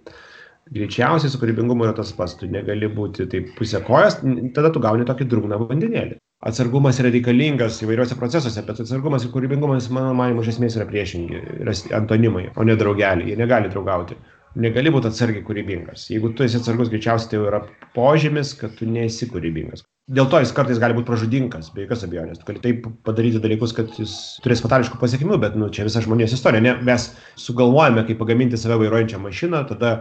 Greičiausiai 0.76 1.32
su 1.32 1.40
kūrybingumu 1.40 1.88
yra 1.88 1.96
tas 1.96 2.12
pats. 2.16 2.36
Tu 2.40 2.50
negali 2.52 2.90
būti 2.92 3.28
taip 3.32 3.54
pusė 3.58 3.80
kojas, 3.88 4.20
tada 4.56 4.72
tu 4.74 4.84
gauni 4.84 5.08
tokį 5.08 5.30
drūgną 5.32 5.62
vandenėlį. 5.64 6.20
Atsargumas 6.48 7.00
yra 7.02 7.10
reikalingas 7.10 7.80
įvairiuose 7.82 8.18
procesuose, 8.20 8.62
bet 8.68 8.82
atsargumas 8.84 9.24
ir 9.26 9.32
kūrybingumas, 9.34 9.88
mano 9.96 10.12
manimu, 10.18 10.44
iš 10.44 10.52
esmės 10.54 10.76
yra 10.78 10.86
priešingi, 10.90 11.40
yra 11.64 11.74
antonimai, 11.98 12.52
o 12.54 12.68
ne 12.68 12.76
draugeliai. 12.78 13.32
Jie 13.32 13.40
negali 13.40 13.72
draugauti. 13.74 14.20
Negali 14.58 14.92
būti 14.94 15.10
atsargiai 15.12 15.46
kūrybingas. 15.46 16.08
Jeigu 16.12 16.32
tu 16.36 16.46
esi 16.46 16.58
atsargus, 16.60 16.90
greičiausiai 16.94 17.32
tai 17.32 17.40
jau 17.40 17.50
yra 17.50 17.62
požymis, 17.96 18.56
kad 18.58 18.74
tu 18.78 18.88
nesi 18.90 19.30
kūrybingas. 19.30 19.86
Dėl 20.08 20.30
to 20.32 20.40
jis 20.40 20.54
kartais 20.56 20.80
gali 20.80 20.96
būti 20.96 21.10
pražudingas, 21.10 21.70
be 21.76 21.84
jokios 21.84 22.06
abejonės. 22.08 22.40
Tu 22.40 22.48
gali 22.48 22.64
taip 22.64 22.86
padaryti 23.08 23.42
dalykus, 23.44 23.74
kad 23.76 23.92
jis 24.00 24.14
turės 24.44 24.64
fatališkų 24.64 25.00
pasiekmių, 25.02 25.40
bet 25.44 25.58
nu, 25.60 25.68
čia 25.74 25.84
visa 25.88 26.02
žmonijos 26.06 26.38
istorija. 26.38 26.64
Ne, 26.64 26.76
mes 26.88 27.10
sugalvojame, 27.44 28.06
kaip 28.08 28.22
pagaminti 28.22 28.60
save 28.60 28.80
vairuojančią 28.80 29.20
mašiną, 29.24 29.66
tada 29.68 29.92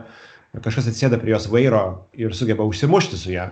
kažkas 0.62 0.92
atsėda 0.92 1.18
prie 1.20 1.34
jos 1.34 1.48
vairo 1.50 1.82
ir 2.14 2.36
sugeba 2.38 2.64
užsimušti 2.70 3.18
su 3.18 3.34
ją. 3.34 3.48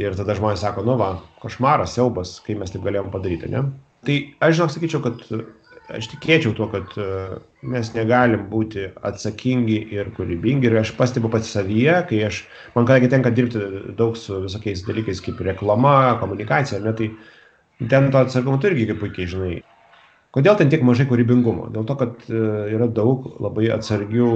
Ir 0.00 0.14
tada 0.16 0.36
žmonės 0.36 0.60
sako, 0.62 0.84
nu 0.86 0.98
va, 1.00 1.14
košmaras, 1.40 1.96
siaubas, 1.96 2.36
kai 2.44 2.54
mes 2.60 2.70
taip 2.72 2.84
galėjom 2.84 3.08
padaryti, 3.12 3.48
ne? 3.50 3.64
Tai 4.06 4.16
aš 4.44 4.60
žinok, 4.60 4.74
sakyčiau, 4.76 5.00
kad 5.04 5.24
aš 5.96 6.08
tikėčiau 6.12 6.52
tuo, 6.56 6.68
kad 6.72 6.94
e, 7.00 7.08
mes 7.72 7.90
negalim 7.94 8.46
būti 8.52 8.86
atsakingi 9.06 9.78
ir 9.94 10.12
kūrybingi. 10.16 10.68
Ir 10.70 10.78
aš 10.82 10.94
pastebiu 10.98 11.30
pats 11.32 11.50
savyje, 11.54 11.96
kai 12.10 12.22
aš, 12.28 12.44
man 12.76 12.86
kadangi 12.88 13.10
tenka 13.12 13.32
dirbti 13.34 13.94
daug 13.98 14.18
su 14.18 14.42
visokiais 14.44 14.84
dalykais 14.86 15.22
kaip 15.24 15.42
reklama, 15.46 16.16
komunikacija, 16.22 16.80
ne, 16.84 16.94
tai 16.96 17.10
ten 17.90 18.10
to 18.12 18.22
atsargumo 18.22 18.60
tu 18.60 18.70
irgi 18.70 18.88
kaip 18.90 19.02
puikiai 19.02 19.30
žinai. 19.34 19.58
Kodėl 20.36 20.56
ten 20.60 20.70
tiek 20.70 20.82
mažai 20.86 21.08
kūrybingumo? 21.10 21.68
Dėl 21.74 21.86
to, 21.88 21.98
kad 21.98 22.26
e, 22.30 22.40
yra 22.76 22.86
daug 22.86 23.26
labai 23.42 23.70
atsargių 23.74 24.30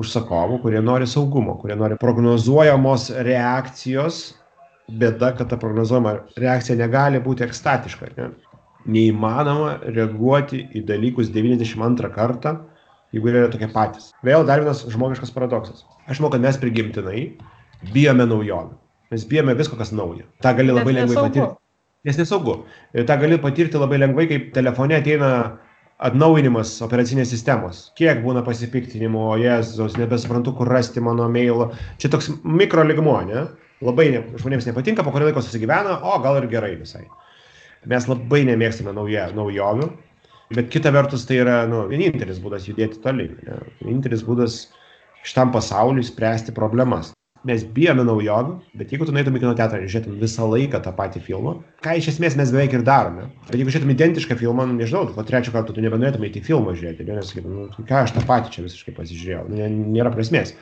užsakovų, 0.00 0.60
kurie 0.62 0.80
nori 0.84 1.08
saugumo, 1.08 1.56
kurie 1.60 1.76
nori 1.78 1.98
prognozuojamos 2.00 3.10
reakcijos. 3.26 4.22
Bėda, 4.92 5.30
kad 5.38 5.48
ta 5.48 5.56
prognozuojama 5.60 6.18
reakcija 6.42 6.76
negali 6.76 7.20
būti 7.22 7.46
ekstatiška. 7.46 8.10
Ne? 8.18 8.32
Neįmanoma 8.86 9.78
reaguoti 9.86 10.64
į 10.74 10.84
dalykus 10.88 11.30
92 11.34 12.10
kartą, 12.14 12.56
jeigu 13.12 13.28
jie 13.28 13.40
yra 13.40 13.50
tokie 13.52 13.68
patys. 13.72 14.10
Vėl 14.26 14.46
dar 14.48 14.62
vienas 14.62 14.84
žmogiškas 14.90 15.34
paradoksas. 15.34 15.84
Aš 16.06 16.20
manau, 16.20 16.32
kad 16.34 16.44
mes 16.44 16.58
prigimtinai 16.60 17.24
bijome 17.92 18.26
naujovių. 18.28 18.78
Mes 19.12 19.26
bijome 19.28 19.54
visko, 19.58 19.76
kas 19.76 19.92
nauja. 19.92 20.24
Ta 20.40 20.54
gali 20.56 20.72
labai 20.72 20.94
lengvai 20.96 21.28
patirti. 21.28 21.52
Nes 22.08 22.16
nesaugu. 22.18 22.62
Tą 22.96 23.18
gali 23.20 23.38
patirti 23.38 23.78
labai 23.78 24.00
lengvai, 24.00 24.26
kaip 24.30 24.48
telefone 24.56 24.96
ateina 24.96 25.32
atnaujinimas 26.02 26.74
operacinės 26.82 27.30
sistemos. 27.30 27.84
Kiek 27.98 28.22
būna 28.24 28.42
pasipiktinimo, 28.46 29.28
Jėzus, 29.38 29.98
nebesuprantu, 30.00 30.56
kur 30.58 30.70
rasti 30.72 31.02
mano 31.04 31.28
mailą. 31.30 31.70
Čia 32.02 32.10
toks 32.14 32.32
mikro 32.42 32.82
ligmuo, 32.88 33.20
ne? 33.28 33.44
Labai 33.82 34.08
ne, 34.14 34.22
žmonėms 34.38 34.66
nepatinka, 34.68 35.04
po 35.04 35.12
kurio 35.14 35.28
laiko 35.28 35.42
susigyvena, 35.44 36.00
o 36.06 36.18
gal 36.22 36.40
ir 36.40 36.48
gerai 36.50 36.74
visai. 36.78 37.04
Mes 37.90 38.06
labai 38.06 38.44
nemėgstame 38.46 38.92
nauja, 38.94 39.26
naujovių, 39.34 39.88
bet 40.54 40.68
kita 40.70 40.92
vertus 40.94 41.24
tai 41.26 41.40
yra 41.42 41.62
nu, 41.70 41.86
vienintelis 41.90 42.38
būdas 42.42 42.68
judėti 42.68 43.00
toliau. 43.02 43.32
Ne? 43.46 43.58
Vienintelis 43.80 44.22
būdas 44.26 44.60
šitam 45.26 45.50
pasauliui 45.54 46.06
spręsti 46.06 46.54
problemas. 46.54 47.10
Mes 47.48 47.64
bijome 47.74 48.04
naujovių, 48.06 48.52
bet 48.78 48.92
jeigu 48.94 49.06
tu 49.08 49.14
nueitum 49.14 49.34
į 49.34 49.40
kino 49.42 49.52
teatrą 49.58 49.80
ir 49.82 49.90
žiūrėtum 49.90 50.20
visą 50.20 50.46
laiką 50.46 50.78
tą 50.84 50.92
patį 50.94 51.24
filmą, 51.24 51.56
ką 51.82 51.96
iš 51.98 52.12
esmės 52.12 52.36
mes 52.38 52.52
beveik 52.54 52.76
ir 52.76 52.84
darome. 52.86 53.24
Bet 53.48 53.56
jeigu 53.58 53.72
žiūrėtum 53.74 53.94
identišką 53.96 54.36
filmą, 54.38 54.68
nu, 54.70 54.76
nežinau, 54.78 55.08
po 55.16 55.24
trečio 55.26 55.54
karto 55.54 55.74
tu 55.74 55.82
nebenorėtum 55.82 56.22
į 56.28 56.44
filmą 56.46 56.76
žiūrėti, 56.78 57.06
nes 57.08 57.32
sakytum, 57.32 57.56
nu, 57.64 57.86
ką 57.88 58.04
aš 58.04 58.14
tą 58.14 58.22
patį 58.28 58.54
čia 58.54 58.66
visiškai 58.68 58.94
pasižiūrėjau, 59.00 59.48
nu, 59.50 59.72
nėra 59.96 60.14
prasmės. 60.14 60.54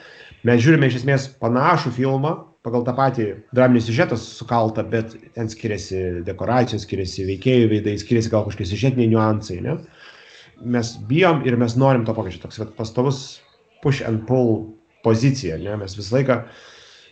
Mes 0.48 0.62
žiūrime 0.64 0.88
iš 0.88 1.02
esmės 1.02 1.28
panašų 1.42 1.92
filmą, 1.98 2.32
pagal 2.64 2.84
tą 2.88 2.96
patį 2.96 3.28
draminį 3.56 3.84
siužetą 3.84 4.16
sukaltą, 4.20 4.84
bet 4.88 5.12
ten 5.36 5.52
skiriasi 5.52 6.24
dekoracijos, 6.24 6.84
skiriasi 6.88 7.28
veikėjų 7.28 7.68
veidai, 7.74 7.96
skiriasi 8.00 8.32
gal 8.32 8.48
kažkokie 8.48 8.68
siužetiniai 8.72 9.12
niuansai. 9.12 9.60
Ne? 9.64 9.76
Mes 10.60 10.96
bijom 11.08 11.44
ir 11.48 11.56
mes 11.60 11.76
norim 11.80 12.08
to 12.08 12.16
pokyčio, 12.16 12.42
toks 12.44 12.60
pastovus 12.76 13.40
push 13.84 14.04
and 14.04 14.26
pull 14.28 14.79
pozicija, 15.06 15.58
ne? 15.62 15.76
mes 15.80 15.96
visą 15.98 16.16
laiką 16.18 16.40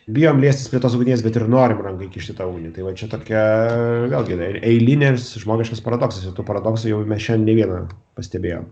bijom 0.08 0.40
liestis 0.40 0.70
prie 0.72 0.80
tos 0.80 0.96
ugnies, 0.96 1.22
bet 1.24 1.36
ir 1.36 1.48
norim 1.52 1.80
rankai 1.84 2.08
kišti 2.12 2.36
tą 2.38 2.48
ugnį. 2.48 2.72
Tai 2.76 2.88
va 2.88 2.96
čia 2.96 3.10
tokia, 3.12 3.44
vėlgi, 4.12 4.38
eilinės 4.64 5.34
žmogiškas 5.44 5.84
paradoksas 5.84 6.28
ir 6.28 6.36
tų 6.36 6.46
paradoksų 6.48 6.94
jau 6.94 7.00
mes 7.08 7.24
šiandien 7.24 7.50
ne 7.50 7.58
vieną 7.62 7.80
pastebėjom 8.16 8.68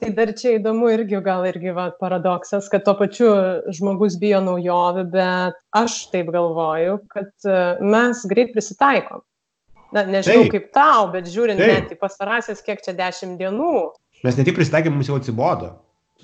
tai 0.00 0.10
dar 0.16 0.32
čia 0.36 0.56
įdomu 0.56 0.88
irgi 0.94 1.20
gal 1.24 1.44
irgi 1.48 1.74
va 1.76 1.90
paradoksas 2.00 2.70
kad 2.72 2.84
tuo 2.86 2.94
pačiu 2.98 3.30
žmogus 3.76 4.16
bijo 4.20 4.40
naujovių 4.44 5.04
bet 5.12 5.58
aš 5.76 6.06
taip 6.12 6.30
galvoju 6.32 7.00
kad 7.12 7.30
e, 7.44 7.58
mes 7.84 8.24
greit 8.30 8.54
prisitaikom 8.54 9.22
na 9.94 10.06
nežinau 10.08 10.46
Taip. 10.46 10.54
kaip 10.54 10.70
tau 10.76 11.10
bet 11.12 11.28
žiūrint 11.28 11.60
Taip. 11.60 11.72
net 11.74 11.92
į 11.92 12.00
pastarąsias 12.00 12.64
kiek 12.64 12.80
čia 12.84 12.96
dešimt 12.96 13.40
dienų 13.40 13.74
mes 14.24 14.40
ne 14.40 14.46
tik 14.48 14.56
prisitaikėm 14.56 14.96
mums 14.96 15.12
jau 15.12 15.20
atsibodo 15.20 15.74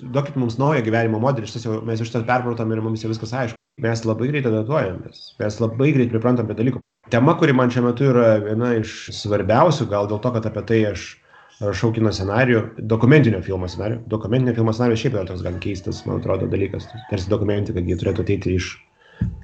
duokit 0.01 0.37
mums 0.39 0.57
naują 0.61 0.83
gyvenimo 0.85 1.21
modelį 1.23 1.49
šitas 1.49 1.67
jau 1.67 1.79
mes 1.85 2.01
iš 2.03 2.13
to 2.13 2.23
perpratom 2.27 2.73
ir 2.73 2.83
mums 2.85 3.03
jau 3.03 3.11
viskas 3.11 3.33
aišku 3.43 3.61
mes 3.83 4.03
labai 4.05 4.31
greit 4.31 4.49
adaptuojamės 4.49 5.23
mes 5.39 5.61
labai 5.63 5.93
greit 5.95 6.11
priprantam 6.13 6.49
prie 6.49 6.57
dalykų 6.59 6.83
tema 7.13 7.37
kuri 7.39 7.55
man 7.57 7.71
šiuo 7.73 7.87
metu 7.89 8.11
yra 8.11 8.35
viena 8.43 8.73
iš 8.79 8.97
svarbiausių 9.21 9.89
gal 9.93 10.09
dėl 10.11 10.21
to 10.23 10.33
kad 10.35 10.49
apie 10.49 10.65
tai 10.71 10.83
aš 10.91 11.07
rašau 11.63 11.89
kino 11.95 12.11
scenarijų, 12.13 12.61
dokumentinio 12.89 13.39
filmo 13.45 13.69
scenarijų. 13.69 14.03
Dokumentinio 14.11 14.53
filmo 14.57 14.73
scenarijus 14.75 15.01
šiaip 15.03 15.15
yra 15.17 15.25
toks 15.29 15.43
gan 15.45 15.57
keistas, 15.63 16.03
man 16.05 16.21
atrodo, 16.21 16.49
dalykas. 16.51 16.85
Tarsi 17.09 17.31
dokumentika, 17.31 17.79
kad 17.79 17.89
jie 17.89 17.97
turėtų 17.97 18.25
ateiti 18.25 18.53
iš, 18.59 18.69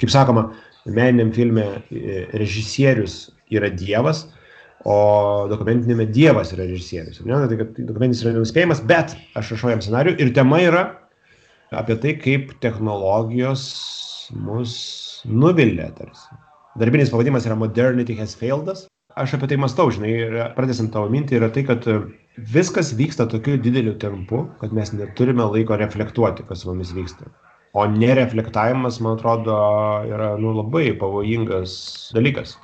kaip 0.01 0.13
sakoma, 0.13 0.47
meniniam 0.85 1.31
filme 1.33 1.65
e, 1.89 2.23
režisierius 2.37 3.31
yra 3.53 3.71
dievas, 3.73 4.27
o 4.89 4.97
dokumentinėme 5.51 6.07
dievas 6.11 6.53
yra 6.55 6.67
režisierius. 6.67 7.21
Ne, 7.23 7.39
tai 7.49 7.59
kad 7.61 7.75
dokumentinis 7.77 8.23
yra 8.25 8.35
nenuspėjimas, 8.37 8.83
bet 8.89 9.15
aš 9.39 9.53
rašau 9.55 9.73
jam 9.73 9.83
scenarijų 9.83 10.17
ir 10.19 10.33
tema 10.35 10.59
yra 10.63 10.85
apie 11.73 11.97
tai, 12.01 12.17
kaip 12.21 12.55
technologijos 12.63 13.67
mus 14.35 14.73
nuvilia 15.25 15.89
tarsi. 15.97 16.41
Darbinis 16.79 17.13
pavadimas 17.13 17.45
yra 17.47 17.55
Modernity 17.57 18.17
has 18.17 18.35
failed 18.37 18.69
us 18.71 18.87
aš 19.15 19.35
apie 19.37 19.49
tai 19.51 19.57
mąstau, 19.61 19.91
žinai, 19.93 20.11
ir 20.25 20.35
pradėsim 20.57 20.89
tavo 20.93 21.09
mintį 21.13 21.37
yra 21.39 21.49
tai, 21.53 21.63
kad 21.67 21.85
viskas 22.53 22.93
vyksta 22.97 23.27
tokiu 23.29 23.59
dideliu 23.61 23.95
tempu, 24.01 24.43
kad 24.61 24.73
mes 24.75 24.93
neturime 24.95 25.45
laiko 25.53 25.77
reflektuoti, 25.79 26.45
kas 26.49 26.63
su 26.63 26.71
mumis 26.71 26.93
vyksta. 26.95 27.29
O 27.77 27.85
nereflektavimas, 27.89 28.99
man 29.01 29.17
atrodo, 29.17 29.55
yra 30.09 30.33
nu, 30.41 30.53
labai 30.59 30.91
pavojingas 30.97 31.75
dalykas. 32.13 32.57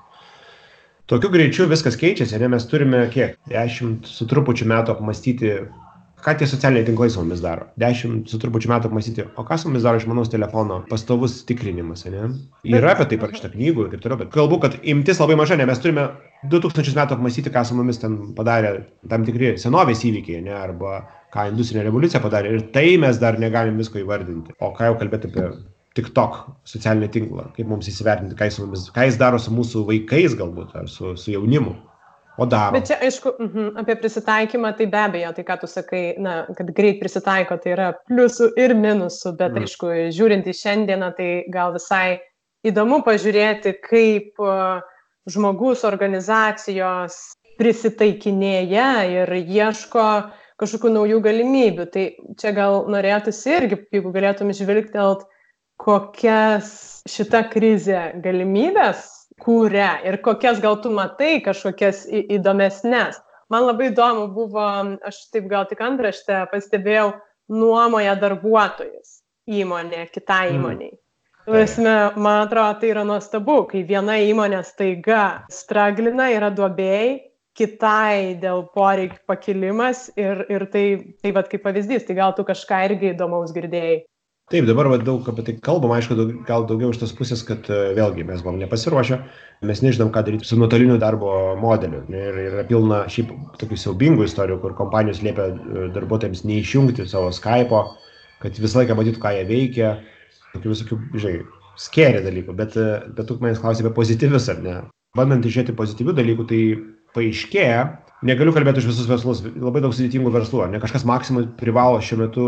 Tokiu 1.09 1.31
greičiu 1.33 1.65
viskas 1.65 1.95
keičiasi, 1.97 2.37
ne? 2.37 2.51
Mes 2.53 2.65
turime 2.69 2.99
kiek? 3.13 3.37
Dešimt 3.49 4.05
su 4.05 4.27
trupučiu 4.29 4.67
metų 4.69 4.93
apmastyti 4.93 5.55
ką 6.21 6.33
tie 6.37 6.47
socialiniai 6.47 6.85
tinklai 6.85 7.07
su 7.09 7.21
mumis 7.21 7.41
daro. 7.41 7.65
Dešimt 7.81 8.29
su 8.29 8.39
trupučiu 8.41 8.69
metų 8.69 8.89
apmąstyti 8.89 9.25
o 9.39 9.45
ką 9.47 9.57
su 9.57 9.69
mumis 9.69 9.85
daro 9.87 9.97
išmanaus 9.97 10.29
telefono 10.29 10.81
pastovus 10.89 11.39
tikrinimas 11.49 12.05
ane 12.09 12.27
yra 12.77 12.91
apie 12.93 13.07
tai 13.09 13.19
parašyta 13.21 13.49
knygų 13.53 13.85
ir 13.85 13.93
taip 13.93 14.03
toliau 14.03 14.19
bet 14.19 14.33
kalbu 14.35 14.59
kad 14.65 14.75
imtis 14.93 15.21
labai 15.23 15.39
maža 15.39 15.57
ne? 15.57 15.65
Mes 15.69 15.81
turime 15.81 16.05
du 16.51 16.61
tūkstančius 16.61 16.99
metų 16.99 17.17
apmąstyti 17.17 17.55
ką 17.55 17.65
su 17.65 17.79
mumis 17.79 18.01
ten 18.03 18.19
padarė 18.37 18.75
tam 19.09 19.25
tikri 19.27 19.55
senovės 19.63 20.03
įvykiai 20.11 20.43
ane 20.43 20.55
arba 20.59 21.01
ką 21.33 21.49
industrinė 21.53 21.87
revoliucija 21.87 22.21
padarė. 22.21 22.53
Ir 22.53 22.69
tai 22.75 22.87
mes 23.01 23.17
dar 23.21 23.39
negalim 23.39 23.81
visko 23.81 24.01
įvardinti. 24.03 24.57
O 24.59 24.73
ką 24.75 24.91
jau 24.91 24.99
kalbėt 24.99 25.29
apie 25.29 25.49
TikTok 25.97 26.41
socialinį 26.69 27.09
tinklą, 27.13 27.49
kaip 27.55 27.69
mums 27.69 27.89
įsivertinti, 27.89 28.37
ką 28.37 28.49
jis, 28.49 28.59
mumis, 28.61 28.89
ką 28.93 29.07
jis 29.09 29.17
daro 29.19 29.39
su 29.41 29.53
mūsų 29.53 29.85
vaikais 29.87 30.35
galbūt, 30.37 30.75
ar 30.77 30.89
su, 30.91 31.15
su 31.17 31.33
jaunimu 31.33 31.75
o 32.39 32.45
daro. 32.45 32.71
Bet 32.77 32.87
čia, 32.87 32.99
aišku, 33.03 33.33
-huh, 33.39 33.71
apie 33.79 33.95
prisitaikymą, 33.99 34.73
tai 34.77 34.85
be 34.87 34.97
abejo, 34.97 35.33
tai 35.33 35.43
ką 35.43 35.59
tu 35.59 35.67
sakai, 35.67 36.15
na, 36.17 36.45
kad 36.57 36.71
greit 36.75 36.99
prisitaiko, 36.99 37.57
tai 37.57 37.73
yra 37.75 37.89
pliusų 38.07 38.53
ir 38.57 38.75
minusų, 38.75 39.35
bet, 39.37 39.51
mm. 39.51 39.65
aišku, 39.65 39.89
žiūrint 40.15 40.47
į 40.47 40.53
šiandieną, 40.61 41.11
tai 41.17 41.29
gal 41.51 41.73
visai 41.73 42.19
įdomu 42.63 43.01
pažiūrėti, 43.03 43.75
kaip 43.89 44.39
uh, 44.39 44.79
žmogus 45.27 45.83
organizacijos 45.87 47.17
prisitaikinėja 47.59 48.91
ir 49.11 49.33
ieško 49.35 50.05
kažkokių 50.59 50.93
naujų 50.95 51.19
galimybių. 51.23 51.85
Tai 51.91 52.05
čia 52.39 52.53
gal 52.55 52.85
norėtųsi 52.91 53.51
irgi, 53.57 53.83
jeigu 53.91 54.13
galėtum 54.15 54.53
žvilgtelt, 54.55 55.27
kokias 55.79 57.01
šita 57.09 57.45
krizė 57.53 58.09
galimybės 58.23 59.07
kuria 59.39 59.99
ir 60.05 60.19
kokias 60.21 60.59
gal 60.61 60.77
tu 60.83 60.91
matai 60.93 61.39
kažkokias 61.45 62.05
įdomesnes. 62.11 63.19
Man 63.49 63.65
labai 63.65 63.89
įdomu 63.89 64.27
buvo, 64.33 64.65
aš 65.09 65.23
taip 65.33 65.47
gal 65.49 65.65
tik 65.69 65.81
antraštę 65.81 66.43
pastebėjau, 66.51 67.13
nuomoja 67.49 68.13
darbuotojus 68.19 69.21
įmonė 69.49 70.05
kitai 70.13 70.51
mm. 70.51 70.59
įmoniai. 70.59 70.91
Prasme, 71.49 71.93
man 72.21 72.43
atrodo, 72.43 72.75
tai 72.81 72.91
yra 72.91 73.01
nuostabu, 73.07 73.63
kai 73.71 73.81
viena 73.87 74.19
įmonė 74.21 74.59
staiga 74.67 75.47
straglina, 75.49 76.27
yra 76.35 76.51
duobėjai, 76.53 77.07
kitai 77.57 78.35
dėl 78.43 78.67
poreikių 78.75 79.17
pakilimas 79.27 80.05
ir, 80.19 80.43
ir 80.51 80.67
tai, 80.69 80.85
tai 81.23 81.33
vad 81.33 81.49
kaip 81.49 81.65
pavyzdys, 81.65 82.05
tai 82.05 82.19
gal 82.19 82.35
tu 82.37 82.45
kažką 82.45 82.83
irgi 82.91 83.15
įdomaus 83.15 83.55
girdėjai 83.55 84.03
taip 84.49 84.65
dabar 84.65 84.89
va 84.91 84.97
daug 84.97 85.27
apie 85.29 85.45
tai 85.45 85.55
kalbam 85.65 85.93
aišku 85.95 86.17
daug 86.17 86.33
gal 86.47 86.65
daugiau 86.69 86.93
iš 86.93 87.01
tos 87.03 87.15
pusės 87.17 87.45
kad 87.45 87.69
e, 87.69 87.79
vėlgi 87.97 88.25
mes 88.27 88.43
buvom 88.45 88.57
nepasiruošę 88.63 89.19
mes 89.69 89.81
nežinom 89.85 90.11
ką 90.15 90.23
daryt 90.25 90.45
su 90.47 90.57
nuotoliniu 90.57 90.97
darbo 91.01 91.55
modeliu. 91.59 92.05
Ir 92.09 92.43
yra 92.47 92.65
pilna 92.69 93.03
šiaip 93.11 93.31
tokių 93.61 93.77
siaubingų 93.83 94.25
istorijų 94.25 94.61
kur 94.63 94.77
kompanijos 94.77 95.23
liepia 95.25 95.51
e, 95.51 95.89
darbuotojams 95.95 96.45
neišjungti 96.49 97.07
savo 97.09 97.33
skaipo 97.35 97.87
kad 98.43 98.59
visą 98.59 98.81
laiką 98.81 98.97
matytų, 98.97 99.21
ką 99.21 99.33
jie 99.35 99.45
veikia, 99.49 99.93
tokių 100.53 100.73
visokių, 100.73 100.99
žinai, 101.19 101.41
skėrė 101.79 102.23
dalykų, 102.25 102.55
bet, 102.59 102.77
bet 103.15 103.27
tu 103.27 103.37
manęs 103.41 103.61
klausai 103.63 103.85
apie 103.85 103.95
pozityvius 103.95 104.49
ar 104.53 104.61
ne. 104.63 104.75
Bandant 105.17 105.45
išėti 105.45 105.75
pozityvių 105.75 106.15
dalykų, 106.17 106.45
tai 106.49 106.61
paaiškėja, 107.17 107.81
negaliu 108.27 108.53
kalbėti 108.55 108.83
už 108.83 108.91
visus 108.91 109.09
verslus, 109.09 109.43
labai 109.55 109.83
daug 109.83 109.95
sudėtingų 109.95 110.33
verslų, 110.35 110.67
ne? 110.71 110.81
Kažkas 110.83 111.07
maksimum 111.09 111.49
privalo 111.59 111.99
šiuo 112.03 112.21
metu 112.23 112.47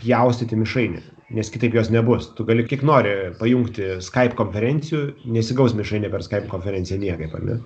pjaustyti 0.00 0.58
mišrainį, 0.58 1.02
nes 1.36 1.50
kitaip 1.52 1.74
jos 1.76 1.90
nebus. 1.92 2.28
Tu 2.36 2.44
gali 2.48 2.64
kiek 2.68 2.82
nori 2.86 3.12
pajungti 3.38 3.96
Skype 4.04 4.36
konferencijų, 4.38 5.02
nesigaus 5.32 5.74
mišrainė 5.78 6.10
per 6.12 6.24
Skype 6.24 6.50
konferenciją 6.52 7.00
niekaip, 7.02 7.34
ne? 7.46 7.58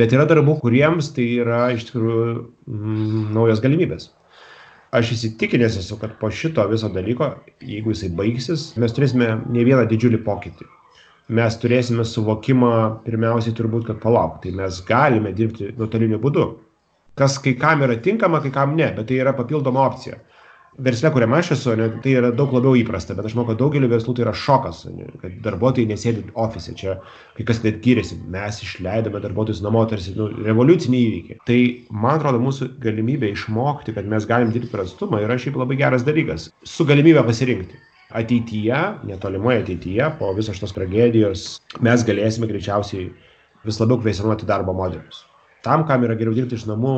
Bet 0.00 0.14
yra 0.16 0.26
darbų, 0.30 0.56
kuriems 0.62 1.12
tai 1.16 1.26
yra 1.42 1.66
iš 1.74 1.88
tikrųjų 1.90 2.24
mm, 2.34 3.28
naujos 3.36 3.62
galimybės. 3.64 4.10
Aš 4.96 5.12
įsitikinęs 5.14 5.76
esu, 5.78 6.00
kad 6.00 6.16
po 6.18 6.32
šito 6.34 6.64
viso 6.70 6.88
dalyko, 6.90 7.30
jeigu 7.62 7.92
jisai 7.94 8.10
baigsis, 8.18 8.70
mes 8.80 8.94
turėsime 8.96 9.36
ne 9.46 9.66
vieną 9.68 9.84
didžiulį 9.90 10.24
pokytį. 10.26 10.66
Mes 11.38 11.54
turėsime 11.62 12.02
suvokimą, 12.02 12.72
pirmiausiai 13.04 13.54
turbūt, 13.54 13.86
kad 13.86 14.00
palauk, 14.02 14.40
tai 14.42 14.50
mes 14.58 14.80
galime 14.88 15.30
dirbti 15.36 15.70
nuotoliniu 15.78 16.18
būdu. 16.22 16.48
Kas 17.20 17.36
kai 17.42 17.52
kam 17.60 17.84
yra 17.86 18.00
tinkama, 18.02 18.40
kai 18.42 18.50
kam 18.54 18.74
ne, 18.78 18.88
bet 18.96 19.06
tai 19.10 19.20
yra 19.22 19.36
papildoma 19.36 19.84
opcija 19.86 20.18
versle, 20.78 21.10
kuriame 21.12 21.38
aš 21.38 21.50
esu, 21.56 21.72
ne, 21.78 21.88
tai 22.04 22.14
yra 22.18 22.30
daug 22.36 22.52
labiau 22.54 22.76
įprasta, 22.78 23.14
bet 23.16 23.26
aš 23.26 23.34
manau, 23.36 23.48
kad 23.50 23.58
daugeliu 23.60 23.90
verslų 23.90 24.14
tai 24.16 24.24
yra 24.26 24.34
šokas, 24.36 24.82
ne, 24.94 25.08
kad 25.22 25.36
darbuotojai 25.44 25.88
nesėdi 25.90 26.24
ofise, 26.38 26.74
čia 26.78 26.96
kai 27.36 27.46
kas 27.48 27.62
net 27.64 27.80
gyrėsi, 27.84 28.18
mes 28.32 28.60
išleidome 28.64 29.22
darbuotojus 29.24 29.62
namo, 29.64 29.82
tarsi 29.90 30.14
nu, 30.16 30.28
revoliuciniai 30.46 31.06
įvykiai. 31.08 31.40
Tai 31.48 31.60
man 32.04 32.20
atrodo, 32.20 32.42
mūsų 32.44 32.70
galimybė 32.82 33.32
išmokti, 33.34 33.96
kad 33.96 34.08
mes 34.10 34.28
galim 34.30 34.52
dirbti 34.54 34.72
per 34.72 34.84
atstumą 34.84 35.22
yra 35.24 35.38
šiaip 35.40 35.58
labai 35.60 35.78
geras 35.80 36.06
dalykas, 36.06 36.50
su 36.64 36.86
galimybė 36.88 37.24
pasirinkti. 37.26 37.80
Ateityje, 38.20 38.78
netolimoje 39.06 39.60
ateityje, 39.62 40.06
po 40.18 40.32
visos 40.34 40.56
šitos 40.58 40.74
tragedijos, 40.74 41.50
mes 41.84 42.02
galėsime 42.06 42.48
greičiausiai 42.50 43.10
vis 43.66 43.78
labiau 43.78 44.00
kvestionuoti 44.00 44.48
darbo 44.48 44.74
modelius. 44.74 45.22
Tam, 45.62 45.84
kam 45.86 46.02
yra 46.06 46.16
geriau 46.18 46.34
dirbti 46.34 46.56
iš 46.58 46.64
namų, 46.66 46.96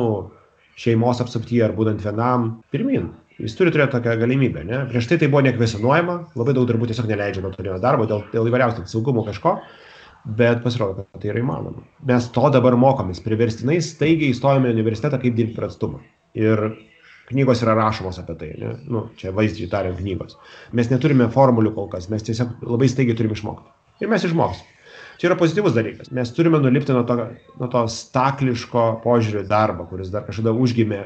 šeimos 0.79 1.21
apsuptyje 1.21 1.65
ar 1.67 1.73
būdant 1.77 2.01
vienam, 2.01 2.47
pirmin. 2.73 3.11
Jis 3.41 3.55
turi 3.57 3.71
turėti 3.73 3.95
tokią 3.95 4.13
galimybę. 4.21 4.61
Ne? 4.67 4.83
Prieš 4.91 5.07
tai 5.09 5.17
tai 5.21 5.29
buvo 5.31 5.41
nekvesionuojama, 5.47 6.17
labai 6.37 6.53
daug 6.57 6.67
darbų 6.69 6.89
tiesiog 6.91 7.09
neleidžia 7.09 7.41
nuotolinio 7.43 7.79
darbo 7.81 8.05
dėl, 8.09 8.21
dėl 8.33 8.49
įvairiausių 8.51 8.85
saugumo 8.91 9.23
kažko, 9.25 9.55
bet 10.37 10.61
pasirodo, 10.63 11.07
kad 11.07 11.23
tai 11.23 11.31
yra 11.33 11.41
įmanoma. 11.41 11.83
Mes 12.09 12.29
to 12.35 12.49
dabar 12.53 12.77
mokomės, 12.79 13.23
priverstinai 13.25 13.79
staigiai 13.83 14.35
įstojame 14.35 14.69
į 14.69 14.77
universitetą, 14.77 15.19
kaip 15.23 15.37
dirbti 15.39 15.57
per 15.57 15.67
atstumą. 15.71 16.03
Ir 16.37 16.61
knygos 17.31 17.63
yra 17.65 17.75
rašomos 17.79 18.21
apie 18.21 18.37
tai, 18.39 18.51
ne? 18.61 18.75
nu, 18.91 19.07
čia 19.19 19.33
vaizdžiai 19.35 19.71
tariant 19.71 19.97
knygos. 19.99 20.37
Mes 20.77 20.91
neturime 20.93 21.29
formulių 21.33 21.73
kol 21.75 21.89
kas, 21.91 22.09
mes 22.13 22.25
tiesiog 22.27 22.63
labai 22.69 22.91
staigiai 22.91 23.17
turime 23.17 23.37
išmokti. 23.37 23.73
Ir 24.03 24.13
mes 24.13 24.29
išmoksim. 24.29 24.69
Čia 25.21 25.29
yra 25.29 25.37
pozityvus 25.39 25.75
dalykas. 25.75 26.09
Mes 26.15 26.31
turime 26.35 26.59
nulipti 26.59 26.93
nuo 26.93 27.03
to, 27.07 27.15
nuo 27.59 27.69
to 27.71 27.83
stakliško 27.91 28.85
požiūrio 29.03 29.43
darbą, 29.47 29.85
kuris 29.89 30.09
dar 30.13 30.25
kažkada 30.25 30.51
užgimė 30.57 31.03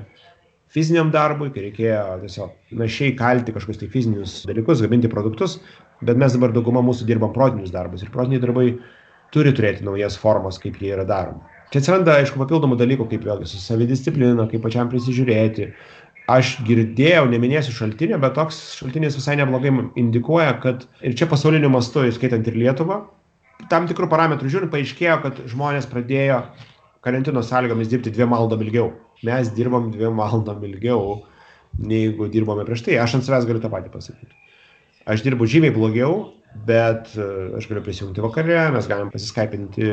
fiziniam 0.78 1.09
darbui, 1.13 1.49
kai 1.53 1.65
reikėjo 1.67 2.05
tiesiog 2.21 2.78
našiai 2.78 3.15
kalti 3.17 3.55
kažkokius 3.55 3.82
tai 3.82 3.89
fizinius 3.93 4.38
dalykus, 4.49 4.84
gaminti 4.86 5.09
produktus, 5.11 5.57
bet 6.05 6.19
mes 6.21 6.38
dabar 6.38 6.53
dauguma 6.53 6.84
mūsų 6.86 7.07
dirbam 7.09 7.34
protinius 7.34 7.73
darbus 7.73 8.05
ir 8.05 8.13
protiniai 8.13 8.43
darbai 8.43 8.67
turi 9.34 9.53
turėti 9.55 9.86
naujas 9.88 10.17
formas, 10.19 10.59
kaip 10.61 10.78
jie 10.82 10.93
yra 10.95 11.05
daromi. 11.07 11.41
Čia 11.73 11.82
atsiranda, 11.82 12.13
aišku, 12.21 12.39
papildomų 12.39 12.78
dalykų, 12.80 13.09
kaip 13.11 13.25
vėlgi 13.28 13.49
su 13.51 13.59
savidisciplina, 13.59 14.45
kaip 14.47 14.63
pačiam 14.63 14.88
prisižiūrėti. 14.91 15.71
Aš 16.32 16.53
girdėjau, 16.67 17.25
neminėsiu 17.32 17.73
šaltinio, 17.75 18.19
bet 18.23 18.36
toks 18.36 18.59
šaltinis 18.80 19.15
visai 19.15 19.36
neblogai 19.39 19.71
indikuoja, 19.99 20.53
kad 20.63 20.86
ir 21.03 21.15
čia 21.19 21.28
pasauliniu 21.32 21.71
mastu, 21.71 22.05
įskaitant 22.07 22.47
ir 22.47 22.55
Lietuvą, 22.59 23.01
tam 23.71 23.88
tikrų 23.89 24.09
parametrų 24.11 24.51
žiūrint, 24.53 24.71
paaiškėjo, 24.71 25.19
kad 25.23 25.39
žmonės 25.51 25.88
pradėjo 25.91 26.41
karantino 27.07 27.43
sąlygomis 27.43 27.89
dirbti 27.91 28.13
dviem 28.13 28.35
valandom 28.35 28.67
ilgiau 28.67 28.91
mes 29.23 29.49
dirbam 29.53 29.91
dviem 29.91 30.17
valandom 30.17 30.63
ilgiau, 30.63 31.23
neigu 31.79 32.29
dirbome 32.29 32.65
prieš 32.65 32.85
tai. 32.85 32.97
Aš 33.01 33.17
ant 33.17 33.25
savęs 33.25 33.47
galiu 33.49 33.61
tą 33.63 33.71
patį 33.73 33.91
pasakyti. 33.93 34.35
Aš 35.07 35.23
dirbu 35.25 35.47
žymiai 35.47 35.73
blogiau, 35.73 36.33
bet 36.67 37.13
e, 37.15 37.27
aš 37.57 37.67
galiu 37.69 37.83
prisijungti 37.85 38.23
vakare, 38.23 38.59
mes 38.75 38.89
galim 38.89 39.11
pasiskaipinti, 39.13 39.89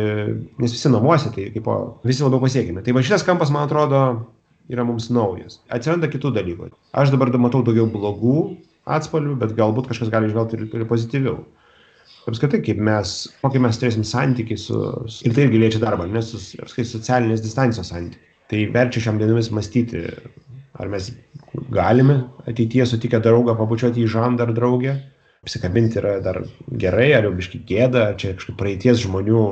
nes 0.61 0.75
visi 0.75 0.93
namuose, 0.93 1.31
tai 1.35 1.49
kaip 1.55 1.69
o, 1.71 1.79
visi 2.05 2.25
labiau 2.25 2.43
pasiekime. 2.43 2.83
Tai 2.85 2.97
va 2.97 3.05
šitas 3.05 3.27
kampas, 3.27 3.53
man 3.55 3.69
atrodo, 3.69 4.05
yra 4.73 4.87
mums 4.87 5.11
naujas. 5.13 5.61
Atsiranda 5.73 6.11
kitų 6.11 6.35
dalykų. 6.35 6.73
Aš 6.97 7.15
dabar 7.15 7.33
matau 7.39 7.63
daugiau 7.65 7.87
blogų 7.91 8.39
atspalvių, 8.85 9.39
bet 9.41 9.55
galbūt 9.57 9.89
kažkas 9.93 10.11
gali 10.13 10.33
žvelgti 10.33 10.59
ir, 10.59 10.67
ir 10.73 10.89
pozityviau. 10.89 11.45
Apskritai, 12.29 12.63
kaip 12.65 12.79
mes, 12.81 13.17
kokį 13.43 13.61
mes 13.65 13.81
turėsim 13.81 14.05
santykiai 14.09 14.61
su, 14.61 14.79
su 15.13 15.27
ir 15.29 15.35
tai 15.37 15.45
irgi 15.47 15.61
liečia 15.61 15.81
darbą, 15.83 16.07
nes 16.09 16.31
su, 16.33 16.41
apskritai 16.63 16.89
socialinės 16.89 17.45
distancijos 17.45 17.93
santykiai 17.93 18.33
tai 18.51 18.67
verčia 18.73 19.03
šiam 19.07 19.19
dienomis 19.21 19.51
mąstyti, 19.55 20.05
ar 20.81 20.91
mes 20.93 21.11
galime 21.73 22.21
ateityje 22.51 22.87
sutikę 22.91 23.21
draugą 23.25 23.57
pabučiuoti 23.59 24.05
į 24.05 24.11
žandą 24.15 24.49
ar 24.49 24.55
draugę, 24.57 24.97
apsikabinti 25.45 26.01
yra 26.01 26.19
dar 26.25 26.43
gerai, 26.81 27.13
ar 27.17 27.29
jau 27.29 27.33
biški 27.37 27.63
gėda, 27.69 28.11
čia 28.21 28.35
kažkaip 28.39 28.59
praeities 28.61 29.03
žmonių 29.05 29.45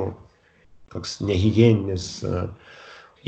toks 0.93 1.17
nehygieninis 1.25 2.07
uh, 2.27 2.45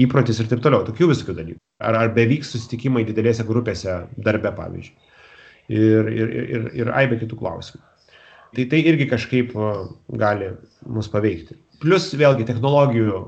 įprotis 0.01 0.41
ir 0.41 0.49
taip 0.51 0.61
toliau, 0.65 0.86
tokių 0.86 1.09
visokių 1.13 1.38
dalykų. 1.39 1.61
Ar, 1.86 1.97
ar 2.03 2.13
bevyks 2.15 2.53
susitikimai 2.53 3.03
didelėse 3.07 3.45
grupėse 3.47 3.97
darbe, 4.21 4.51
pavyzdžiui. 4.55 4.95
Ir, 5.76 6.09
ir, 6.13 6.34
ir, 6.55 6.65
ir 6.78 6.91
aibė 6.93 7.17
kitų 7.23 7.39
klausimų. 7.39 7.82
Tai 8.56 8.66
tai 8.72 8.82
irgi 8.88 9.08
kažkaip 9.12 9.56
uh, 9.58 9.88
gali 10.22 10.51
mus 10.88 11.10
paveikti. 11.12 11.58
Plus 11.84 12.08
vėlgi 12.16 12.47
technologijų 12.47 13.24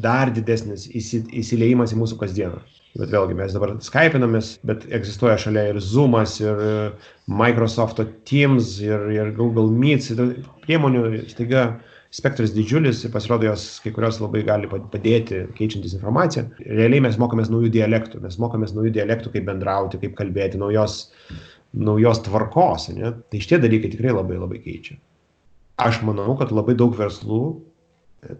dar 0.00 0.30
didesnis 0.34 0.86
įsi, 0.94 1.24
įsileimas 1.42 1.94
į 1.94 2.00
mūsų 2.00 2.20
kasdieną. 2.20 2.60
Bet 2.98 3.12
vėlgi 3.14 3.36
mes 3.38 3.52
dabar 3.54 3.76
skypinamės, 3.86 4.56
bet 4.66 4.82
egzistuoja 4.90 5.36
šalia 5.38 5.68
ir 5.70 5.78
Zoomas, 5.82 6.40
ir 6.42 6.58
e, 6.58 6.72
Microsoft 7.30 8.00
Teams, 8.26 8.78
ir, 8.82 9.04
ir 9.14 9.30
Google 9.36 9.70
Meets, 9.70 10.10
ir 10.10 10.40
priemonių, 10.64 11.04
staiga 11.30 11.68
spektras 12.10 12.50
didžiulis 12.50 13.04
ir 13.06 13.12
pasirodo 13.14 13.46
jos 13.46 13.64
kai 13.84 13.92
kurios 13.94 14.18
labai 14.18 14.42
gali 14.46 14.70
padėti 14.70 15.44
keičiantis 15.54 15.94
informaciją. 15.94 16.48
Realiai 16.66 17.04
mes 17.06 17.18
mokomės 17.22 17.52
naujų 17.52 17.70
dialektų, 17.76 18.24
mes 18.24 18.38
mokomės 18.42 18.74
naujų 18.74 18.96
dialektų, 18.98 19.36
kaip 19.36 19.46
bendrauti, 19.46 20.00
kaip 20.02 20.16
kalbėti, 20.18 20.58
naujos, 20.58 21.04
naujos 21.72 22.22
tvarkos. 22.26 22.88
Ne? 22.96 23.12
Tai 23.30 23.40
šitie 23.42 23.60
dalykai 23.62 23.92
tikrai 23.92 24.14
labai 24.14 24.38
labai 24.40 24.60
keičia. 24.62 24.98
Aš 25.80 26.02
manau, 26.04 26.34
kad 26.36 26.52
labai 26.52 26.76
daug 26.76 26.96
verslų 26.98 27.42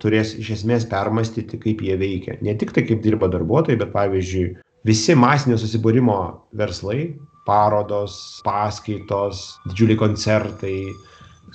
turės 0.03 0.35
iš 0.37 0.51
esmės 0.59 0.85
permastyti, 0.89 1.59
kaip 1.61 1.81
jie 1.85 1.97
veikia. 2.01 2.37
Ne 2.45 2.55
tik 2.59 2.75
tai, 2.77 2.85
kaip 2.89 3.01
dirba 3.05 3.31
darbuotojai, 3.33 3.79
bet 3.81 3.95
pavyzdžiui, 3.95 4.49
visi 4.89 5.17
masinio 5.17 5.57
susibūrimo 5.61 6.19
verslai, 6.61 7.15
parodos, 7.49 8.15
paskaitos, 8.45 9.47
didžiuliai 9.71 10.01
koncertai, 10.03 10.77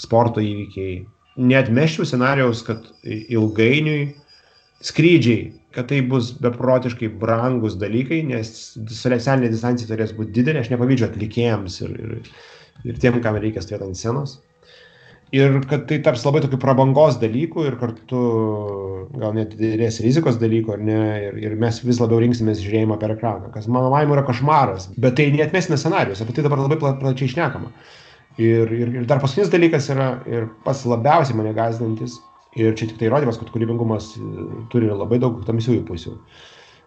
sporto 0.01 0.41
įvykiai. 0.43 1.03
Neatmeščiau 1.36 2.07
scenarijaus, 2.07 2.63
kad 2.65 2.88
ilgainiui 3.05 4.15
skrydžiai, 4.86 5.51
kad 5.76 5.89
tai 5.91 6.01
bus 6.07 6.32
beprotiškai 6.41 7.11
brangus 7.21 7.78
dalykai, 7.82 8.21
nes 8.32 8.51
socialinė 9.01 9.51
distancija 9.51 9.91
turės 9.91 10.15
būti 10.15 10.34
didelė, 10.39 10.63
aš 10.63 10.71
nepavydžiu 10.73 11.09
atlikėjams 11.09 11.80
ir, 11.86 11.95
ir, 12.07 12.36
ir 12.88 12.99
tiem, 13.03 13.21
kam 13.23 13.39
reikia 13.41 13.63
stovėti 13.63 13.89
ant 13.89 13.99
scenos. 13.99 14.38
Ir 15.36 15.57
kad 15.67 15.88
tai 15.89 15.97
taps 16.05 16.23
labai 16.23 16.43
tokiu 16.43 16.59
prabangos 16.61 17.17
dalyku 17.19 17.65
ir 17.65 17.76
kartu 17.82 18.19
gal 19.19 19.34
net 19.36 19.55
didelės 19.57 19.97
rizikos 20.05 20.38
dalyku, 20.39 20.76
ar 20.76 20.84
ne, 20.86 20.99
ir, 21.26 21.39
ir 21.41 21.55
mes 21.59 21.82
vis 21.84 21.99
labiau 21.99 22.21
rinksimės 22.21 22.61
žiūrėjimą 22.63 22.99
per 23.01 23.15
ekraną, 23.15 23.49
kas 23.53 23.67
mano 23.67 23.89
manimu 23.93 24.15
yra 24.15 24.23
košmaras, 24.28 24.88
bet 25.01 25.17
tai 25.17 25.28
neatmesime 25.34 25.80
scenarius, 25.82 26.21
apie 26.23 26.38
tai 26.38 26.45
dabar 26.45 26.61
labai 26.61 26.78
pla, 26.82 26.93
plačiai 27.01 27.32
išnekama. 27.32 27.73
Ir, 28.38 28.71
ir, 28.76 28.93
ir 29.01 29.09
dar 29.09 29.21
paskutinis 29.23 29.51
dalykas 29.51 29.89
yra 29.93 30.07
ir 30.30 30.47
pats 30.65 30.86
labiausiai 30.88 31.38
mane 31.39 31.55
gazdinantis, 31.57 32.19
ir 32.55 32.75
čia 32.75 32.87
tik 32.89 32.99
tai 32.99 33.09
įrodymas, 33.09 33.39
kad 33.39 33.51
kūrybingumas 33.53 34.13
e, 34.15 34.45
turi 34.71 34.89
labai 34.91 35.19
daug 35.21 35.41
tamsiųjų 35.47 35.83
pusių. 35.87 36.15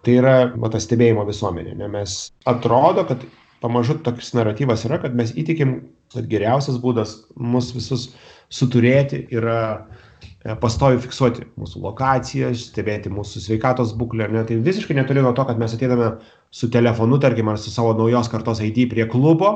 Tai 0.06 0.14
yra 0.14 0.34
va, 0.54 0.70
tas 0.72 0.86
stebėjimo 0.88 1.26
visuomenė. 1.28 1.76
Ne? 1.78 1.90
Mes 1.92 2.18
atrodo, 2.48 3.04
kad 3.08 3.24
pamažu 3.62 3.98
toks 4.06 4.32
naratyvas 4.38 4.86
yra, 4.88 5.00
kad 5.02 5.16
mes 5.18 5.34
įtikim, 5.36 5.80
kad 6.14 6.28
geriausias 6.30 6.78
būdas 6.80 7.18
mus 7.36 7.72
visus 7.76 8.08
suturėti 8.54 9.24
yra 9.34 9.60
e, 9.74 10.54
pastovi 10.62 11.02
fiksuoti 11.04 11.48
mūsų 11.60 11.84
lokacijas, 11.84 12.68
stebėti 12.70 13.12
mūsų 13.12 13.44
sveikatos 13.44 13.92
būklę. 13.98 14.30
Ne? 14.32 14.46
Tai 14.48 14.60
visiškai 14.64 14.96
netoli 14.96 15.24
nuo 15.24 15.34
to, 15.36 15.44
kad 15.48 15.60
mes 15.60 15.76
ateiname 15.76 16.14
su 16.54 16.70
telefonu, 16.72 17.20
tarkim, 17.20 17.50
ar 17.52 17.60
su 17.60 17.74
savo 17.74 17.92
naujos 17.98 18.30
kartos 18.32 18.64
ID 18.64 18.86
prie 18.94 19.04
klubo 19.10 19.52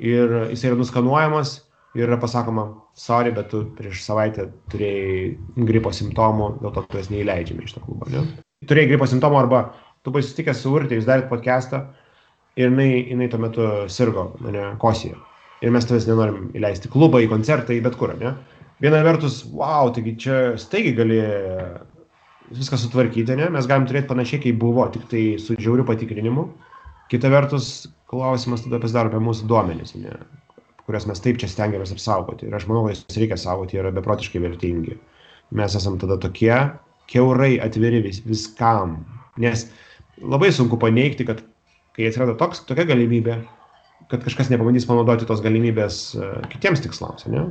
ir 0.00 0.50
jis 0.50 0.68
yra 0.68 0.76
nuskanuojamas 0.80 1.58
ir 1.94 2.06
yra 2.06 2.18
pasakoma, 2.22 2.66
sorry, 2.94 3.32
bet 3.34 3.50
tu 3.50 3.64
prieš 3.76 4.04
savaitę 4.04 4.48
turėjai 4.70 5.64
gripo 5.68 5.92
simptomų, 5.94 6.52
dėl 6.62 6.74
to 6.76 6.84
tu 6.86 7.00
esi 7.00 7.16
neįleidžiami 7.16 7.66
iš 7.66 7.76
to 7.76 7.82
klubo. 7.84 8.06
Ne? 8.12 8.22
Turėjai 8.70 8.92
gripo 8.92 9.08
simptomų 9.10 9.40
arba 9.40 9.64
tu 10.04 10.12
buvai 10.12 10.22
susitikęs 10.24 10.62
su 10.62 10.74
Urtė, 10.74 10.98
jūs 10.98 11.08
darėt 11.08 11.28
podcastą 11.32 11.82
ir 12.60 12.70
jinai, 12.70 12.90
jinai 13.10 13.28
tuo 13.32 13.42
metu 13.42 13.66
sirgo, 13.92 14.30
mane 14.44 14.72
kosėjo. 14.82 15.18
ir 15.60 15.72
mes 15.74 15.84
tavęs 15.84 16.06
nenorim 16.08 16.50
įleisti 16.56 16.88
į 16.88 16.92
klubą, 16.94 17.20
į 17.20 17.28
koncertą, 17.28 17.74
į 17.76 17.82
bet 17.84 17.96
kur, 18.00 18.14
ne? 18.16 18.32
Viena 18.80 19.02
vertus, 19.04 19.42
wow, 19.52 19.90
taigi 19.92 20.14
čia 20.22 20.36
staigiai 20.56 20.96
gali 20.96 21.18
viską 22.56 22.78
sutvarkyti, 22.80 23.36
ne? 23.36 23.50
Mes 23.52 23.68
galim 23.68 23.84
turėti 23.88 24.08
panašiai, 24.08 24.40
kaip 24.46 24.56
buvo, 24.62 24.86
tik 24.94 25.04
tai 25.10 25.24
su 25.42 25.58
žiauriu 25.60 25.84
patikrinimu. 25.88 26.46
Kita 27.12 27.28
vertus, 27.28 27.90
klausimas 28.08 28.64
tada 28.64 28.80
pasidaro 28.80 29.12
apie 29.12 29.20
mūsų 29.20 29.50
duomenys, 29.50 29.92
ne? 30.00 30.16
Kuriuos 30.90 31.06
mes 31.06 31.22
taip 31.22 31.38
čia 31.38 31.46
stengiamės 31.50 31.94
apsaugoti. 31.94 32.48
Ir 32.48 32.56
aš 32.58 32.66
manau, 32.66 32.88
kad 32.88 32.98
juos 32.98 33.20
reikia 33.22 33.38
saugoti, 33.38 33.76
jie 33.76 33.84
yra 33.84 33.94
beprotiškai 33.94 34.42
vertingi. 34.42 34.98
Mes 35.54 35.76
esam 35.78 35.98
tada 36.02 36.18
tokie 36.18 36.52
keurai 37.10 37.54
atviri 37.62 38.02
vis, 38.02 38.18
viskam. 38.26 38.98
Nes 39.40 39.68
labai 40.18 40.50
sunku 40.54 40.78
paneigti, 40.82 41.26
kad 41.28 41.44
kai 41.94 42.08
atsiranda 42.10 42.34
toks, 42.38 42.64
tokia 42.66 42.88
galimybė, 42.90 43.38
kad 44.10 44.24
kažkas 44.26 44.50
nepabandys 44.50 44.86
panaudoti 44.88 45.28
tos 45.28 45.42
galimybės 45.44 46.00
e, 46.18 46.30
kitiems 46.54 46.82
tikslams, 46.82 47.26
ne? 47.30 47.46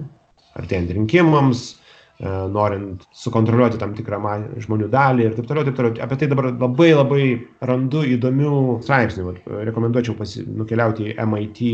Artėjant 0.60 0.92
rinkimams, 0.96 1.64
e, 1.72 2.32
norint 2.52 3.06
sukontroliuoti 3.16 3.80
tam 3.80 3.96
tikrą 3.96 4.20
žmonių 4.66 4.92
dalį 4.92 5.28
ir 5.28 5.36
taip 5.38 5.48
toliau, 5.48 5.68
taip 5.68 5.80
toliau. 5.80 5.96
Apie 6.04 6.20
tai 6.20 6.32
dabar 6.32 6.52
labai 6.52 6.92
labai 6.92 7.24
randu 7.72 8.04
įdomių 8.18 8.54
straipsnių. 8.84 9.36
Rekomenduočiau 9.72 10.18
pasi, 10.20 10.44
nukeliauti 10.48 11.12
į 11.14 11.18
MIT 11.28 11.74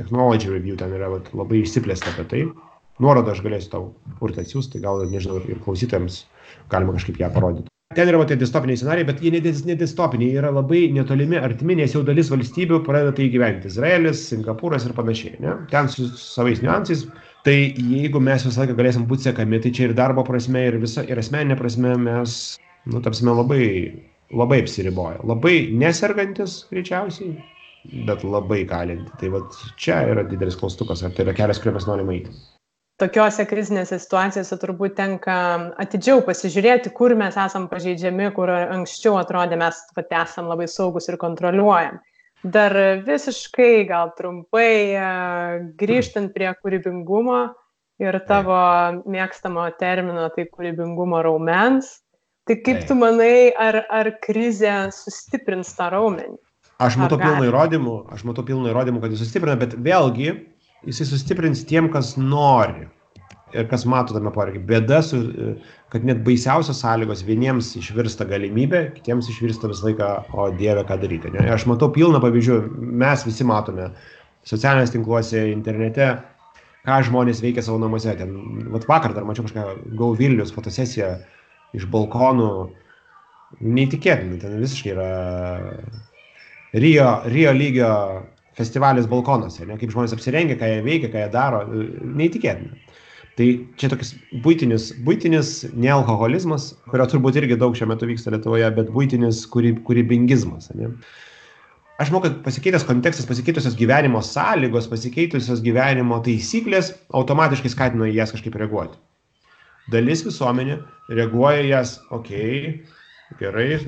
Technology 0.00 0.48
Review, 0.48 0.76
ten 0.80 0.94
yra 0.96 1.10
vat, 1.12 1.28
labai 1.36 1.60
išsiplėsta 1.60 2.14
apie 2.14 2.28
tai. 2.32 2.44
Nuorodą 3.00 3.34
aš 3.34 3.42
galėsiu 3.44 3.72
tau 3.72 3.90
urtą 4.24 4.44
atsiųsti, 4.44 4.80
gal 4.84 5.04
nežinau, 5.08 5.40
ir 5.48 5.60
klausytojams 5.64 6.24
galima 6.72 6.96
kažkaip 6.96 7.20
ją 7.20 7.30
parodyti. 7.34 7.70
Ten 7.96 8.06
yra 8.06 8.20
va, 8.20 8.26
tie 8.30 8.36
distopiniai 8.38 8.78
scenarijai, 8.78 9.06
bet 9.08 9.22
jie 9.24 9.32
nedistopiniai, 9.66 10.36
yra 10.38 10.52
labai 10.54 10.84
netolimi, 10.94 11.34
artimi, 11.40 11.74
nes 11.80 11.96
jau 11.96 12.04
dalis 12.06 12.28
valstybių 12.30 12.78
pradeda 12.86 13.16
tai 13.16 13.26
gyventi. 13.32 13.66
Izraelis, 13.72 14.20
Singapūras 14.30 14.86
ir 14.86 14.94
panašiai. 14.94 15.40
Ne? 15.42 15.56
Ten 15.72 15.90
su 15.90 16.06
savais 16.14 16.62
niuansais. 16.62 17.02
Tai 17.42 17.56
jeigu 17.56 18.22
mes 18.22 18.44
visą 18.46 18.62
laiką 18.62 18.76
galėsim 18.78 19.08
būti 19.10 19.26
sekami, 19.26 19.58
tai 19.64 19.72
čia 19.74 19.88
ir 19.88 19.96
darbo 19.98 20.22
prasme, 20.28 20.62
ir, 20.68 20.78
visa, 20.78 21.02
ir 21.08 21.18
asmeninė 21.18 21.56
prasme 21.58 21.96
mes, 22.04 22.36
nu, 22.92 23.02
tapsime 23.02 23.34
labai, 23.34 23.64
labai 24.38 24.60
apsiriboję. 24.62 25.24
Labai 25.32 25.56
nesergantis, 25.82 26.60
greičiausiai, 26.70 27.32
bet 28.06 28.24
labai 28.24 28.62
kalinti. 28.68 29.12
Tai 29.20 29.34
va 29.34 29.44
čia 29.80 30.02
yra 30.12 30.24
didelis 30.28 30.58
klaustukas, 30.60 31.04
ar 31.04 31.14
tai 31.16 31.28
yra 31.28 31.36
kelias, 31.36 31.62
kuriuo 31.62 31.78
mes 31.78 31.88
norime 31.90 32.18
eiti 32.18 32.40
tokiose 33.00 33.46
krizinėse 33.48 33.98
situacijose 34.00 34.58
turbūt 34.60 34.96
tenka 34.98 35.36
atidžiau 35.80 36.22
pasižiūrėti, 36.26 36.92
kur 36.96 37.14
mes 37.18 37.36
esam 37.40 37.68
pažeidžiami, 37.70 38.30
kur 38.36 38.52
anksčiau 38.52 39.16
atrodė 39.20 39.58
mes 39.60 39.78
pat 39.96 40.12
esam 40.24 40.50
labai 40.50 40.68
saugus 40.70 41.08
ir 41.08 41.18
kontroliuojam. 41.20 42.00
Dar 42.40 42.72
visiškai 43.04 43.84
gal 43.88 44.14
trumpai 44.16 44.72
e, 44.96 45.08
grįžtant 45.80 46.32
prie 46.32 46.48
kūrybingumo 46.56 47.40
ir 48.00 48.16
tavo 48.28 48.60
mėgstamo 49.04 49.66
termino, 49.80 50.28
tai 50.32 50.46
kūrybingumo 50.48 51.20
raumens. 51.26 51.98
Tai 52.48 52.56
kaip 52.64 52.86
tu 52.88 52.96
manai, 52.96 53.52
ar, 53.60 53.82
ar 53.92 54.08
krizė 54.24 54.88
sustiprins 54.96 55.74
tą 55.76 55.90
raumenį? 55.92 56.38
Aš 56.80 56.96
matau 57.00 57.18
pilną 57.20 57.44
įrodymų, 57.48 57.96
aš 58.14 58.24
matau 58.28 58.44
pilną 58.46 58.70
įrodymų, 58.72 59.02
kad 59.02 59.12
jis 59.12 59.20
sustiprina, 59.24 59.58
bet 59.60 59.76
vėlgi 59.84 60.30
jisai 60.88 61.06
sustiprins 61.10 61.66
tiem, 61.68 61.90
kas 61.92 62.14
nori 62.16 62.86
ir 63.52 63.66
kas 63.70 63.84
mato 63.88 64.14
tame 64.14 64.30
poreikį. 64.34 64.62
Bėda, 64.68 65.00
su, 65.04 65.20
kad 65.92 66.06
net 66.06 66.22
baisiausios 66.26 66.80
sąlygos 66.84 67.24
vieniems 67.26 67.72
išvirsta 67.80 68.26
galimybė, 68.30 68.84
kitiems 68.96 69.28
išvirsta 69.32 69.70
visą 69.70 69.88
laiką, 69.88 70.10
o 70.32 70.48
Dieve, 70.56 70.84
ką 70.88 70.98
daryti. 71.02 71.32
Ne? 71.34 71.48
Aš 71.52 71.66
matau 71.70 71.90
pilną 71.94 72.22
pavyzdžių, 72.22 72.58
mes 73.02 73.26
visi 73.26 73.46
matome 73.48 73.90
socialinės 74.48 74.94
tinkluose, 74.94 75.42
internete, 75.50 76.12
ką 76.86 77.00
žmonės 77.10 77.42
veikia 77.44 77.64
savo 77.66 77.80
namuose. 77.82 78.14
Ten, 78.18 78.36
vat 78.72 78.86
vakar 78.88 79.16
dar 79.16 79.26
mačiau 79.28 79.48
kažką 79.48 79.96
Go 79.98 80.12
Vilnius 80.18 80.54
fotosesiją 80.54 81.16
iš 81.76 81.90
balkonų. 81.90 82.52
Neįtikėtinai, 83.66 84.38
ten 84.38 84.60
visiškai 84.62 84.92
yra 84.94 85.08
Rio, 86.72 87.08
Rio 87.26 87.52
lygio 87.56 87.90
festivalis 88.58 89.08
balkonuose, 89.10 89.64
ne, 89.66 89.78
kaip 89.80 89.92
žmonės 89.94 90.14
apsirengia, 90.14 90.58
ką 90.60 90.68
jie 90.68 90.82
veikia, 90.86 91.10
ką 91.12 91.24
jie 91.24 91.30
daro, 91.32 91.64
neįtikėtina. 92.20 92.78
Tai 93.38 93.46
čia 93.80 93.88
toks 93.88 94.12
būtinis, 94.44 94.90
būtinis 95.06 95.50
nealkoholizmas, 95.72 96.74
kurio 96.90 97.06
turbūt 97.08 97.38
irgi 97.40 97.56
daug 97.58 97.76
šiuo 97.78 97.88
metu 97.88 98.08
vyksta 98.10 98.34
Lietuvoje, 98.34 98.68
bet 98.76 98.90
būtinis 98.92 99.46
kūrybingizmas. 99.50 100.68
Ne? 100.76 100.90
Aš 102.00 102.10
manau, 102.10 102.24
kad 102.26 102.40
pasikeitęs 102.44 102.84
kontekstas, 102.88 103.28
pasikeitusios 103.28 103.78
gyvenimo 103.78 104.20
sąlygos, 104.24 104.90
pasikeitusios 104.92 105.62
gyvenimo 105.64 106.20
taisyklės 106.26 106.94
automatiškai 107.16 107.72
skatino 107.72 108.08
į 108.08 108.18
jas 108.18 108.34
kažkaip 108.34 108.58
reaguoti. 108.60 108.98
Dalis 109.90 110.22
visuomenė 110.26 110.78
reaguoja 111.08 111.64
jas, 111.66 111.96
okei, 112.12 112.74
okay, 112.74 112.99
gerai, 113.38 113.78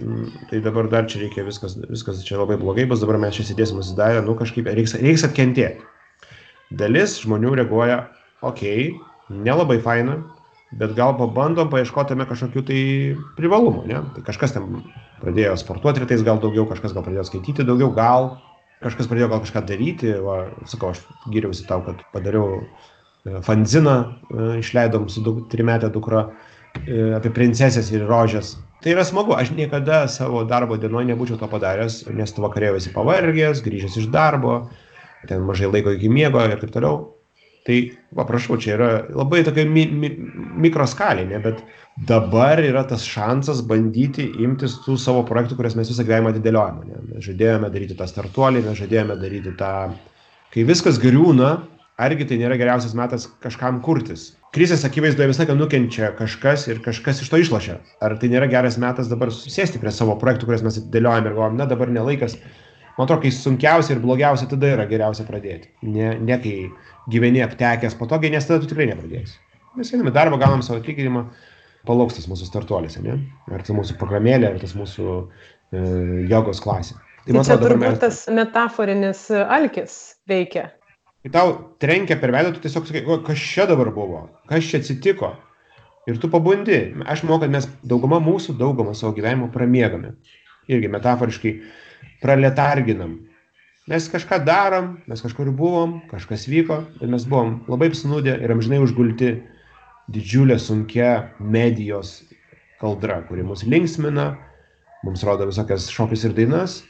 tai 0.50 0.60
dabar 0.60 0.88
dar 0.88 1.08
čia 1.10 1.24
reikia 1.24 1.44
viskas, 1.46 1.74
viskas 1.90 2.22
čia 2.26 2.38
labai 2.38 2.58
blogai 2.60 2.86
bus, 2.86 3.02
dabar 3.02 3.18
mes 3.18 3.34
čia 3.34 3.48
sėdėsim 3.48 3.80
susidarę, 3.80 4.22
nu 4.26 4.36
kažkaip 4.38 4.68
reiks, 4.70 4.94
reiks 5.00 5.26
atkentėti. 5.26 5.82
Dalis 6.72 7.18
žmonių 7.24 7.56
reaguoja, 7.58 8.04
okei, 8.40 8.92
okay, 8.94 9.42
nelabai 9.44 9.80
faina, 9.82 10.20
bet 10.78 10.94
gal 10.96 11.16
pabandom 11.18 11.68
paieškotame 11.72 12.24
kažkokių 12.28 12.62
tai 12.68 12.80
privalumų, 13.36 13.84
ne? 13.90 14.00
Tai 14.14 14.24
kažkas 14.30 14.54
ten 14.56 14.80
pradėjo 15.20 15.58
sportuoti 15.60 16.02
rytais 16.04 16.24
gal 16.24 16.40
daugiau, 16.40 16.64
kažkas 16.70 16.94
gal 16.96 17.04
pradėjo 17.04 17.26
skaityti 17.28 17.66
daugiau, 17.68 17.92
gal 17.94 18.32
kažkas 18.82 19.10
pradėjo 19.10 19.28
gal 19.34 19.44
kažką 19.44 19.62
daryti, 19.68 20.16
va, 20.24 20.38
sakau, 20.70 20.94
aš 20.94 21.02
giriausi 21.30 21.68
tau, 21.68 21.84
kad 21.86 22.00
padariau 22.14 22.62
e, 22.62 23.38
fanziną, 23.46 23.96
e, 24.32 24.48
išleidom 24.62 25.06
su 25.12 25.22
duk, 25.22 25.44
trimetė 25.52 25.92
dukra 25.94 26.24
e, 26.82 27.12
apie 27.18 27.30
princesės 27.36 27.92
ir 27.94 28.08
rožės 28.08 28.56
tai 28.82 28.94
yra 28.96 29.04
smagu. 29.06 29.36
Aš 29.38 29.52
niekada 29.56 30.04
savo 30.10 30.44
darbo 30.48 30.76
dienoj 30.80 31.06
nebūčiau 31.12 31.38
to 31.40 31.48
padaręs 31.50 32.02
nes 32.10 32.34
tu 32.34 32.44
vakare 32.44 32.72
jau 32.72 32.78
esi 32.80 32.92
pavargęs 32.94 33.62
grįžęs 33.64 33.98
iš 34.02 34.10
darbo 34.12 34.64
ten 35.28 35.44
mažai 35.46 35.70
laiko 35.70 35.94
iki 35.94 36.10
miego 36.10 36.42
ir 36.42 36.58
taip 36.60 36.74
toliau. 36.74 37.02
Tai 37.62 37.76
va 38.18 38.24
prašau 38.26 38.56
čia 38.58 38.74
yra 38.74 38.88
labai 39.14 39.44
tokia 39.46 39.62
mi, 39.70 39.84
mi, 39.86 40.08
mikroskalė 40.64 41.28
ne 41.30 41.38
bet 41.44 41.60
dabar 42.08 42.58
yra 42.58 42.82
tas 42.90 43.04
šansas 43.06 43.60
bandyti 43.70 44.26
imtis 44.42 44.80
tų 44.82 44.96
savo 44.98 45.22
projektų 45.28 45.60
kuriuos 45.60 45.76
mes 45.78 45.92
visą 45.92 46.02
gyvenimą 46.08 46.32
atidėliojame. 46.32 46.88
Ne 46.88 47.04
mes 47.12 47.28
žadėjome 47.28 47.70
daryti 47.70 47.98
tą 47.98 48.08
startuolį 48.10 48.64
mes 48.66 48.80
žadėjome 48.82 49.18
daryti 49.20 49.54
tą 49.60 49.74
kai 50.52 50.66
viskas 50.68 50.98
griūna 51.00 51.54
argi 52.02 52.28
tai 52.28 52.40
nėra 52.42 52.58
geriausias 52.60 52.96
metas 52.98 53.28
kažkam 53.44 53.80
kurtis 53.84 54.32
krizės 54.52 54.84
akivaizdoje 54.84 55.30
visą 55.30 55.42
laiką 55.42 55.54
nukenčia 55.56 56.10
kažkas 56.18 56.66
ir 56.68 56.82
kažkas 56.84 57.22
iš 57.24 57.30
to 57.32 57.40
išlošia. 57.40 57.78
Ar 58.04 58.16
tai 58.20 58.28
nėra 58.32 58.48
geras 58.52 58.76
metas 58.80 59.08
dabar 59.08 59.32
susėsti 59.32 59.80
prie 59.80 59.92
savo 59.94 60.18
projektų, 60.20 60.48
kuriuos 60.48 60.64
mes 60.66 60.80
dėliojame 60.92 61.30
ir 61.30 61.36
galvojame, 61.36 61.60
na 61.60 61.68
dabar 61.70 61.92
nelaikas. 61.92 62.36
Man 62.98 63.06
atrodo, 63.06 63.22
kai 63.22 63.30
sunkiausia 63.32 63.94
ir 63.94 64.02
blogiausia, 64.02 64.50
tada 64.50 64.74
yra 64.74 64.84
geriausia 64.90 65.24
pradėti. 65.24 65.70
Ne, 65.88 66.10
ne 66.20 66.36
kai 66.42 66.56
gyveni 67.12 67.40
aptekęs 67.44 67.96
patogiai, 67.96 68.34
nes 68.34 68.44
tada 68.44 68.60
tu 68.60 68.68
tikrai 68.68 68.90
nepradėsi. 68.90 69.38
Mes 69.78 69.94
einame 69.96 70.12
darbą, 70.12 70.36
gaunam 70.42 70.60
savo 70.60 70.82
atlyginimą, 70.82 71.24
palauks 71.88 72.18
tas 72.18 72.28
mūsų 72.28 72.50
startuolis, 72.50 72.98
ne? 73.00 73.16
Ar 73.48 73.64
tai 73.64 73.78
mūsų 73.78 73.96
programėlė, 73.96 74.50
ar 74.52 74.60
tas 74.60 74.76
mūsų 74.76 75.16
e, 75.16 75.86
jogos 76.28 76.60
klasė. 76.60 76.98
Tai, 77.22 77.38
tai 77.38 77.46
čia 77.48 77.56
turbūt 77.62 77.86
mes... 77.86 77.98
tas 78.02 78.20
metaforinis 78.34 79.24
alkis 79.32 79.96
veikia 80.28 80.68
kai 81.22 81.32
tau 81.34 81.54
trenkia 81.82 82.18
per 82.18 82.32
veidą, 82.34 82.52
tu 82.54 82.62
tiesiog 82.64 82.86
sakai, 82.88 83.02
kas 83.26 83.38
čia 83.38 83.66
dabar 83.70 83.92
buvo, 83.94 84.26
kas 84.50 84.66
čia 84.68 84.82
atsitiko. 84.82 85.32
Ir 86.10 86.18
tu 86.18 86.26
pabundi. 86.30 86.78
Aš 87.06 87.22
manau, 87.22 87.38
kad 87.42 87.52
mes 87.54 87.68
daugumą 87.86 88.18
mūsų, 88.24 88.56
daugumą 88.58 88.94
savo 88.98 89.14
gyvenimo 89.14 89.46
pramiegame. 89.54 90.16
Irgi 90.70 90.90
metaforiškai 90.90 91.52
praletarginam. 92.22 93.20
Mes 93.90 94.06
kažką 94.10 94.40
darom, 94.46 94.96
mes 95.10 95.22
kažkur 95.22 95.50
buvom, 95.54 96.00
kažkas 96.10 96.48
vyko, 96.50 96.82
bet 97.00 97.10
mes 97.10 97.26
buvom 97.26 97.60
labai 97.70 97.90
apsnūdę 97.90 98.36
ir 98.42 98.54
amžinai 98.54 98.78
užgulti 98.82 99.32
didžiulę 100.14 100.58
sunkia 100.58 101.32
medijos 101.38 102.20
kaldra, 102.82 103.20
kuri 103.26 103.42
mus 103.46 103.62
linksmina, 103.66 104.32
mums 105.06 105.22
rodo 105.26 105.46
visokias 105.50 105.88
šokius 105.90 106.26
ir 106.28 106.34
dainas, 106.36 106.80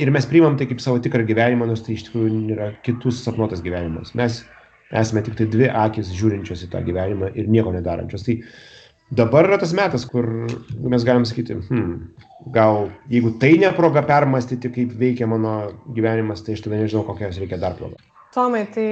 ir 0.00 0.10
mes 0.10 0.26
priimam 0.28 0.56
tai 0.56 0.66
kaip 0.70 0.80
savo 0.80 1.00
tikrą 1.02 1.24
gyvenimą, 1.28 1.68
nors 1.68 1.84
tai 1.84 1.96
iš 1.96 2.06
tikrųjų 2.08 2.42
yra 2.54 2.70
kitus 2.86 3.22
sapnuotas 3.24 3.62
gyvenimas. 3.64 4.14
Mes 4.18 4.42
esame 4.92 5.24
tik 5.24 5.36
tai 5.38 5.48
dvi 5.52 5.68
akis 5.68 6.12
žiūrinčios 6.16 6.64
į 6.66 6.70
tą 6.72 6.82
gyvenimą 6.86 7.32
ir 7.36 7.50
nieko 7.52 7.72
nedarančios. 7.74 8.24
Tai 8.26 8.38
dabar 9.22 9.48
yra 9.48 9.60
tas 9.60 9.74
metas, 9.76 10.06
kur 10.08 10.28
mes 10.80 11.04
galim 11.08 11.26
sakyti, 11.28 11.58
hmm, 11.68 11.98
gal 12.54 12.88
jeigu 13.12 13.34
tai 13.42 13.54
ne 13.60 13.72
proga 13.76 14.04
permastyti, 14.08 14.72
kaip 14.72 14.96
veikia 15.00 15.28
mano 15.28 15.56
gyvenimas, 15.96 16.44
tai 16.44 16.56
aš 16.56 16.66
tada 16.66 16.80
nežinau, 16.80 17.04
kokios 17.08 17.40
reikia 17.40 17.60
dar 17.60 17.76
proga. 17.80 18.00
Tomai, 18.32 18.62
tai 18.72 18.86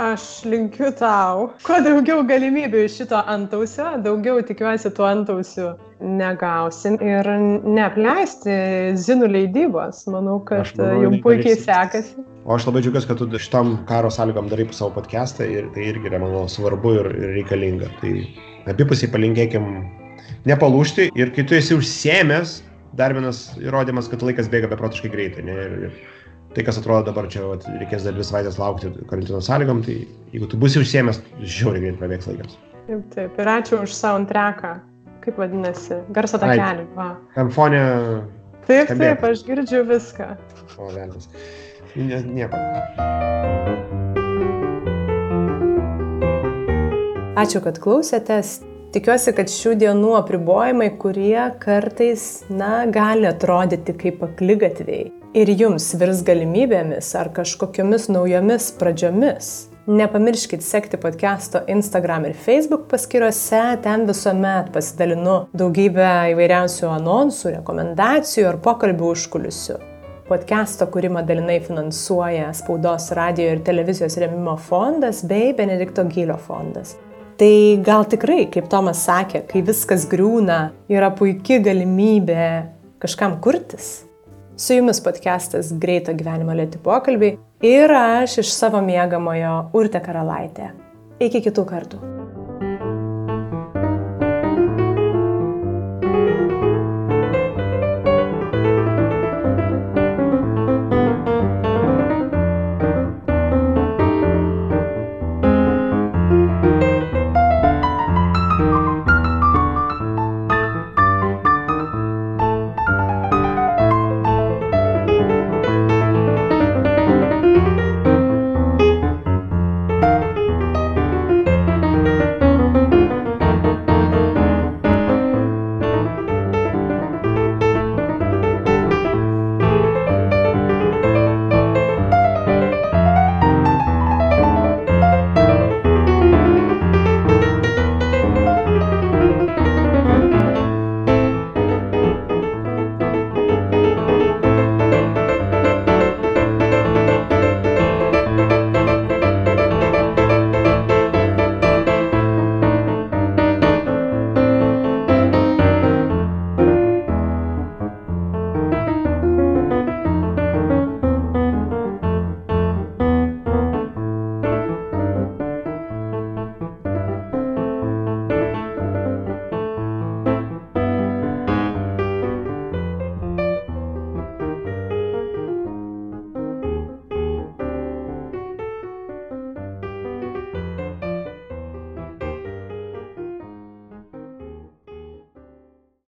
aš 0.00 0.24
linkiu 0.44 0.90
tau 0.92 1.46
kuo 1.64 1.78
daugiau 1.80 2.20
galimybių 2.28 2.82
iš 2.84 2.98
šito 3.00 3.16
antausio, 3.32 3.86
daugiau 4.04 4.42
tikiuosi 4.44 4.92
tų 4.96 5.06
antausių 5.08 5.68
negausim 6.04 6.98
ir 7.00 7.24
neapleisti 7.64 8.58
zinų 9.00 9.30
leidybos. 9.32 10.02
Manau, 10.12 10.36
kad 10.44 10.68
manau, 10.76 11.06
jums 11.06 11.24
puikiai 11.24 11.56
sekasi. 11.56 12.20
O 12.44 12.52
aš 12.58 12.68
labai 12.68 12.84
džiugiuosi, 12.84 13.08
kad 13.08 13.24
tu 13.24 13.40
šitam 13.40 13.78
karo 13.88 14.12
sąlygom 14.12 14.52
darai 14.52 14.68
savo 14.76 14.92
podcastą 14.98 15.48
ir 15.48 15.72
tai 15.72 15.88
irgi 15.94 16.12
yra, 16.12 16.20
manau, 16.20 16.44
svarbu 16.44 16.96
ir, 17.00 17.12
ir 17.16 17.34
reikalinga. 17.40 17.88
Tai 18.04 18.14
abipusiai 18.74 19.12
palinkėkim 19.16 19.72
nepalūšti 20.52 21.14
ir 21.16 21.32
kai 21.32 21.48
tu 21.48 21.56
esi 21.56 21.80
užsiemęs, 21.80 22.58
dar 22.96 23.16
vienas 23.16 23.46
įrodymas, 23.56 24.12
kad 24.12 24.20
laikas 24.26 24.52
bėga 24.52 24.68
beprotiškai 24.72 25.16
greitai. 25.16 25.48
Ne? 25.48 25.60
Ir, 25.64 25.76
ir 25.88 26.19
tai, 26.54 26.64
kas 26.66 26.80
atrodo 26.80 27.10
dabar 27.10 27.28
čia 27.30 27.44
vat, 27.46 27.66
reikės 27.78 28.06
dar 28.06 28.16
dvi 28.16 28.26
savaitės 28.26 28.58
laukti 28.58 28.90
karantino 29.10 29.40
sąlygom, 29.44 29.84
tai 29.86 30.00
jeigu 30.34 30.50
tu 30.50 30.58
būsi 30.60 30.82
užsiemęs, 30.82 31.22
žiauriai 31.40 31.84
greit 31.86 32.00
prabėgs 32.00 32.30
laikas. 32.30 32.58
Taip, 32.88 33.04
taip. 33.14 33.38
Ir 33.38 33.50
ačiū 33.54 33.82
už 33.84 33.94
soundtracką. 33.94 34.72
Kaip 35.20 35.36
vadinasi? 35.38 36.00
Garso 36.16 36.40
takelį. 36.40 36.88
Tam 37.36 37.52
fone. 37.54 37.82
Taip, 38.66 38.88
skambėtų. 38.88 39.04
taip, 39.04 39.26
aš 39.28 39.44
girdžiu 39.46 39.84
viską. 39.86 40.30
O, 40.78 40.88
velnas. 40.94 41.28
Nieko. 41.94 42.58
Ačiū, 47.40 47.62
kad 47.62 47.78
klausėtės. 47.82 48.58
Tikiuosi, 48.90 49.30
kad 49.36 49.52
šių 49.52 49.76
dienų 49.84 50.16
apribojimai, 50.18 50.88
kurie 50.98 51.44
kartais, 51.62 52.42
na, 52.50 52.88
gali 52.90 53.28
atrodyti 53.30 53.94
kaip 53.94 54.24
aklygatviai, 54.26 55.12
ir 55.36 55.50
jums 55.54 55.92
virs 55.94 56.24
galimybėmis 56.26 57.12
ar 57.18 57.30
kažkokiomis 57.34 58.08
naujomis 58.10 58.70
pradžiomis. 58.80 59.50
Nepamirškit 59.90 60.62
sekti 60.62 60.98
podcast'o 61.00 61.62
Instagram 61.70 62.26
ir 62.28 62.34
Facebook 62.38 62.88
paskyrose, 62.90 63.62
ten 63.82 64.04
visuomet 64.08 64.72
pasidalinu 64.74 65.36
daugybę 65.56 66.08
įvairiausių 66.34 66.90
anonsų, 66.90 67.54
rekomendacijų 67.56 68.48
ar 68.50 68.58
pokalbių 68.62 69.12
užkulisių. 69.14 69.78
Podcast'o 70.30 70.86
kūrimą 70.90 71.24
dalinai 71.26 71.58
finansuoja 71.64 72.50
Spaudos 72.54 73.08
radio 73.18 73.48
ir 73.54 73.64
televizijos 73.66 74.18
remimo 74.22 74.54
fondas 74.58 75.24
bei 75.26 75.54
Benedikto 75.58 76.04
Gylio 76.10 76.38
fondas. 76.38 76.94
Tai 77.40 77.54
gal 77.86 78.04
tikrai, 78.04 78.44
kaip 78.52 78.68
Tomas 78.70 79.06
sakė, 79.06 79.46
kai 79.48 79.64
viskas 79.66 80.04
griūna, 80.10 80.60
yra 80.92 81.08
puikia 81.14 81.58
galimybė 81.64 82.46
kažkam 83.02 83.40
kurtis. 83.42 84.09
Su 84.60 84.74
jumis 84.74 84.98
podcastas 85.00 85.70
Greito 85.80 86.12
gyvenimo 86.12 86.52
lėti 86.52 86.76
pokalbiai 86.84 87.38
ir 87.64 87.94
aš 87.96 88.34
iš 88.42 88.50
savo 88.52 88.82
mėgamojo 88.84 89.54
Urte 89.80 90.02
Karalaitė. 90.04 90.66
Iki 91.16 91.40
kitų 91.46 91.64
kartų. 91.70 92.00